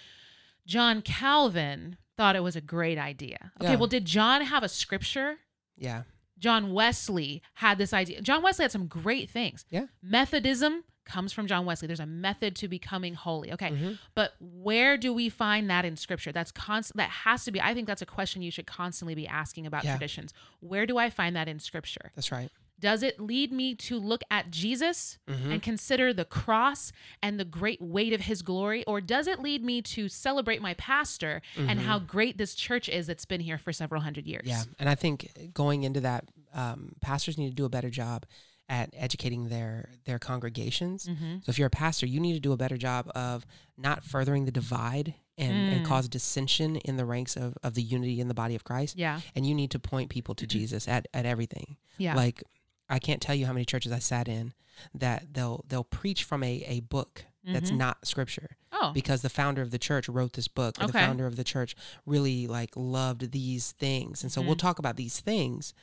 John 0.67 1.01
Calvin 1.03 1.97
thought 2.17 2.37
it 2.37 2.43
was 2.43 2.57
a 2.57 2.61
great 2.61 2.99
idea. 2.99 3.53
Okay, 3.61 3.73
Yeah. 3.73 3.77
well, 3.77 3.87
did 3.87 4.05
John 4.05 4.43
have 4.43 4.63
a 4.63 4.69
scripture? 4.69 5.39
Yeah. 5.77 6.03
John 6.39 6.73
Wesley 6.73 7.41
had 7.55 7.79
this 7.79 7.93
idea. 7.93 8.21
John 8.21 8.43
Wesley 8.43 8.65
had 8.65 8.73
some 8.73 8.89
great 8.89 9.31
things. 9.31 9.65
Yeah. 9.71 9.87
Methodism 10.03 10.85
comes 11.05 11.33
from 11.33 11.47
John 11.47 11.67
Wesley. 11.67 11.87
There's 11.87 12.01
a 12.01 12.07
method 12.07 12.55
to 12.57 12.69
becoming 12.69 13.15
holy. 13.15 13.53
Okay. 13.53 13.71
Mhm. 13.71 13.99
But 14.15 14.35
where 14.41 14.97
do 14.97 15.13
we 15.13 15.29
find 15.29 15.69
that 15.71 15.85
in 15.85 15.97
scripture? 15.97 16.33
That's 16.33 16.53
constant 16.53 16.97
that 16.99 17.11
has 17.11 17.45
to 17.45 17.53
be 17.53 17.61
I 17.61 17.75
think 17.75 17.87
that's 17.87 18.03
a 18.03 18.07
question 18.07 18.43
you 18.43 18.51
should 18.51 18.67
constantly 18.67 19.15
be 19.15 19.27
asking 19.27 19.67
about 19.67 19.85
Yeah. 19.85 19.93
traditions. 19.93 20.33
Where 20.61 20.87
do 20.87 20.99
I 20.99 21.11
find 21.11 21.35
that 21.37 21.49
in 21.49 21.59
scripture? 21.59 22.13
That's 22.15 22.31
right. 22.33 22.51
Does 22.81 23.05
it 23.05 23.21
lead 23.21 23.53
me 23.53 23.77
to 23.77 23.97
look 23.97 24.23
at 24.29 24.51
Jesus 24.51 25.19
Mhm. 25.29 25.53
and 25.53 25.63
consider 25.63 26.13
the 26.13 26.25
cross 26.25 26.91
and 27.23 27.39
the 27.39 27.45
great 27.45 27.81
weight 27.81 28.13
of 28.13 28.23
his 28.23 28.43
glory 28.43 28.83
or 28.87 29.01
does 29.01 29.29
it 29.29 29.39
lead 29.39 29.63
me 29.63 29.83
to 29.83 30.09
celebrate 30.09 30.61
my 30.61 30.75
pastor 30.75 31.43
and 31.57 31.79
how 31.81 32.01
great 32.01 32.39
this 32.39 32.57
church 32.57 32.89
is 32.89 33.07
that's 33.07 33.25
been 33.25 33.41
here 33.41 33.57
for 33.59 33.73
several 33.73 34.03
hundred 34.03 34.27
years? 34.27 34.43
Mm-hmm. 34.49 34.69
Yeah, 34.69 34.75
and 34.81 34.89
I 34.89 34.97
think 34.97 35.53
going 35.55 35.85
into 35.85 36.01
that, 36.01 36.25
um, 36.55 36.97
pastors 37.01 37.39
need 37.39 37.51
to 37.51 37.55
do 37.55 37.65
a 37.65 37.69
better 37.69 37.89
job 37.89 38.27
at 38.69 38.91
educating 38.95 39.49
their 39.49 39.91
their 40.05 40.19
congregations. 40.19 41.07
hmm 41.07 41.37
So 41.45 41.51
if 41.51 41.59
you're 41.59 41.67
a 41.67 41.71
pastor, 41.71 42.07
you 42.07 42.21
need 42.21 42.35
to 42.35 42.41
do 42.41 42.53
a 42.53 42.57
better 42.57 42.77
job 42.77 43.11
of 43.15 43.45
not 43.77 44.05
furthering 44.05 44.45
the 44.45 44.53
divide 44.53 45.15
and, 45.39 45.73
and 45.73 45.85
Mm. 45.85 45.89
cause 45.89 46.09
dissension 46.09 46.77
in 46.77 46.97
the 46.97 47.05
ranks 47.05 47.37
of, 47.37 47.57
of 47.63 47.75
the 47.75 47.83
unity 47.83 48.21
in 48.21 48.29
the 48.29 48.35
body 48.35 48.55
of 48.55 48.65
Christ. 48.65 48.97
Yeah. 48.97 49.21
And 49.35 49.47
you 49.47 49.55
need 49.55 49.71
to 49.73 49.79
point 49.79 50.11
people 50.11 50.35
to 50.37 50.47
Jesus 50.47 50.87
at, 50.89 51.09
at 51.15 51.25
everything. 51.27 51.77
Yeah. 51.99 52.15
Like 52.15 52.43
I 52.89 52.99
can't 52.99 53.21
tell 53.23 53.35
you 53.35 53.47
how 53.47 53.53
many 53.53 53.65
churches 53.65 53.93
I 53.93 53.99
sat 53.99 54.29
in 54.29 54.53
that 54.95 55.33
they'll 55.35 55.65
they'll 55.69 55.85
preach 55.85 56.25
from 56.25 56.43
a, 56.43 56.65
a 56.67 56.81
book 56.81 57.25
that's 57.45 57.71
Mhm. 57.73 57.77
not 57.79 58.07
scripture 58.07 58.57
oh. 58.73 58.93
because 58.93 59.23
the 59.23 59.29
founder 59.29 59.63
of 59.63 59.71
the 59.73 59.79
church 59.79 60.09
wrote 60.09 60.35
this 60.35 60.47
book 60.49 60.77
or 60.81 60.87
the 60.87 60.93
founder 60.93 61.27
of 61.27 61.35
the 61.37 61.43
church 61.45 61.75
really 62.07 62.47
like 62.47 62.71
loved 62.77 63.33
these 63.33 63.73
things 63.73 64.23
and 64.23 64.31
so 64.31 64.41
we'll 64.41 64.55
Mhm. 64.55 64.59
talk 64.61 64.79
about 64.79 64.97
these 64.97 65.19
things 65.21 65.75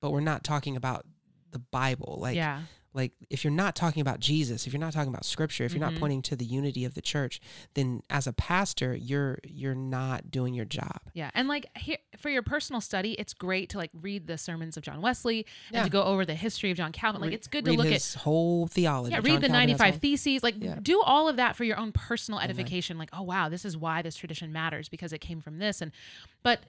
but 0.00 0.10
we're 0.10 0.20
not 0.20 0.42
talking 0.42 0.76
about 0.76 1.06
the 1.56 1.62
bible 1.70 2.18
like 2.20 2.36
yeah. 2.36 2.60
like 2.92 3.12
if 3.30 3.44
you're 3.44 3.52
not 3.64 3.74
talking 3.74 4.00
about 4.00 4.20
jesus 4.20 4.66
if 4.66 4.72
you're 4.72 4.80
not 4.80 4.92
talking 4.92 5.08
about 5.14 5.24
scripture 5.24 5.64
if 5.64 5.72
you're 5.72 5.86
Mhm. 5.86 5.92
not 5.92 6.00
pointing 6.00 6.22
to 6.22 6.36
the 6.36 6.44
unity 6.44 6.84
of 6.84 6.92
the 6.94 7.00
church 7.02 7.40
then 7.74 8.02
as 8.10 8.26
a 8.26 8.32
pastor 8.32 8.94
you're 8.94 9.38
you're 9.44 9.74
not 9.74 10.30
doing 10.30 10.52
your 10.54 10.64
job 10.64 11.00
Yeah, 11.14 11.30
and 11.34 11.48
like 11.48 11.64
here 11.76 11.98
for 12.18 12.30
your 12.30 12.42
personal 12.42 12.80
study, 12.80 13.12
it's 13.22 13.34
great 13.34 13.68
to 13.70 13.78
like 13.78 13.90
read 14.08 14.26
the 14.26 14.36
sermons 14.38 14.76
of 14.76 14.82
John 14.82 15.00
Wesley 15.02 15.46
Yeah. 15.70 15.78
and 15.80 15.86
to 15.86 15.90
go 15.90 16.02
over 16.02 16.24
the 16.24 16.34
history 16.34 16.70
of 16.70 16.76
John 16.76 16.92
Calvin. 16.92 17.20
Like 17.22 17.32
it's 17.32 17.46
good 17.46 17.64
to 17.66 17.70
read 17.72 17.78
look 17.78 17.88
his 17.88 18.14
whole 18.14 18.66
theology 18.66 19.14
at 19.14 19.18
yeah, 19.18 19.20
John 19.22 19.24
read 19.34 19.42
the 19.42 19.46
Calvin 19.48 19.52
ninety 19.68 19.74
five 19.74 19.96
theses. 20.00 20.42
Like 20.42 20.56
Yeah. 20.58 20.78
do 20.82 21.00
all 21.02 21.28
of 21.28 21.36
that 21.36 21.56
for 21.56 21.64
your 21.64 21.78
own 21.78 21.92
personal 21.92 22.38
Amen. 22.40 22.50
edification. 22.50 22.98
Like 22.98 23.10
oh 23.12 23.22
wow, 23.22 23.48
this 23.48 23.64
is 23.64 23.76
why 23.76 24.02
this 24.02 24.16
tradition 24.16 24.52
matters 24.52 24.88
because 24.88 25.12
it 25.12 25.20
came 25.20 25.40
from 25.40 25.58
this. 25.58 25.80
And 25.82 25.92
but 26.42 26.60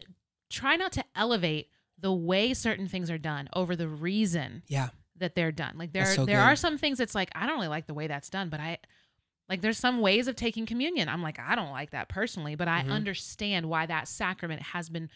try 0.50 0.76
not 0.76 0.92
to 0.94 1.04
elevate 1.16 1.70
the 2.00 2.14
way 2.14 2.54
certain 2.54 2.88
things 2.88 3.10
are 3.10 3.18
done 3.18 3.50
over 3.54 3.76
the 3.76 3.88
reason 3.88 4.64
yeah 4.68 4.90
that 5.20 5.34
they're 5.36 5.52
done. 5.52 5.74
Like 5.78 5.94
there 5.94 6.06
so 6.06 6.26
there 6.26 6.38
good. 6.38 6.44
are 6.44 6.56
some 6.56 6.78
things 6.78 7.00
that's 7.00 7.16
like 7.16 7.30
I 7.34 7.48
don't 7.48 7.56
really 7.56 7.68
like 7.70 7.88
the 7.88 7.94
way 7.96 8.06
that's 8.08 8.30
done, 8.30 8.50
but 8.50 8.60
I 8.60 8.78
like 9.50 9.62
there's 9.62 9.78
some 9.80 10.00
ways 10.02 10.28
of 10.28 10.36
taking 10.36 10.66
communion. 10.68 11.10
I'm 11.10 11.24
like 11.24 11.40
I 11.40 11.56
don't 11.56 11.72
like 11.72 11.90
that 11.92 12.08
personally, 12.10 12.54
but 12.56 12.68
I 12.68 12.84
Mhm. 12.84 12.92
understand 12.92 13.66
why 13.68 13.86
that 13.88 14.08
sacrament 14.08 14.62
has 14.62 14.90
been 14.90 15.10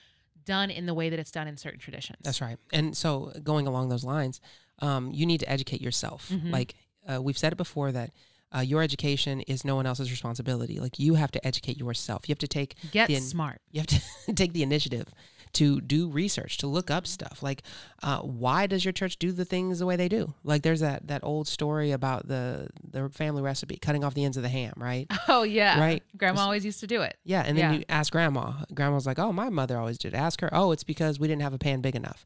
done 0.44 0.72
in 0.72 0.88
the 0.88 0.94
way 0.96 1.10
that 1.10 1.20
it's 1.20 1.30
done 1.32 1.48
in 1.48 1.56
certain 1.58 1.80
traditions. 1.80 2.17
That's 2.24 2.41
right. 2.41 2.58
And 2.74 2.98
so, 2.98 3.32
going 3.44 3.67
along 3.67 3.89
those 3.89 4.04
lines, 4.04 4.41
um, 4.80 5.12
you 5.12 5.28
need 5.28 5.39
to 5.41 5.50
educate 5.50 5.82
yourself. 5.82 6.30
Mhm. 6.30 6.52
Like 6.52 6.74
uh, 7.08 7.22
we've 7.22 7.38
said 7.38 7.54
it 7.54 7.58
before 7.58 7.91
that 7.91 8.10
uh, 8.56 8.60
your 8.62 8.82
education 8.82 9.41
is 9.41 9.63
no 9.63 9.76
one 9.76 9.86
else's 9.86 10.10
responsibility. 10.10 10.80
Like 10.80 10.98
you 10.98 11.13
have 11.13 11.32
to 11.32 11.46
educate 11.48 11.78
yourself. 11.78 12.28
You 12.28 12.34
have 12.34 12.39
to 12.39 12.48
take 12.48 12.76
Get 12.91 13.08
the- 13.08 13.15
smart. 13.20 13.62
you 13.72 13.80
have 13.82 13.88
to 13.88 14.02
take 14.36 14.54
the 14.54 14.63
initiative 14.63 15.13
to 15.53 15.81
do 15.81 16.07
research, 16.09 16.57
to 16.59 16.67
look 16.67 16.89
up 16.89 17.05
stuff. 17.05 17.43
Like, 17.43 17.63
uh, 18.03 18.19
why 18.19 18.67
does 18.67 18.85
your 18.85 18.91
church 18.91 19.17
do 19.17 19.31
the 19.31 19.45
things 19.45 19.79
the 19.79 19.85
way 19.85 19.95
they 19.95 20.07
do? 20.07 20.33
Like, 20.43 20.61
there's 20.61 20.79
that 20.79 21.07
that 21.07 21.23
old 21.23 21.47
story 21.47 21.91
about 21.91 22.27
the 22.27 22.69
the 22.89 23.09
family 23.09 23.41
recipe, 23.41 23.77
cutting 23.77 24.03
off 24.03 24.13
the 24.13 24.23
ends 24.23 24.37
of 24.37 24.43
the 24.43 24.49
ham, 24.49 24.73
right? 24.77 25.07
Oh 25.27 25.43
yeah, 25.43 25.79
Right. 25.79 26.03
Grandma 26.17 26.41
always 26.41 26.63
used 26.65 26.79
to 26.81 26.87
do 26.87 27.01
it. 27.01 27.17
Yeah, 27.23 27.43
and 27.45 27.57
then 27.57 27.73
Yeah. 27.73 27.79
you 27.79 27.85
ask 27.89 28.11
grandma. 28.11 28.53
Grandma's 28.73 29.05
like, 29.05 29.19
"Oh, 29.19 29.31
my 29.31 29.49
mother 29.49 29.77
always 29.77 29.97
did." 29.97 30.13
Ask 30.13 30.41
her. 30.41 30.49
Oh, 30.53 30.71
it's 30.71 30.83
because 30.83 31.19
we 31.19 31.27
didn't 31.27 31.41
have 31.41 31.53
a 31.53 31.57
pan 31.59 31.81
big 31.81 31.95
enough. 31.95 32.25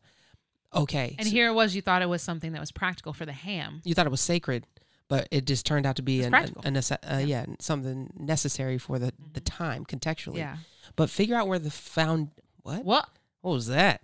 Okay, 0.74 1.16
And 1.18 1.28
so 1.28 1.32
here 1.34 1.48
it 1.48 1.54
was. 1.54 1.74
You 1.76 1.82
thought 1.82 2.02
it 2.02 2.10
was 2.10 2.22
something 2.22 2.52
that 2.52 2.60
was 2.60 2.72
practical 2.72 3.14
for 3.14 3.26
the 3.26 3.32
ham. 3.32 3.82
you 3.86 3.94
thought 3.96 4.06
it 4.06 4.12
was 4.12 4.20
sacred, 4.20 4.66
but 5.08 5.26
it 5.32 5.46
just 5.46 5.66
turned 5.66 5.86
out 5.86 5.96
to 5.96 6.02
be 6.02 6.22
an, 6.22 6.32
practical. 6.32 6.62
a, 6.66 6.68
a 6.68 6.72
nece- 6.72 6.98
uh, 7.14 7.18
yeah. 7.26 7.46
something 7.60 8.12
necessary 8.20 8.78
for 8.78 9.00
the 9.00 9.14
the 9.34 9.40
time 9.40 9.86
contextually. 9.86 10.38
Yeah. 10.38 10.58
But 10.98 11.10
figure 11.10 11.36
out 11.38 11.48
where 11.48 11.60
the 11.60 11.72
found 11.72 12.30
what 12.66 12.84
What? 12.84 13.10
what 13.42 13.52
was 13.52 13.68
that? 13.68 14.02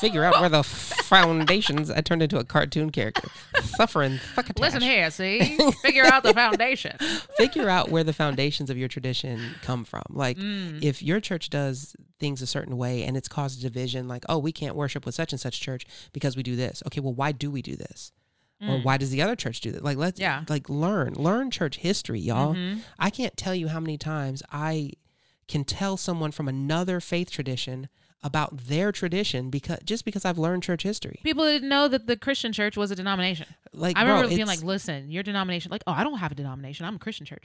figure 0.00 0.24
out 0.24 0.40
where 0.40 0.48
the 0.48 0.62
foundations. 0.62 1.90
I 1.90 2.00
turned 2.00 2.22
into 2.22 2.38
a 2.38 2.44
cartoon 2.44 2.90
character, 2.90 3.28
suffering 3.62 4.18
succotash. 4.34 4.60
Listen 4.62 4.80
here. 4.80 5.10
See, 5.10 5.58
figure 5.82 6.04
out 6.06 6.22
the 6.22 6.32
foundation. 6.32 6.96
Figure 7.36 7.68
out 7.68 7.90
where 7.90 8.04
the 8.04 8.12
foundations 8.12 8.70
of 8.70 8.78
your 8.78 8.88
tradition 8.88 9.40
come 9.62 9.84
from. 9.84 10.04
Like 10.08 10.38
Mm. 10.38 10.82
if 10.82 11.02
your 11.02 11.20
church 11.20 11.50
does 11.50 11.94
things 12.18 12.40
a 12.40 12.46
certain 12.46 12.76
way 12.78 13.02
and 13.02 13.16
it's 13.16 13.28
caused 13.28 13.60
division, 13.60 14.08
like 14.08 14.24
oh 14.28 14.38
we 14.38 14.52
can't 14.52 14.74
worship 14.76 15.04
with 15.04 15.14
such 15.14 15.32
and 15.32 15.40
such 15.40 15.60
church 15.60 15.84
because 16.12 16.36
we 16.36 16.42
do 16.42 16.56
this. 16.56 16.82
Okay, 16.86 17.00
well 17.00 17.12
why 17.14 17.32
do 17.32 17.50
we 17.50 17.60
do 17.62 17.76
this? 17.76 18.12
Or 18.62 18.76
Mm. 18.76 18.84
why 18.84 18.96
does 18.98 19.10
the 19.10 19.20
other 19.22 19.36
church 19.36 19.60
do 19.60 19.72
that? 19.72 19.82
Like 19.84 19.96
let's 19.98 20.20
Yeah. 20.20 20.44
like 20.48 20.68
learn 20.70 21.14
learn 21.14 21.50
church 21.50 21.76
history, 21.78 22.20
y'all. 22.20 22.54
Mhm. 22.54 22.80
I 22.98 23.10
can't 23.10 23.36
tell 23.36 23.54
you 23.54 23.68
how 23.68 23.80
many 23.80 23.98
times 23.98 24.42
I 24.52 24.92
can 25.50 25.64
tell 25.64 25.96
someone 25.96 26.30
from 26.30 26.48
another 26.48 27.00
faith 27.00 27.30
tradition 27.30 27.88
about 28.22 28.56
their 28.66 28.92
tradition 28.92 29.48
because 29.48 29.78
just 29.82 30.04
because 30.04 30.24
I've 30.24 30.38
learned 30.38 30.62
church 30.62 30.82
history. 30.82 31.20
People 31.24 31.44
didn't 31.44 31.68
know 31.68 31.88
that 31.88 32.06
the 32.06 32.16
Christian 32.16 32.52
church 32.52 32.76
was 32.76 32.90
a 32.90 32.94
denomination. 32.94 33.46
Like 33.72 33.96
I 33.96 34.02
remember 34.02 34.28
bro, 34.28 34.36
being 34.36 34.46
like, 34.46 34.62
"Listen, 34.62 35.10
your 35.10 35.22
denomination, 35.22 35.70
like, 35.70 35.82
oh, 35.86 35.92
I 35.92 36.04
don't 36.04 36.18
have 36.18 36.30
a 36.30 36.34
denomination. 36.34 36.84
I'm 36.84 36.96
a 36.96 36.98
Christian 36.98 37.24
church. 37.24 37.44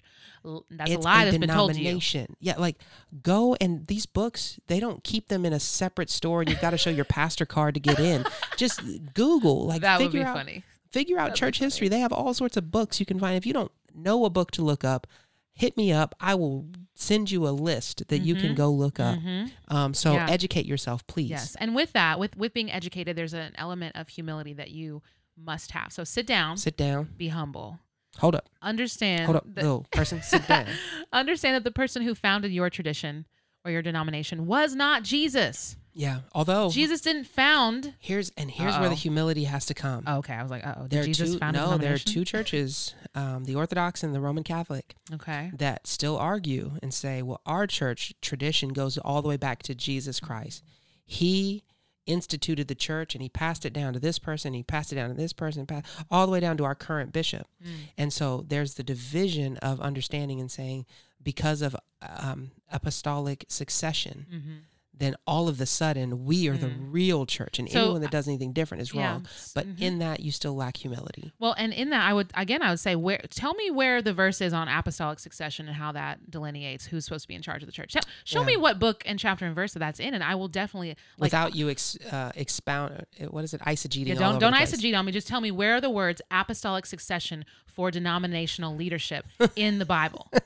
That's 0.69 0.91
a 0.91 0.97
lie 0.97 1.23
a 1.23 1.25
that's 1.25 1.37
been 1.37 1.49
told 1.49 1.71
to 1.71 1.77
you." 1.77 1.83
denomination. 1.83 2.35
Yeah, 2.39 2.57
like 2.57 2.77
go 3.23 3.55
and 3.61 3.87
these 3.87 4.05
books, 4.05 4.59
they 4.67 4.79
don't 4.79 5.03
keep 5.03 5.29
them 5.29 5.45
in 5.45 5.53
a 5.53 5.59
separate 5.59 6.09
store 6.09 6.41
and 6.41 6.49
you've 6.49 6.61
got 6.61 6.71
to 6.71 6.77
show 6.77 6.89
your 6.89 7.05
pastor 7.05 7.45
card 7.45 7.73
to 7.75 7.79
get 7.79 7.99
in. 7.99 8.25
Just 8.57 8.81
Google, 9.13 9.65
like 9.65 9.81
that 9.81 9.99
would 9.99 10.11
be 10.11 10.17
figure 10.17 10.27
out 10.27 10.35
funny. 10.35 10.63
figure 10.91 11.17
out 11.17 11.29
That'd 11.29 11.35
be 11.35 11.39
church 11.39 11.59
history. 11.59 11.87
They 11.87 11.99
have 11.99 12.11
all 12.11 12.33
sorts 12.33 12.57
of 12.57 12.69
books 12.69 12.99
you 12.99 13.05
can 13.05 13.19
find. 13.19 13.37
If 13.37 13.45
you 13.45 13.53
don't 13.53 13.71
know 13.93 14.25
a 14.25 14.29
book 14.29 14.51
to 14.51 14.61
look 14.61 14.83
up, 14.83 15.07
hit 15.55 15.75
me 15.77 15.91
up. 15.91 16.13
I 16.19 16.35
will 16.35 16.67
send 16.93 17.31
you 17.31 17.47
a 17.47 17.49
list 17.51 18.07
that 18.09 18.19
you 18.19 18.35
can 18.35 18.51
Mhm. 18.51 18.55
go 18.55 18.69
look 18.71 18.99
up. 18.99 19.17
hmm 19.19 19.45
Um, 19.69 19.93
so 19.93 20.13
Yeah. 20.13 20.29
educate 20.29 20.65
yourself, 20.65 21.05
please. 21.07 21.29
Yes, 21.31 21.55
and 21.55 21.73
with 21.73 21.93
that, 21.93 22.19
with 22.19 22.35
with 22.37 22.53
being 22.53 22.69
educated, 22.71 23.15
there's 23.15 23.33
an 23.33 23.53
element 23.55 23.95
of 23.95 24.09
humility 24.09 24.53
that 24.53 24.71
you 24.71 25.01
must 25.37 25.71
have. 25.71 25.91
So 25.91 26.03
sit 26.03 26.27
down, 26.27 26.57
Sit 26.57 26.77
down. 26.77 27.09
be 27.17 27.29
humble, 27.29 27.79
Hold 28.19 28.35
up. 28.35 28.49
understand. 28.61 29.25
Hold 29.25 29.37
up. 29.37 29.45
that- 29.55 29.63
Little 29.63 29.85
person, 29.91 30.21
sit 30.21 30.47
down. 30.47 30.67
understand 31.13 31.55
that 31.55 31.63
the 31.63 31.71
person 31.71 32.03
who 32.03 32.15
founded 32.15 32.51
your 32.51 32.69
tradition 32.69 33.25
or 33.65 33.71
your 33.71 33.81
denomination 33.81 34.45
was 34.45 34.75
not 34.75 35.03
Jesus. 35.03 35.75
Yeah. 35.97 36.19
Although 36.33 36.69
Jesus 36.69 36.99
didn't 37.01 37.23
found. 37.25 37.93
here's 37.99 38.29
and 38.31 38.51
here's 38.51 38.77
where 38.77 38.89
the 38.89 38.95
humility 38.95 39.45
has 39.45 39.65
to 39.67 39.73
come. 39.73 40.03
Oh, 40.05 40.17
okay, 40.17 40.33
I 40.33 40.41
was 40.41 40.51
like, 40.51 40.63
oh, 40.67 40.81
did 40.83 40.89
there 40.91 41.01
are 41.01 41.05
Jesus 41.05 41.31
two, 41.33 41.39
found 41.39 41.55
no, 41.55 41.77
there 41.77 41.93
are 41.93 41.97
two 41.97 42.25
churches, 42.25 42.93
um, 43.15 43.45
the 43.45 43.55
Orthodox 43.55 44.03
and 44.03 44.13
the 44.13 44.19
Roman 44.19 44.43
Catholic, 44.43 44.95
Okay. 45.13 45.51
that 45.57 45.87
still 45.87 46.17
argue 46.17 46.73
and 46.83 46.93
say, 46.93 47.21
well, 47.21 47.39
our 47.45 47.65
church 47.65 48.13
tradition 48.21 48.73
goes 48.73 48.97
all 48.97 49.21
the 49.21 49.29
way 49.29 49.37
back 49.37 49.63
to 49.63 49.73
Jesus 49.73 50.19
Christ. 50.19 50.63
He 51.05 51.63
instituted 52.05 52.67
the 52.67 52.75
church 52.75 53.15
and 53.15 53.21
he 53.21 53.29
passed 53.29 53.65
it 53.65 53.71
down 53.73 53.93
to 53.93 53.99
this 53.99 54.19
person, 54.19 54.53
he 54.53 54.63
passed 54.63 54.91
it 54.91 54.95
down 54.95 55.09
to 55.09 55.15
this 55.15 55.33
person, 55.33 55.65
all 56.11 56.25
the 56.25 56.31
way 56.31 56.39
down 56.41 56.57
to 56.57 56.65
our 56.65 56.75
current 56.75 57.13
bishop. 57.13 57.47
Mm. 57.63 57.69
And 57.97 58.13
so 58.13 58.43
there's 58.47 58.73
the 58.75 58.83
division 58.83 59.57
of 59.57 59.79
understanding 59.79 60.39
and 60.41 60.51
saying, 60.51 60.85
because 61.23 61.61
of 61.63 61.75
um, 62.01 62.51
apostolic 62.71 63.45
succession, 63.47 64.25
Mm-hmm. 64.31 64.53
Then 64.97 65.15
all 65.27 65.47
of 65.49 65.57
the 65.57 65.65
sudden 65.65 66.25
we 66.25 66.47
are 66.47 66.57
the 66.57 66.67
Mm. 66.67 66.87
real 66.91 67.25
church, 67.25 67.59
and 67.59 67.69
So, 67.69 67.81
anyone 67.83 68.01
that 68.01 68.11
does 68.11 68.27
anything 68.27 68.53
different 68.53 68.81
is 68.81 68.93
Yeah. 68.93 69.11
wrong. 69.11 69.27
But 69.53 69.67
Mhm. 69.67 69.81
in 69.81 69.99
that, 69.99 70.21
you 70.21 70.31
still 70.31 70.55
lack 70.55 70.77
humility. 70.77 71.33
Well, 71.37 71.53
and 71.57 71.73
in 71.73 71.89
that, 71.89 72.05
I 72.09 72.13
would 72.13 72.31
again, 72.35 72.61
I 72.61 72.69
would 72.69 72.79
say, 72.79 72.95
where 72.95 73.19
tell 73.29 73.53
me 73.55 73.69
where 73.71 74.01
the 74.01 74.13
verse 74.13 74.39
is 74.41 74.53
on 74.53 74.67
apostolic 74.67 75.19
succession 75.19 75.67
and 75.67 75.75
how 75.75 75.91
that 75.91 76.31
delineates 76.31 76.85
who's 76.87 77.03
supposed 77.05 77.23
to 77.23 77.27
be 77.27 77.35
in 77.35 77.41
charge 77.41 77.61
of 77.61 77.67
the 77.67 77.73
church. 77.73 77.93
Tell, 77.93 78.03
show 78.23 78.39
Yeah. 78.41 78.45
me 78.47 78.57
what 78.57 78.79
book 78.79 79.03
and 79.05 79.19
chapter 79.19 79.45
and 79.45 79.53
verse 79.53 79.73
that 79.73 79.79
that's 79.79 79.99
in, 79.99 80.13
and 80.13 80.23
I 80.23 80.35
will 80.35 80.47
definitely 80.47 80.89
like. 81.17 81.27
Without 81.31 81.55
you 81.55 81.69
ex, 81.69 81.97
uh, 82.11 82.31
expound, 82.35 83.05
uh, 83.21 83.25
what 83.25 83.43
is 83.43 83.53
it, 83.53 83.61
eisegeting 83.61 84.07
yeah, 84.07 84.13
don't 84.15 84.39
don't 84.39 84.53
the 84.53 84.57
eisegete 84.59 84.97
on 84.97 85.05
me. 85.05 85.11
Just 85.11 85.27
tell 85.27 85.41
me 85.41 85.51
where 85.51 85.75
are 85.75 85.81
the 85.81 85.89
words 85.89 86.21
apostolic 86.31 86.85
succession 86.85 87.43
for 87.65 87.91
denominational 87.91 88.75
leadership 88.75 89.25
in 89.57 89.79
the 89.79 89.85
Bible. 89.85 90.31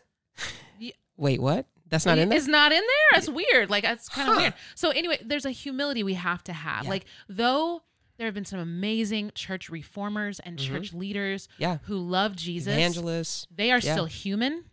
Wait, 1.18 1.41
what? 1.41 1.66
That's 1.90 2.06
not 2.06 2.18
in 2.18 2.30
there. 2.30 2.38
It's 2.38 2.48
not 2.48 2.72
in 2.72 2.82
there. 2.82 3.20
It's 3.20 3.30
weird. 3.30 3.70
Like 3.70 3.84
it's 3.84 4.08
kind 4.10 4.30
of 4.30 4.36
Huh. 4.36 4.42
weird. 4.42 4.54
So 4.76 4.90
anyway, 4.92 5.18
there's 5.24 5.46
a 5.46 5.52
humility 5.52 6.04
we 6.04 6.14
have 6.16 6.44
to 6.46 6.54
have. 6.54 6.84
Yeah. 6.86 6.90
Like 6.90 7.06
though 7.28 7.84
there 8.18 8.28
have 8.28 8.34
been 8.34 8.46
some 8.46 8.60
amazing 8.60 9.32
church 9.34 9.70
reformers 9.70 10.40
and 10.42 10.58
Mhm. 10.60 10.68
church 10.68 10.94
leaders 10.94 11.48
Yeah, 11.58 11.78
who 11.84 11.98
love 11.98 12.36
Jesus. 12.36 12.74
evangelists. 12.74 13.48
They 13.50 13.72
are 13.72 13.80
Yeah. 13.80 13.94
still 13.94 14.06
human. 14.06 14.66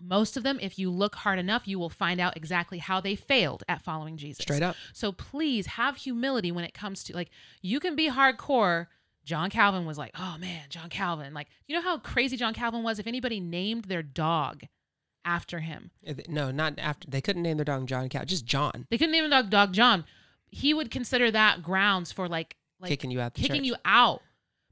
Most 0.00 0.36
of 0.36 0.42
them, 0.42 0.58
if 0.60 0.78
you 0.80 0.90
look 0.90 1.14
hard 1.16 1.38
enough, 1.38 1.68
you 1.68 1.78
will 1.78 1.90
find 1.90 2.20
out 2.20 2.36
exactly 2.36 2.78
how 2.78 3.00
they 3.00 3.14
failed 3.14 3.62
at 3.68 3.82
following 3.82 4.16
Jesus. 4.16 4.42
Straight 4.42 4.62
up. 4.62 4.74
So 4.92 5.12
please 5.12 5.66
have 5.66 5.98
humility 5.98 6.50
when 6.50 6.64
it 6.64 6.74
comes 6.74 7.04
to 7.04 7.14
like 7.14 7.30
you 7.60 7.78
can 7.78 7.94
be 7.94 8.10
hardcore. 8.10 8.86
John 9.24 9.50
Calvin 9.50 9.86
was 9.86 9.98
like, 9.98 10.10
"Oh 10.18 10.36
man, 10.38 10.64
John 10.68 10.88
Calvin." 10.88 11.32
Like, 11.32 11.46
you 11.68 11.76
know 11.76 11.82
how 11.82 11.98
crazy 11.98 12.36
John 12.36 12.54
Calvin 12.54 12.82
was 12.82 12.98
if 12.98 13.06
anybody 13.06 13.38
named 13.38 13.84
their 13.84 14.02
dog 14.02 14.62
after 15.24 15.60
him. 15.60 15.90
No, 16.28 16.50
not 16.50 16.78
after. 16.78 17.08
They 17.08 17.20
couldn't 17.20 17.42
name 17.42 17.56
their 17.58 17.64
dog 17.64 17.86
John 17.86 18.08
Cow, 18.08 18.24
just 18.24 18.44
John, 18.44 18.86
They 18.90 18.98
couldn't 18.98 19.12
name 19.12 19.24
a 19.24 19.28
dog 19.30 19.50
dog 19.50 19.72
John. 19.72 20.04
He 20.50 20.74
would 20.74 20.90
consider 20.90 21.30
that 21.30 21.62
grounds 21.62 22.12
for 22.12 22.28
like 22.28 22.56
like 22.80 22.88
kicking 22.88 23.10
you 23.10 23.20
out 23.20 23.34
the 23.34 23.42
kicking 23.42 23.56
church. 23.62 23.66
you 23.66 23.76
out 23.84 24.22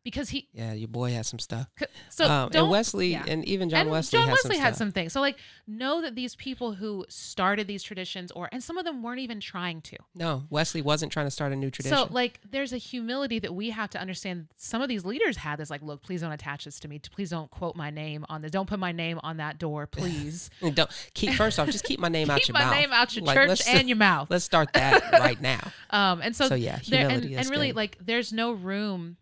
because 0.02 0.30
he 0.30 0.48
Yeah, 0.52 0.72
your 0.72 0.88
boy 0.88 1.12
has 1.12 1.28
some 1.28 1.38
stuff. 1.38 1.68
so 2.08 2.26
um, 2.30 2.50
and 2.54 2.68
Wesley, 2.70 3.12
yeah. 3.12 3.24
and 3.26 3.44
even 3.44 3.68
John 3.68 3.82
and 3.82 3.90
Wesley, 3.90 4.18
John 4.18 4.28
has 4.28 4.38
Wesley 4.44 4.56
some 4.56 4.62
had 4.64 4.74
stuff. 4.74 4.78
some 4.78 4.92
things. 4.92 5.12
So 5.12 5.20
like 5.20 5.36
know 5.66 6.00
that 6.02 6.14
these 6.14 6.34
people 6.36 6.74
who 6.74 7.04
started 7.08 7.66
these 7.66 7.82
traditions 7.82 8.30
or 8.32 8.48
and 8.52 8.62
some 8.62 8.78
of 8.78 8.84
them 8.84 9.02
weren't 9.02 9.20
even 9.20 9.40
trying 9.40 9.80
to. 9.82 9.96
No, 10.14 10.44
Wesley 10.50 10.82
wasn't 10.82 11.12
trying 11.12 11.26
to 11.26 11.30
start 11.30 11.52
a 11.52 11.56
new 11.56 11.70
tradition. 11.70 11.96
So 11.96 12.08
like 12.10 12.40
there's 12.48 12.72
a 12.72 12.78
humility 12.78 13.38
that 13.38 13.54
we 13.54 13.70
have 13.70 13.90
to 13.90 14.00
understand 14.00 14.48
some 14.56 14.82
of 14.82 14.88
these 14.88 15.04
leaders 15.04 15.36
had 15.36 15.58
this 15.58 15.70
like 15.70 15.82
look 15.82 16.02
please 16.02 16.20
don't 16.22 16.32
attach 16.32 16.64
this 16.64 16.80
to 16.80 16.88
me 16.88 16.98
please 16.98 17.30
don't 17.30 17.50
quote 17.50 17.76
my 17.76 17.90
name 17.90 18.24
on 18.28 18.42
this 18.42 18.50
don't 18.50 18.68
put 18.68 18.78
my 18.78 18.92
name 18.92 19.18
on 19.22 19.36
that 19.38 19.58
door 19.58 19.86
please 19.90 20.50
don't 20.74 20.90
keep 21.14 21.32
first 21.34 21.58
off, 21.58 21.66
just 21.68 21.84
keep 21.84 22.00
my 22.00 22.08
name 22.08 22.30
out 22.30 22.38
keep 22.38 22.48
your 22.48 22.54
my 22.54 22.64
mouth. 22.64 22.74
name 22.74 22.92
out 22.92 23.14
your 23.16 23.24
Like, 23.24 23.34
church 23.36 23.62
and 23.68 23.88
your 23.88 23.96
mouth 23.96 24.28
Let's 24.30 24.44
start 24.44 24.72
that 24.74 25.12
right 25.12 25.40
now. 25.40 25.60
um 25.90 26.20
and 26.22 26.34
so, 26.34 26.48
So, 26.48 26.54
yeah, 26.54 26.78
there, 26.88 27.02
and, 27.08 27.22
humility, 27.22 27.34
and 27.36 27.50
really 27.50 27.68
good. 27.68 27.76
like 27.76 27.98
there's 28.00 28.32
no 28.32 28.52
room 28.52 29.16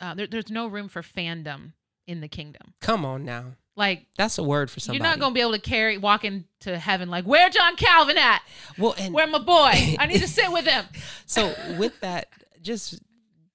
uh, 0.00 0.14
there, 0.14 0.26
there's 0.26 0.50
no 0.50 0.66
room 0.66 0.88
for 0.88 1.02
fandom 1.02 1.72
in 2.06 2.20
the 2.20 2.28
kingdom 2.28 2.74
Come 2.80 3.04
on 3.04 3.24
now, 3.24 3.54
like 3.76 4.06
that's 4.18 4.36
a 4.38 4.42
word 4.42 4.70
for 4.70 4.80
somebody. 4.80 4.98
you're 5.02 5.10
not 5.10 5.18
gonna 5.20 5.34
be 5.34 5.40
able 5.40 5.52
to 5.52 5.58
carry 5.60 5.96
walk 5.98 6.24
into 6.24 6.78
heaven 6.78 7.08
like 7.10 7.24
where 7.24 7.48
John 7.50 7.76
Calvin 7.76 8.18
at 8.18 8.42
Well, 8.78 8.94
and 8.98 9.14
where 9.14 9.26
my 9.26 9.38
boy 9.38 9.70
I 9.98 10.06
need 10.06 10.20
to 10.20 10.28
sit 10.28 10.50
with 10.52 10.66
him 10.66 10.84
so 11.26 11.54
with 11.78 11.98
that, 12.00 12.28
just 12.62 13.00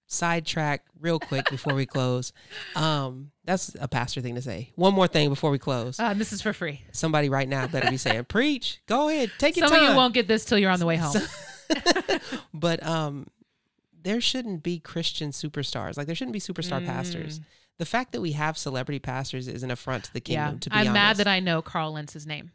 sidetrack 0.07 0.83
real 0.99 1.19
quick 1.19 1.47
before 1.51 1.75
we 1.75 1.85
close. 1.85 2.33
Um, 2.75 3.31
that's 3.45 3.75
a 3.79 3.87
pastor 3.87 4.21
thing 4.21 4.33
to 4.35 4.41
say. 4.41 4.71
One 4.75 4.93
more 4.95 5.07
thing 5.07 5.29
before 5.29 5.51
we 5.51 5.59
close. 5.59 5.99
uh, 5.99 6.13
this 6.15 6.33
is 6.33 6.41
for 6.41 6.51
free 6.51 6.81
Somebody 6.91 7.29
right 7.29 7.47
now 7.47 7.67
better 7.67 7.89
be 7.91 7.97
saying, 8.07 8.25
"Preach, 8.25 8.81
go 8.87 9.09
ahead, 9.09 9.31
take 9.37 9.55
your 9.55 9.67
some 9.67 9.75
time." 9.77 9.85
of 9.85 9.91
you 9.91 9.95
won't 9.95 10.13
get 10.15 10.27
this 10.27 10.45
till 10.45 10.57
you're 10.57 10.71
on 10.71 10.79
the 10.79 10.85
way 10.87 10.95
home 10.97 11.15
but 12.53 12.83
um, 12.83 13.27
there 14.01 14.21
shouldn't 14.21 14.63
be 14.63 14.79
Christian 14.79 15.31
superstars. 15.31 15.97
Like 15.97 16.05
there 16.07 16.15
shouldn't 16.15 16.33
be 16.33 16.39
superstar 16.39 16.85
pastors. 16.85 17.41
The 17.77 17.85
fact 17.85 18.11
that 18.11 18.21
we 18.21 18.33
have 18.33 18.57
celebrity 18.57 18.99
pastors 18.99 19.47
is 19.47 19.63
an 19.63 19.71
affront 19.71 20.03
to 20.05 20.13
the 20.13 20.19
kingdom. 20.21 20.55
yeah 20.55 20.59
To 20.59 20.69
be 20.69 20.75
I'm 20.75 20.79
honest, 20.87 20.93
mad 20.93 21.17
that 21.17 21.27
I 21.27 21.39
know 21.39 21.61
Carl 21.61 21.93
Lentz's 21.93 22.25
name 22.27 22.51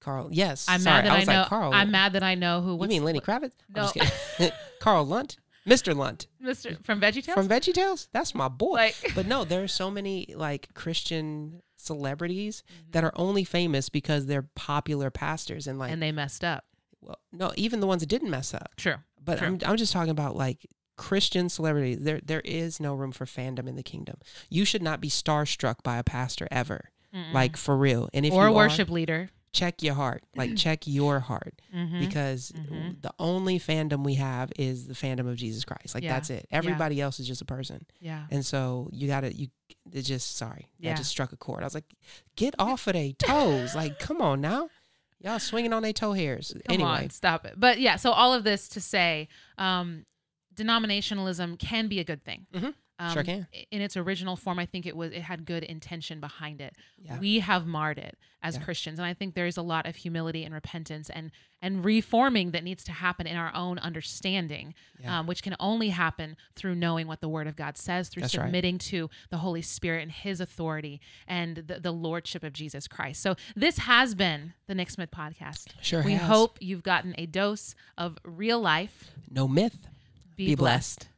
Carl. 0.00 0.28
Yes, 0.30 0.66
I'm 0.68 0.80
sorry, 0.80 1.02
mad 1.02 1.04
that 1.06 1.12
I, 1.12 1.18
was 1.18 1.26
know. 1.28 1.34
Like, 1.40 1.48
Carl. 1.48 1.72
I'm 1.74 1.90
mad 1.90 2.12
that 2.12 2.22
I 2.22 2.34
know 2.36 2.60
who. 2.62 2.80
You 2.80 2.88
mean 2.88 3.04
Lenny 3.04 3.20
Kravitz? 3.20 3.52
I'm 3.74 3.74
just 3.74 3.96
No. 3.96 4.02
kidding. 4.38 4.52
Carl 4.80 5.04
Lunt, 5.04 5.38
Mr. 5.66 5.94
Lunt 5.96 6.28
Mr. 6.42 6.82
from 6.84 7.00
VeggieTales? 7.00 7.34
from 7.34 7.48
VeggieTales. 7.48 8.08
That's 8.12 8.34
my 8.34 8.46
boy. 8.48 8.74
like, 8.74 8.94
but 9.14 9.26
no, 9.26 9.44
there 9.44 9.62
are 9.62 9.68
so 9.68 9.90
many 9.90 10.32
like 10.36 10.72
Christian 10.74 11.62
celebrities 11.76 12.62
Mm-hmm. 12.70 12.90
that 12.92 13.04
are 13.04 13.12
only 13.16 13.44
famous 13.44 13.88
because 13.88 14.26
they're 14.26 14.48
popular 14.54 15.10
pastors 15.10 15.66
and 15.66 15.78
like 15.78 15.90
and 15.92 16.02
they 16.02 16.12
messed 16.12 16.44
up. 16.44 16.64
well, 17.00 17.18
no, 17.32 17.52
even 17.56 17.80
the 17.80 17.86
ones 17.86 18.00
that 18.02 18.08
didn't 18.08 18.30
mess 18.30 18.54
up. 18.54 18.70
True. 18.76 18.96
But. 19.22 19.42
I'm 19.42 19.58
I'm 19.66 19.76
just 19.76 19.92
talking 19.92 20.10
about 20.10 20.36
like 20.36 20.64
Christian 20.98 21.48
celebrity, 21.48 21.94
There 21.94 22.20
there 22.22 22.42
is 22.44 22.78
no 22.80 22.94
room 22.94 23.12
for 23.12 23.24
fandom 23.24 23.66
in 23.66 23.76
the 23.76 23.82
kingdom. 23.82 24.16
You 24.50 24.64
should 24.66 24.82
not 24.82 25.00
be 25.00 25.08
starstruck 25.08 25.82
by 25.82 25.96
a 25.96 26.04
pastor 26.04 26.46
ever. 26.50 26.90
Mm-mm. 27.14 27.32
Like 27.32 27.56
for 27.56 27.76
real. 27.76 28.10
And 28.12 28.26
if 28.26 28.32
or 28.34 28.42
you 28.44 28.48
a 28.48 28.52
are, 28.52 28.54
worship 28.54 28.90
leader. 28.90 29.30
check 29.52 29.82
your 29.82 29.94
heart. 29.94 30.22
Like 30.36 30.56
check 30.64 30.86
your 30.86 31.20
heart 31.20 31.62
Mhm. 31.74 32.00
because 32.00 32.52
Mhm. 32.52 33.00
the 33.00 33.12
only 33.18 33.58
fandom 33.58 34.04
we 34.04 34.14
have 34.16 34.52
is 34.58 34.86
the 34.86 34.92
fandom 34.94 35.26
of 35.26 35.36
Jesus 35.36 35.64
Christ. 35.64 35.94
Like 35.94 36.04
Yeah. 36.04 36.12
that's 36.12 36.28
it. 36.28 36.46
Everybody 36.50 37.00
else 37.00 37.18
is 37.18 37.26
just 37.26 37.40
a 37.40 37.46
person. 37.46 37.86
yeah. 38.00 38.26
And 38.30 38.44
so 38.44 38.90
you 38.92 39.06
got 39.08 39.22
to 39.22 39.34
you 39.34 39.48
it 39.90 40.02
just 40.02 40.36
sorry. 40.36 40.66
Yeah. 40.78 40.92
I 40.92 40.96
just 40.96 41.08
struck 41.08 41.32
a 41.32 41.36
chord. 41.36 41.62
I 41.62 41.64
was 41.66 41.74
like 41.74 41.94
get 42.36 42.54
off 42.58 42.86
of 42.86 42.92
their 42.92 43.12
toes. 43.12 43.74
like 43.74 43.98
come 44.06 44.20
on 44.20 44.40
now. 44.42 44.68
Y'all 45.20 45.38
swinging 45.40 45.72
on 45.72 45.82
their 45.82 45.92
toe 45.92 46.12
hairs. 46.12 46.52
Come 46.52 46.74
anyway. 46.74 46.90
on, 47.04 47.10
stop 47.10 47.44
it. 47.46 47.54
But 47.56 47.80
yeah, 47.80 47.96
so 47.96 48.12
all 48.12 48.34
of 48.34 48.44
this 48.44 48.68
to 48.68 48.80
say, 48.80 49.28
um, 49.56 50.04
denominationalism 50.58 51.58
can 51.58 51.88
be 51.88 52.00
a 52.00 52.04
good 52.04 52.24
thing. 52.24 52.46
Mhm. 52.52 52.74
Um, 53.00 53.12
Sure 53.12 53.22
can. 53.22 53.46
In 53.70 53.80
its 53.80 53.96
original 53.96 54.34
form, 54.34 54.58
I 54.58 54.66
think 54.66 54.84
it 54.84 54.96
was 54.96 55.12
it 55.12 55.22
had 55.22 55.44
good 55.44 55.62
intention 55.62 56.18
behind 56.18 56.60
it. 56.60 56.74
Yeah. 57.00 57.20
We 57.20 57.38
have 57.38 57.64
marred 57.64 57.96
it 57.96 58.18
as 58.42 58.56
Yeah. 58.56 58.62
Christians, 58.64 58.98
and 58.98 59.06
I 59.06 59.14
think 59.14 59.34
there 59.36 59.46
is 59.46 59.56
a 59.56 59.62
lot 59.62 59.86
of 59.86 59.94
humility 59.94 60.42
and 60.42 60.52
repentance 60.52 61.08
and 61.08 61.30
and 61.62 61.84
reforming 61.84 62.50
that 62.52 62.64
needs 62.64 62.82
to 62.84 62.92
happen 62.92 63.26
in 63.28 63.36
our 63.36 63.52
own 63.54 63.78
understanding, 63.80 64.74
Yeah. 65.00 65.20
um, 65.20 65.26
which 65.28 65.42
can 65.44 65.54
only 65.60 65.90
happen 65.90 66.36
through 66.56 66.74
knowing 66.76 67.06
what 67.06 67.20
the 67.20 67.28
Word 67.28 67.46
of 67.46 67.54
God 67.56 67.76
says, 67.76 68.08
through 68.08 68.22
That's 68.22 68.36
right. 68.36 68.44
submitting 68.46 68.78
to 68.78 69.08
the 69.30 69.38
Holy 69.38 69.62
Spirit 69.62 70.02
and 70.02 70.10
His 70.12 70.40
authority 70.40 71.00
and 71.26 71.56
the, 71.58 71.78
the 71.80 71.92
lordship 71.92 72.42
of 72.42 72.52
Jesus 72.52 72.88
Christ. 72.88 73.20
So 73.22 73.36
this 73.54 73.78
has 73.78 74.14
been 74.16 74.54
the 74.66 74.74
Nick 74.74 74.90
Smith 74.90 75.10
podcast. 75.12 75.68
Sure 75.82 76.02
We 76.02 76.12
has. 76.14 76.28
hope 76.28 76.58
you've 76.60 76.82
gotten 76.84 77.14
a 77.18 77.26
dose 77.26 77.74
of 77.96 78.18
real 78.24 78.60
life. 78.60 79.12
no 79.30 79.46
myth. 79.46 79.88
Be, 80.38 80.46
Be 80.46 80.54
blessed. 80.54 81.00
blessed. 81.00 81.17